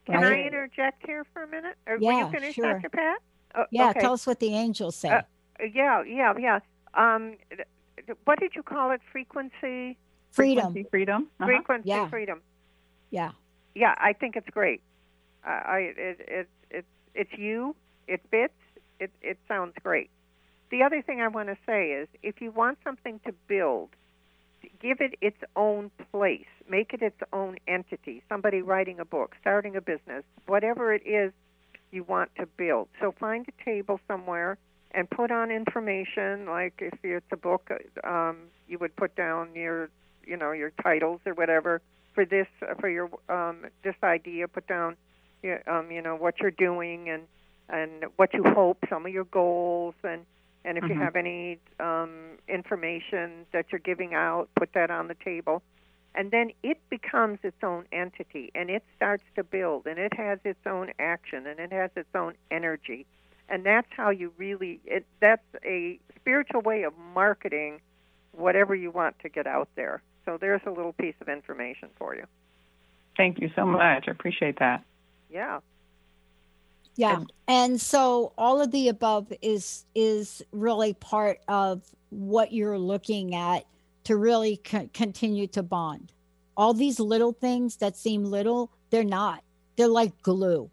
Can 0.06 0.24
I 0.24 0.42
interject 0.42 1.06
here 1.06 1.24
for 1.32 1.44
a 1.44 1.48
minute? 1.48 1.76
Or 1.86 1.96
will 1.96 2.02
Yeah, 2.02 2.26
you 2.26 2.32
finish, 2.32 2.54
sure. 2.54 2.72
Dr. 2.74 2.88
Pat? 2.88 3.18
Oh, 3.54 3.64
Yeah, 3.70 3.90
okay. 3.90 4.00
tell 4.00 4.12
us 4.14 4.26
what 4.26 4.40
the 4.40 4.54
angels 4.54 4.96
say. 4.96 5.10
Uh, 5.10 5.22
yeah, 5.72 6.02
yeah, 6.02 6.34
yeah. 6.38 6.58
Um, 6.94 7.36
th- 7.50 7.68
th- 8.06 8.18
what 8.24 8.40
did 8.40 8.54
you 8.54 8.62
call 8.62 8.90
it? 8.90 9.00
Frequency, 9.12 9.96
freedom. 10.32 10.72
Frequency 10.72 10.88
freedom. 10.90 11.28
Uh-huh. 11.38 11.46
frequency, 11.46 11.88
Yeah. 11.88 12.08
freedom. 12.08 12.42
Yeah. 13.12 13.30
Yeah, 13.76 13.94
I 13.98 14.12
think 14.14 14.34
it's 14.34 14.48
great. 14.50 14.82
I, 15.44 15.50
I 15.50 15.78
it, 15.78 16.16
it, 16.20 16.48
it, 16.70 16.84
it's 17.14 17.32
you. 17.36 17.76
It 18.08 18.20
fits. 18.30 18.54
It, 18.98 19.12
it 19.20 19.38
sounds 19.46 19.74
great. 19.82 20.10
The 20.70 20.82
other 20.82 21.02
thing 21.02 21.20
I 21.20 21.28
want 21.28 21.48
to 21.48 21.56
say 21.66 21.90
is, 21.92 22.08
if 22.22 22.40
you 22.40 22.50
want 22.50 22.78
something 22.82 23.20
to 23.26 23.32
build, 23.46 23.90
give 24.80 25.00
it 25.00 25.14
its 25.20 25.36
own 25.54 25.90
place. 26.10 26.46
Make 26.68 26.94
it 26.94 27.02
its 27.02 27.20
own 27.32 27.58
entity. 27.68 28.22
Somebody 28.28 28.62
writing 28.62 28.98
a 28.98 29.04
book, 29.04 29.36
starting 29.40 29.76
a 29.76 29.80
business, 29.80 30.24
whatever 30.46 30.94
it 30.94 31.06
is 31.06 31.32
you 31.90 32.04
want 32.04 32.30
to 32.38 32.46
build. 32.46 32.88
So 33.00 33.12
find 33.12 33.46
a 33.46 33.64
table 33.64 34.00
somewhere 34.08 34.56
and 34.92 35.10
put 35.10 35.30
on 35.30 35.50
information. 35.50 36.46
Like 36.46 36.74
if 36.78 36.98
it's 37.02 37.26
a 37.30 37.36
book, 37.36 37.70
um, 38.04 38.36
you 38.66 38.78
would 38.78 38.96
put 38.96 39.14
down 39.14 39.50
your, 39.54 39.90
you 40.24 40.38
know, 40.38 40.52
your 40.52 40.70
titles 40.82 41.20
or 41.26 41.34
whatever 41.34 41.82
for 42.14 42.24
this 42.24 42.46
for 42.80 42.88
your 42.88 43.08
um, 43.28 43.66
this 43.82 43.96
idea. 44.02 44.48
Put 44.48 44.66
down, 44.66 44.96
um, 45.66 45.90
you 45.90 46.02
know, 46.02 46.16
what 46.16 46.40
you're 46.40 46.50
doing 46.50 47.08
and 47.08 47.22
and 47.68 48.04
what 48.16 48.34
you 48.34 48.44
hope, 48.44 48.78
some 48.88 49.06
of 49.06 49.12
your 49.12 49.24
goals, 49.24 49.94
and 50.02 50.24
and 50.64 50.78
if 50.78 50.88
you 50.88 50.94
Mhm. 50.94 50.98
have 50.98 51.16
any 51.16 51.58
um, 51.80 52.38
information 52.48 53.46
that 53.52 53.66
you're 53.72 53.80
giving 53.80 54.14
out, 54.14 54.48
put 54.56 54.72
that 54.74 54.90
on 54.90 55.08
the 55.08 55.14
table. 55.14 55.62
And 56.14 56.30
then 56.30 56.50
it 56.62 56.78
becomes 56.90 57.38
its 57.42 57.62
own 57.62 57.86
entity 57.92 58.50
and 58.54 58.70
it 58.70 58.84
starts 58.96 59.24
to 59.36 59.42
build 59.44 59.86
and 59.86 59.98
it 59.98 60.12
has 60.14 60.38
its 60.44 60.66
own 60.66 60.90
action 60.98 61.46
and 61.46 61.58
it 61.58 61.72
has 61.72 61.90
its 61.96 62.14
own 62.14 62.34
energy. 62.50 63.06
And 63.48 63.64
that's 63.64 63.88
how 63.90 64.10
you 64.10 64.32
really, 64.36 64.80
it, 64.84 65.06
that's 65.20 65.44
a 65.64 65.98
spiritual 66.16 66.60
way 66.62 66.82
of 66.82 66.92
marketing 66.98 67.80
whatever 68.32 68.74
you 68.74 68.90
want 68.90 69.18
to 69.20 69.28
get 69.28 69.46
out 69.46 69.68
there. 69.76 70.02
So 70.24 70.38
there's 70.40 70.62
a 70.66 70.70
little 70.70 70.92
piece 70.92 71.14
of 71.20 71.28
information 71.28 71.88
for 71.98 72.14
you. 72.14 72.24
Thank 73.16 73.40
you 73.40 73.50
so 73.54 73.66
much. 73.66 74.04
I 74.08 74.10
appreciate 74.10 74.58
that. 74.58 74.84
Yeah. 75.30 75.60
Yeah. 76.96 77.24
And 77.48 77.80
so 77.80 78.32
all 78.36 78.60
of 78.60 78.70
the 78.70 78.88
above 78.88 79.32
is 79.40 79.84
is 79.94 80.42
really 80.52 80.94
part 80.94 81.38
of 81.48 81.82
what 82.10 82.52
you're 82.52 82.78
looking 82.78 83.34
at 83.34 83.64
to 84.04 84.16
really 84.16 84.58
co- 84.58 84.88
continue 84.92 85.46
to 85.48 85.62
bond. 85.62 86.12
All 86.56 86.74
these 86.74 87.00
little 87.00 87.32
things 87.32 87.76
that 87.76 87.96
seem 87.96 88.24
little, 88.24 88.70
they're 88.90 89.04
not. 89.04 89.42
They're 89.76 89.88
like 89.88 90.20
glue. 90.22 90.70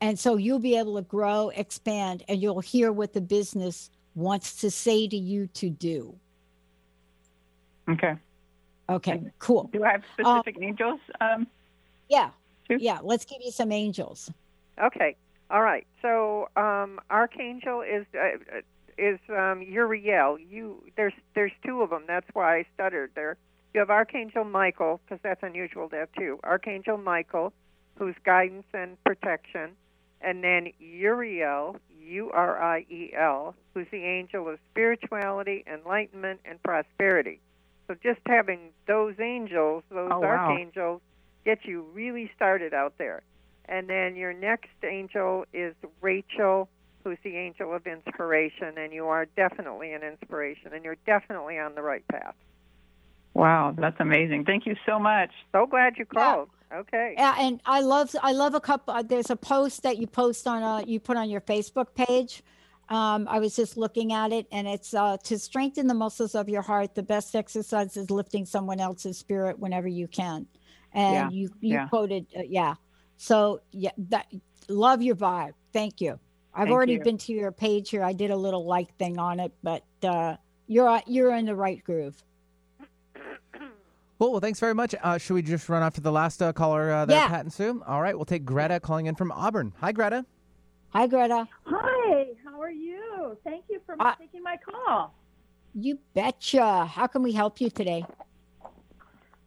And 0.00 0.18
so 0.18 0.36
you'll 0.36 0.58
be 0.58 0.76
able 0.76 0.96
to 0.96 1.02
grow, 1.02 1.50
expand, 1.50 2.24
and 2.28 2.40
you'll 2.40 2.60
hear 2.60 2.92
what 2.92 3.12
the 3.12 3.20
business 3.20 3.90
wants 4.14 4.60
to 4.60 4.70
say 4.70 5.06
to 5.08 5.16
you 5.16 5.46
to 5.48 5.70
do. 5.70 6.14
Okay. 7.88 8.14
Okay, 8.88 9.22
cool. 9.38 9.70
Do 9.72 9.84
I 9.84 9.92
have 9.92 10.02
specific 10.12 10.56
angels? 10.60 11.00
Um, 11.20 11.46
Yeah. 12.08 12.30
Yeah. 12.68 12.98
Let's 13.02 13.24
give 13.24 13.38
you 13.42 13.50
some 13.50 13.72
angels. 13.72 14.30
Okay. 14.82 15.16
All 15.50 15.62
right. 15.62 15.86
So 16.02 16.48
um, 16.56 17.00
Archangel 17.10 17.82
is 17.82 18.06
uh, 18.14 18.60
is 18.98 19.18
um, 19.28 19.62
Uriel. 19.62 20.38
You 20.38 20.82
there's 20.96 21.14
there's 21.34 21.52
two 21.64 21.82
of 21.82 21.90
them. 21.90 22.04
That's 22.06 22.26
why 22.32 22.58
I 22.58 22.66
stuttered 22.74 23.12
there. 23.14 23.36
You 23.72 23.80
have 23.80 23.90
Archangel 23.90 24.44
Michael 24.44 25.00
because 25.04 25.20
that's 25.22 25.42
unusual 25.42 25.88
to 25.90 25.96
have 25.96 26.08
two. 26.16 26.38
Archangel 26.44 26.96
Michael, 26.96 27.52
who's 27.96 28.14
guidance 28.24 28.66
and 28.72 29.02
protection, 29.04 29.70
and 30.20 30.44
then 30.44 30.72
Uriel, 30.78 31.76
U 32.00 32.30
R 32.32 32.62
I 32.62 32.86
E 32.90 33.12
L, 33.16 33.54
who's 33.74 33.86
the 33.90 34.04
angel 34.04 34.48
of 34.48 34.58
spirituality, 34.70 35.64
enlightenment, 35.66 36.40
and 36.44 36.62
prosperity. 36.62 37.40
So 37.88 37.94
just 38.02 38.20
having 38.26 38.70
those 38.86 39.14
angels, 39.20 39.82
those 39.90 40.10
Oh, 40.12 40.20
wow. 40.20 40.26
archangels, 40.50 41.00
get 41.44 41.64
you 41.64 41.82
really 41.92 42.30
started 42.34 42.72
out 42.72 42.94
there. 42.98 43.22
And 43.66 43.88
then 43.88 44.16
your 44.16 44.32
next 44.32 44.70
angel 44.82 45.44
is 45.52 45.74
Rachel, 46.00 46.68
who's 47.02 47.18
the 47.22 47.36
angel 47.36 47.74
of 47.74 47.86
inspiration, 47.86 48.76
and 48.78 48.92
you 48.92 49.06
are 49.06 49.26
definitely 49.36 49.92
an 49.92 50.02
inspiration, 50.02 50.72
and 50.72 50.84
you're 50.84 50.96
definitely 51.06 51.58
on 51.58 51.74
the 51.74 51.82
right 51.82 52.06
path. 52.08 52.34
wow, 53.34 53.74
that's 53.76 53.96
amazing. 54.00 54.44
Thank 54.44 54.66
you 54.66 54.76
so 54.86 54.98
much. 54.98 55.30
So 55.52 55.66
glad 55.66 55.96
you 55.98 56.06
called. 56.06 56.48
Okay. 56.72 57.14
Yeah, 57.16 57.34
and 57.38 57.60
I 57.66 57.80
love 57.80 58.14
I 58.22 58.32
love 58.32 58.54
a 58.54 58.60
couple. 58.60 58.94
Uh, 58.94 59.02
there's 59.02 59.30
a 59.30 59.36
post 59.36 59.82
that 59.82 59.98
you 59.98 60.06
post 60.06 60.46
on 60.46 60.62
uh 60.62 60.82
you 60.86 60.98
put 61.00 61.16
on 61.16 61.30
your 61.30 61.40
Facebook 61.40 61.94
page. 61.94 62.42
Um, 62.88 63.26
I 63.28 63.38
was 63.38 63.56
just 63.56 63.76
looking 63.76 64.12
at 64.12 64.32
it, 64.32 64.46
and 64.52 64.66
it's 64.68 64.92
uh, 64.94 65.16
to 65.24 65.38
strengthen 65.38 65.86
the 65.86 65.94
muscles 65.94 66.34
of 66.34 66.48
your 66.48 66.62
heart. 66.62 66.94
The 66.94 67.02
best 67.02 67.34
exercise 67.34 67.96
is 67.96 68.10
lifting 68.10 68.44
someone 68.44 68.80
else's 68.80 69.16
spirit 69.18 69.58
whenever 69.58 69.88
you 69.88 70.06
can. 70.06 70.46
And 70.92 71.14
Yeah, 71.14 71.28
you 71.30 71.50
you 71.60 71.74
yeah. 71.74 71.88
quoted 71.88 72.26
uh, 72.36 72.42
yeah. 72.46 72.74
So 73.16 73.60
yeah, 73.72 73.90
that 74.10 74.26
love 74.68 75.02
your 75.02 75.16
vibe. 75.16 75.52
Thank 75.72 76.00
you. 76.00 76.18
I've 76.52 76.64
Thank 76.66 76.70
already 76.74 76.92
you. 76.94 77.00
been 77.02 77.18
to 77.18 77.32
your 77.32 77.50
page 77.52 77.90
here. 77.90 78.02
I 78.04 78.12
did 78.12 78.30
a 78.30 78.36
little 78.36 78.64
like 78.66 78.94
thing 78.96 79.18
on 79.18 79.40
it, 79.40 79.52
but 79.62 79.82
uh, 80.02 80.36
you're 80.66 81.00
you're 81.06 81.34
in 81.34 81.46
the 81.46 81.54
right 81.56 81.82
groove. 81.82 82.22
Cool. 84.18 84.30
Well, 84.30 84.40
thanks 84.40 84.60
very 84.60 84.74
much. 84.74 84.94
Uh, 85.02 85.18
should 85.18 85.34
we 85.34 85.42
just 85.42 85.68
run 85.68 85.82
off 85.82 85.94
to 85.94 86.00
the 86.00 86.12
last 86.12 86.40
uh, 86.40 86.52
caller 86.52 86.90
uh, 86.92 87.04
there, 87.04 87.18
Yeah. 87.18 87.28
Pat 87.28 87.40
and 87.40 87.52
Sue? 87.52 87.82
All 87.86 88.00
right. 88.00 88.14
We'll 88.14 88.24
take 88.24 88.44
Greta 88.44 88.78
calling 88.78 89.06
in 89.06 89.16
from 89.16 89.32
Auburn. 89.32 89.72
Hi, 89.80 89.90
Greta. 89.92 90.24
Hi, 90.90 91.06
Greta. 91.08 91.48
Hi, 91.66 91.70
how 91.70 91.76
are 91.78 91.93
Thank 93.42 93.64
you 93.68 93.80
for 93.86 93.96
Uh, 94.00 94.14
taking 94.16 94.42
my 94.42 94.56
call. 94.56 95.14
You 95.74 95.98
betcha. 96.14 96.86
How 96.86 97.06
can 97.06 97.22
we 97.22 97.32
help 97.32 97.60
you 97.60 97.70
today? 97.70 98.04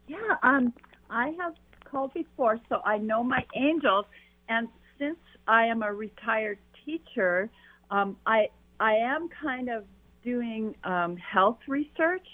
Yeah, 0.07 0.17
um, 0.43 0.73
I 1.09 1.29
have 1.39 1.55
called 1.85 2.13
before, 2.13 2.59
so 2.69 2.81
I 2.85 2.97
know 2.97 3.23
my 3.23 3.45
angels. 3.55 4.05
And 4.49 4.67
since 4.99 5.19
I 5.47 5.65
am 5.65 5.83
a 5.83 5.93
retired 5.93 6.59
teacher, 6.85 7.49
um, 7.91 8.17
I 8.25 8.49
I 8.79 8.93
am 8.95 9.29
kind 9.29 9.69
of 9.69 9.85
doing 10.23 10.75
um, 10.83 11.17
health 11.17 11.59
research, 11.67 12.27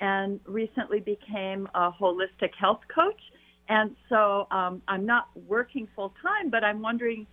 and 0.00 0.40
recently 0.46 1.00
became 1.00 1.68
a 1.74 1.90
holistic 1.90 2.54
health 2.58 2.80
coach. 2.94 3.20
And 3.68 3.94
so 4.08 4.48
um, 4.50 4.82
I'm 4.88 5.06
not 5.06 5.28
working 5.46 5.86
full 5.94 6.12
time, 6.22 6.50
but 6.50 6.64
I'm 6.64 6.80
wondering 6.82 7.26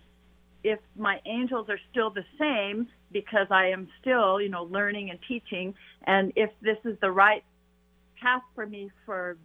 if 0.64 0.78
my 0.96 1.20
angels 1.26 1.68
are 1.68 1.78
still 1.90 2.10
the 2.10 2.24
same 2.38 2.88
because 3.12 3.46
I 3.50 3.68
am 3.68 3.88
still, 4.00 4.40
you 4.40 4.48
know, 4.48 4.64
learning 4.64 5.10
and 5.10 5.18
teaching, 5.26 5.74
and 6.06 6.32
if 6.36 6.50
this 6.60 6.78
is 6.84 6.98
the 7.00 7.10
right 7.10 7.44
path 8.20 8.42
for 8.54 8.66
me 8.66 8.90
for 9.06 9.36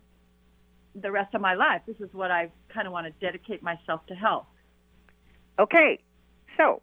the 0.96 1.12
rest 1.12 1.34
of 1.34 1.42
my 1.42 1.56
life. 1.56 1.82
This 1.86 2.00
is 2.00 2.14
what 2.14 2.32
I 2.32 2.50
kind 2.74 2.88
of 2.88 2.94
want 2.94 3.08
to 3.08 3.26
dedicate 3.26 3.64
myself 3.64 4.06
to 4.08 4.16
health. 4.16 4.46
Okay, 5.60 6.00
so 6.58 6.82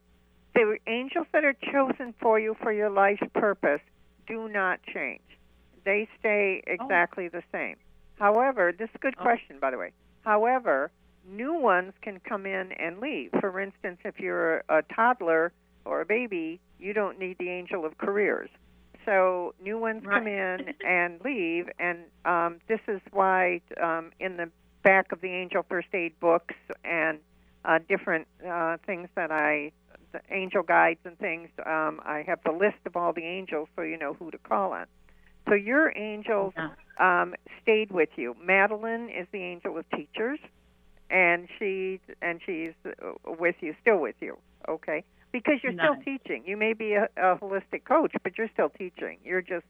the 0.55 0.79
angels 0.87 1.27
that 1.33 1.45
are 1.45 1.55
chosen 1.73 2.15
for 2.21 2.39
you 2.39 2.57
for 2.63 2.73
your 2.73 2.91
life's 2.91 3.23
purpose 3.35 3.81
do 4.27 4.49
not 4.49 4.81
change. 4.93 5.23
They 5.85 6.09
stay 6.19 6.63
oh. 6.67 6.73
exactly 6.73 7.29
the 7.29 7.43
same. 7.53 7.77
However, 8.17 8.73
this 8.77 8.89
is 8.91 8.97
a 8.97 8.99
good 8.99 9.15
oh. 9.19 9.23
question, 9.23 9.57
by 9.61 9.71
the 9.71 9.79
way. 9.79 9.93
However, 10.23 10.91
new 11.29 11.55
ones 11.55 11.93
can 12.03 12.21
come 12.21 12.47
in 12.47 12.73
and 12.73 12.99
leave. 12.99 13.31
For 13.41 13.61
instance, 13.61 13.99
if 14.05 14.19
you're 14.19 14.65
a 14.69 14.83
toddler 14.95 15.53
or 15.85 16.01
a 16.01 16.07
baby, 16.07 16.61
you 16.79 16.93
don't 16.93 17.19
need 17.19 17.39
the 17.39 17.49
angel 17.49 17.85
of 17.85 17.99
careers. 17.99 18.51
So 19.07 19.55
new 19.63 19.79
ones 19.79 20.03
come 20.05 20.27
in 20.27 20.75
and 20.87 21.21
leave, 21.25 21.69
and 21.79 22.01
um, 22.25 22.61
this 22.69 22.81
is 22.87 23.01
why 23.13 23.63
um, 23.83 24.11
in 24.21 24.37
the 24.37 24.51
back 24.83 25.13
of 25.13 25.21
the 25.21 25.29
angel 25.29 25.65
first 25.69 25.89
aid 25.95 26.19
books 26.21 26.55
and 26.85 27.19
uh, 27.65 27.79
different 27.89 28.27
uh, 28.47 28.77
things 28.87 29.09
that 29.15 29.31
I, 29.31 29.73
the 30.13 30.21
angel 30.31 30.63
guides 30.63 31.01
and 31.05 31.19
things, 31.19 31.49
um, 31.67 32.01
I 32.05 32.25
have 32.27 32.41
the 32.45 32.53
list 32.53 32.79
of 32.87 32.97
all 32.97 33.13
the 33.13 33.25
angels 33.25 33.69
so 33.75 33.83
you 33.83 33.97
know 33.97 34.15
who 34.15 34.31
to 34.31 34.39
call 34.39 34.73
on. 34.73 34.87
So 35.49 35.55
your 35.55 35.97
angels 35.97 36.53
um, 36.99 37.35
stayed 37.63 37.91
with 37.91 38.11
you. 38.17 38.37
Madeline 38.43 39.09
is 39.09 39.27
the 39.33 39.43
angel 39.43 39.79
of 39.79 39.85
teachers, 39.91 40.39
and 41.11 41.49
she 41.59 42.01
and 42.23 42.41
she's 42.45 42.73
with 43.27 43.57
you, 43.61 43.75
still 43.81 43.99
with 43.99 44.17
you. 44.21 44.39
Okay, 44.69 45.05
because 45.33 45.55
you're 45.63 45.73
Nice. 45.73 45.87
still 45.91 46.03
teaching. 46.05 46.45
You 46.47 46.57
may 46.57 46.73
be 46.73 46.93
a, 46.95 47.09
a 47.17 47.37
holistic 47.37 47.85
coach, 47.85 48.13
but 48.23 48.39
you're 48.39 48.51
still 48.53 48.71
teaching. 48.71 49.19
You're 49.25 49.43
just 49.43 49.67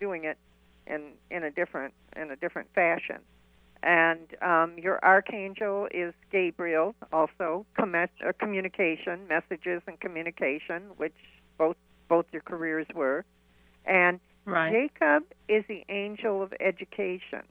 doing 0.00 0.24
it 0.24 0.38
in 0.86 1.12
in 1.30 1.44
a 1.44 1.50
different 1.50 1.94
in 2.16 2.30
a 2.30 2.36
different 2.36 2.68
fashion. 2.74 3.18
And 3.82 4.26
um, 4.42 4.76
your 4.76 4.98
archangel 5.04 5.86
is 5.92 6.12
Gabriel, 6.32 6.96
also 7.12 7.64
commet, 7.78 8.10
uh, 8.26 8.32
communication, 8.38 9.28
messages, 9.28 9.82
and 9.86 10.00
communication, 10.00 10.82
which 10.96 11.14
both 11.58 11.76
both 12.08 12.26
your 12.32 12.42
careers 12.42 12.86
were. 12.94 13.24
And 13.84 14.20
Right. 14.44 14.72
Jacob 14.72 15.24
is 15.46 15.62
the 15.68 15.84
angel 15.90 16.42
of 16.42 16.54
education. 16.58 17.42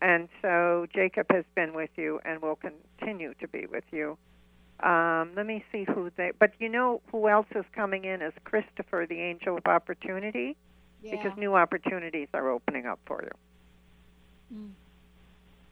And 0.00 0.28
so 0.42 0.86
Jacob 0.94 1.26
has 1.30 1.44
been 1.54 1.74
with 1.74 1.90
you 1.96 2.20
and 2.24 2.40
will 2.40 2.56
continue 2.56 3.34
to 3.40 3.48
be 3.48 3.66
with 3.66 3.84
you. 3.90 4.16
Um, 4.80 5.32
let 5.36 5.44
me 5.46 5.64
see 5.72 5.84
who 5.92 6.10
they. 6.16 6.30
But 6.38 6.52
you 6.60 6.68
know 6.68 7.00
who 7.10 7.28
else 7.28 7.46
is 7.56 7.64
coming 7.74 8.04
in 8.04 8.22
is 8.22 8.32
Christopher, 8.44 9.06
the 9.08 9.20
angel 9.20 9.56
of 9.56 9.66
opportunity, 9.66 10.56
because 11.10 11.36
new 11.36 11.56
opportunities 11.56 12.28
are 12.32 12.48
opening 12.50 12.86
up 12.86 13.00
for 13.06 13.22
you. 13.24 13.30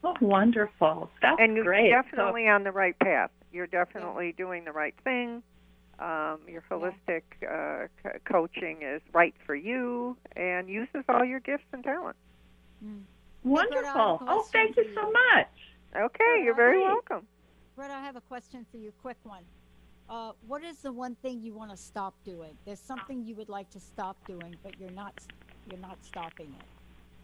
Oh, 0.03 0.15
wonderful. 0.21 1.09
That's 1.21 1.37
and 1.39 1.55
you're 1.55 1.63
great. 1.63 1.91
So- 1.91 2.17
definitely 2.17 2.47
on 2.49 2.63
the 2.63 2.71
right 2.71 2.97
path. 2.99 3.31
You're 3.51 3.67
definitely 3.67 4.33
doing 4.37 4.65
the 4.65 4.71
right 4.73 4.93
thing. 5.03 5.41
Um, 5.99 6.39
your 6.47 6.63
holistic 6.69 7.23
uh, 7.41 7.87
co- 8.03 8.19
coaching 8.25 8.83
is 8.83 9.01
right 9.13 9.33
for 9.45 9.55
you 9.55 10.15
and 10.35 10.69
uses 10.69 11.03
all 11.09 11.25
your 11.25 11.39
gifts 11.39 11.65
and 11.73 11.83
talents. 11.83 12.19
Wonderful. 13.47 14.21
Oh, 14.27 14.45
thank 14.51 14.75
you 14.75 14.85
so 14.93 15.11
much. 15.11 15.47
Okay, 15.95 16.43
you're 16.43 16.55
very 16.55 16.77
Great. 16.79 16.85
welcome. 16.85 17.27
Brett, 17.75 17.91
I 17.91 18.01
have 18.01 18.15
a 18.15 18.21
question 18.21 18.65
for 18.71 18.77
you, 18.77 18.91
quick 19.01 19.17
one. 19.23 19.43
Uh, 20.09 20.31
what 20.47 20.63
is 20.63 20.77
the 20.77 20.91
one 20.91 21.15
thing 21.21 21.41
you 21.41 21.53
want 21.53 21.71
to 21.71 21.77
stop 21.77 22.13
doing? 22.23 22.51
There's 22.65 22.79
something 22.79 23.23
you 23.25 23.35
would 23.35 23.49
like 23.49 23.69
to 23.71 23.79
stop 23.79 24.15
doing, 24.25 24.55
but 24.63 24.79
you're 24.79 24.91
not 24.91 25.13
you're 25.69 25.79
not 25.79 25.97
stopping 26.03 26.47
it. 26.57 26.65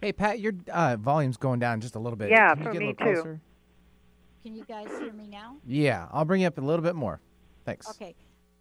Hey, 0.02 0.12
Pat, 0.12 0.40
your 0.40 0.54
uh, 0.72 0.98
volume's 0.98 1.38
going 1.38 1.60
down 1.60 1.80
just 1.80 1.96
a 1.96 2.00
little 2.00 2.18
bit. 2.18 2.30
Yeah, 2.30 2.54
Can 2.56 2.60
you 2.60 2.64
for 2.66 2.72
get 2.74 2.78
a 2.78 2.80
me 2.80 2.88
little 2.88 3.06
too. 3.06 3.14
closer? 3.22 3.42
Can 4.44 4.56
you 4.56 4.66
guys 4.66 4.88
hear 5.00 5.14
me 5.14 5.28
now? 5.28 5.56
Yeah, 5.66 6.08
I'll 6.12 6.26
bring 6.26 6.42
you 6.42 6.48
up 6.48 6.58
a 6.58 6.62
little 6.62 6.84
bit 6.84 6.96
more. 6.96 7.22
Thanks. 7.64 7.90
Okay. 7.92 8.14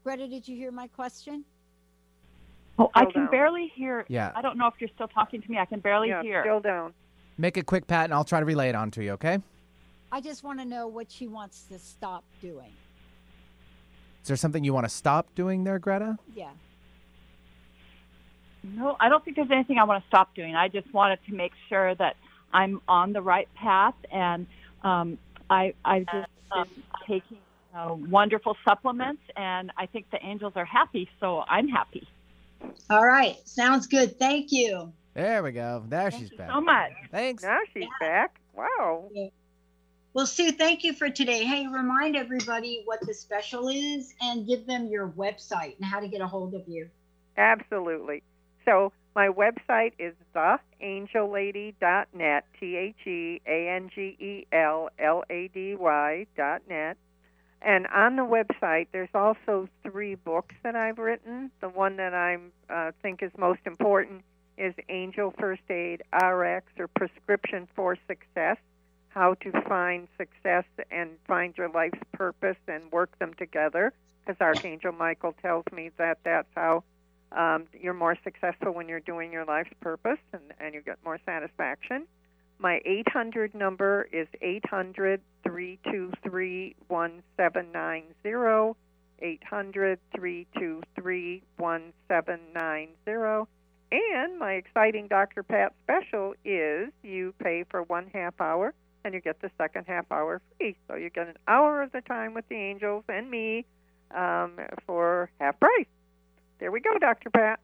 Greta, 0.05 0.29
did 0.29 0.47
you 0.47 0.57
hear 0.57 0.71
my 0.71 0.87
question? 0.87 1.45
Oh, 2.79 2.91
I 2.95 3.05
can 3.07 3.23
down. 3.23 3.31
barely 3.33 3.73
hear. 3.75 4.05
Yeah. 4.09 4.31
I 4.37 4.43
don't 4.43 4.57
know 4.57 4.69
if 4.69 4.75
you're 4.79 4.91
still 4.95 5.09
talking 5.09 5.43
to 5.43 5.51
me. 5.51 5.59
I 5.59 5.65
can 5.65 5.81
barely 5.81 6.09
Yeah, 6.09 6.23
hear. 6.23 6.43
still 6.45 6.61
down. 6.61 6.95
Make 7.39 7.57
it 7.57 7.67
quick, 7.67 7.87
Pat, 7.87 8.05
and 8.05 8.15
I'll 8.15 8.25
try 8.25 8.41
to 8.41 8.47
relay 8.47 8.69
it 8.69 8.75
on 8.75 8.91
to 8.93 9.03
you, 9.03 9.13
okay? 9.13 9.39
I 10.11 10.21
just 10.21 10.45
want 10.45 10.59
to 10.59 10.65
know 10.65 10.87
what 10.87 11.11
she 11.11 11.27
wants 11.27 11.63
to 11.71 11.79
stop 11.79 12.25
doing. 12.41 12.73
Is 14.23 14.29
there 14.29 14.37
something 14.37 14.63
you 14.63 14.75
want 14.75 14.85
to 14.85 14.95
stop 14.95 15.35
doing 15.35 15.65
there, 15.65 15.79
Greta? 15.79 16.19
Yeah. 16.35 16.51
No, 18.63 18.97
I 19.01 19.09
don't 19.09 19.25
think 19.25 19.37
there's 19.37 19.51
anything 19.51 19.79
I 19.79 19.85
want 19.85 20.05
to 20.05 20.09
stop 20.09 20.35
doing. 20.35 20.55
I 20.55 20.69
just 20.69 20.93
wanted 20.93 21.19
to 21.29 21.35
make 21.35 21.53
sure 21.69 21.95
that 21.97 22.17
I'm 22.53 22.81
on 22.87 23.13
the 23.13 23.23
right 23.23 23.49
path, 23.55 23.95
and 24.13 24.47
um, 24.85 25.19
I 25.51 25.75
I've 25.85 26.07
just 26.07 26.29
been 26.53 26.83
taking 27.09 27.39
uh, 27.75 27.95
wonderful 27.95 28.57
supplements, 28.65 29.23
and 29.37 29.73
I 29.77 29.87
think 29.87 30.11
the 30.11 30.25
angels 30.25 30.53
are 30.55 30.65
happy, 30.65 31.09
so 31.19 31.41
I'm 31.49 31.67
happy. 31.67 32.07
All 32.91 33.05
right. 33.05 33.37
Sounds 33.49 33.89
good. 33.89 34.19
Thank 34.19 34.53
you. 34.53 34.93
There 35.15 35.43
we 35.43 35.53
go. 35.53 35.85
There 35.89 36.11
she's 36.11 36.31
back. 36.31 36.51
so 36.51 36.61
much. 36.61 36.93
Thanks. 37.11 37.43
Now 37.43 37.59
she's 37.73 37.89
back. 38.01 38.39
Wow. 38.55 39.09
Well, 40.15 40.27
Sue, 40.27 40.53
thank 40.53 40.85
you 40.85 40.93
for 40.93 41.11
today. 41.11 41.45
Hey, 41.45 41.67
remind 41.67 42.17
everybody 42.17 42.83
what 42.85 43.01
the 43.01 43.15
special 43.15 43.69
is 43.69 44.15
and 44.21 44.47
give 44.47 44.67
them 44.67 44.89
your 44.89 45.09
website 45.09 45.77
and 45.77 45.85
how 45.85 46.01
to 46.01 46.09
get 46.09 46.21
a 46.21 46.27
hold 46.27 46.55
of 46.55 46.63
you. 46.67 46.89
Absolutely. 47.37 48.23
So 48.65 48.93
my 49.15 49.29
website 49.29 49.93
is 49.99 50.15
theangellady.net, 50.35 52.45
T 52.59 52.77
H 52.77 53.07
E 53.07 53.41
A 53.47 53.69
N 53.69 53.91
G 53.95 54.17
E 54.19 54.47
L 54.53 54.89
L 54.99 55.25
A 55.31 55.49
D 55.53 55.77
Y 55.77 56.27
dot 56.37 56.63
net. 56.69 56.97
And 57.63 57.87
on 57.87 58.17
the 58.17 58.23
website, 58.23 58.89
there's 58.93 59.09
also 59.15 59.69
three 59.83 60.17
books 60.17 60.55
that 60.63 60.75
I've 60.75 60.99
written. 60.99 61.51
The 61.61 61.69
one 61.69 61.97
that 61.99 62.13
I 62.13 62.39
uh, 62.69 62.91
think 63.03 63.23
is 63.23 63.31
most 63.39 63.61
important 63.67 64.25
is 64.63 64.75
Angel 64.89 65.35
First 65.41 65.69
Aid 65.69 66.05
RX 66.15 66.67
or 66.79 66.87
Prescription 66.87 67.67
for 67.75 67.97
Success 68.07 68.59
How 69.09 69.35
to 69.35 69.51
Find 69.63 70.07
Success 70.17 70.65
and 70.89 71.11
Find 71.27 71.53
Your 71.59 71.69
Life's 71.69 71.99
Purpose 72.13 72.59
and 72.69 72.93
Work 72.93 73.19
Them 73.19 73.35
Together. 73.35 73.93
Because 74.25 74.41
Archangel 74.41 74.93
Michael 74.93 75.35
tells 75.43 75.65
me 75.73 75.91
that 75.99 76.19
that's 76.23 76.47
how 76.55 76.85
um, 77.33 77.65
you're 77.73 77.93
more 77.93 78.17
successful 78.23 78.73
when 78.73 78.89
you're 78.89 79.01
doing 79.01 79.33
your 79.33 79.45
life's 79.45 79.75
purpose 79.81 80.21
and, 80.33 80.43
and 80.61 80.75
you 80.75 80.81
get 80.81 80.99
more 81.05 81.19
satisfaction. 81.27 82.07
My 82.61 82.81
800 82.85 83.57
number 83.57 84.07
is 84.13 84.29
800 84.41 85.21
323 85.43 86.77
1790. 86.87 88.79
800 89.19 89.99
323 90.15 91.43
1790. 91.57 93.49
And 93.93 94.39
my 94.39 94.53
exciting 94.55 95.07
Dr. 95.07 95.43
Pat 95.43 95.75
special 95.85 96.33
is 96.47 96.89
you 97.03 97.35
pay 97.43 97.65
for 97.71 97.83
one 97.83 98.07
half 98.15 98.41
hour 98.41 98.73
and 99.05 99.13
you 99.13 99.21
get 99.21 99.43
the 99.43 99.51
second 99.59 99.85
half 99.87 100.11
hour 100.11 100.41
free. 100.57 100.77
So 100.89 100.95
you 100.95 101.11
get 101.11 101.29
an 101.29 101.37
hour 101.47 101.83
of 101.83 101.93
the 101.93 102.01
time 102.01 102.33
with 102.33 102.49
the 102.49 102.57
angels 102.57 103.05
and 103.11 103.31
me 103.31 103.67
um, 104.17 104.53
for 104.87 105.29
half 105.39 105.61
price. 105.61 105.87
There 106.59 106.73
we 106.73 106.81
go, 106.81 106.97
Dr. 106.99 107.29
Pat. 107.29 107.61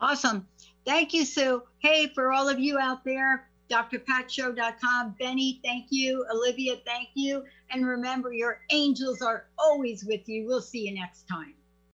Awesome. 0.00 0.46
Thank 0.86 1.12
you, 1.12 1.24
Sue. 1.24 1.64
Hey, 1.80 2.12
for 2.14 2.30
all 2.30 2.48
of 2.48 2.60
you 2.60 2.78
out 2.78 3.04
there, 3.04 3.48
drpatshow.com. 3.68 5.16
Benny, 5.18 5.60
thank 5.64 5.86
you. 5.90 6.24
Olivia, 6.32 6.76
thank 6.86 7.08
you. 7.14 7.44
And 7.72 7.84
remember, 7.84 8.32
your 8.32 8.60
angels 8.70 9.20
are 9.20 9.46
always 9.58 10.04
with 10.04 10.28
you. 10.28 10.46
We'll 10.46 10.62
see 10.62 10.86
you 10.86 10.94
next 10.94 11.26
time. 11.26 11.54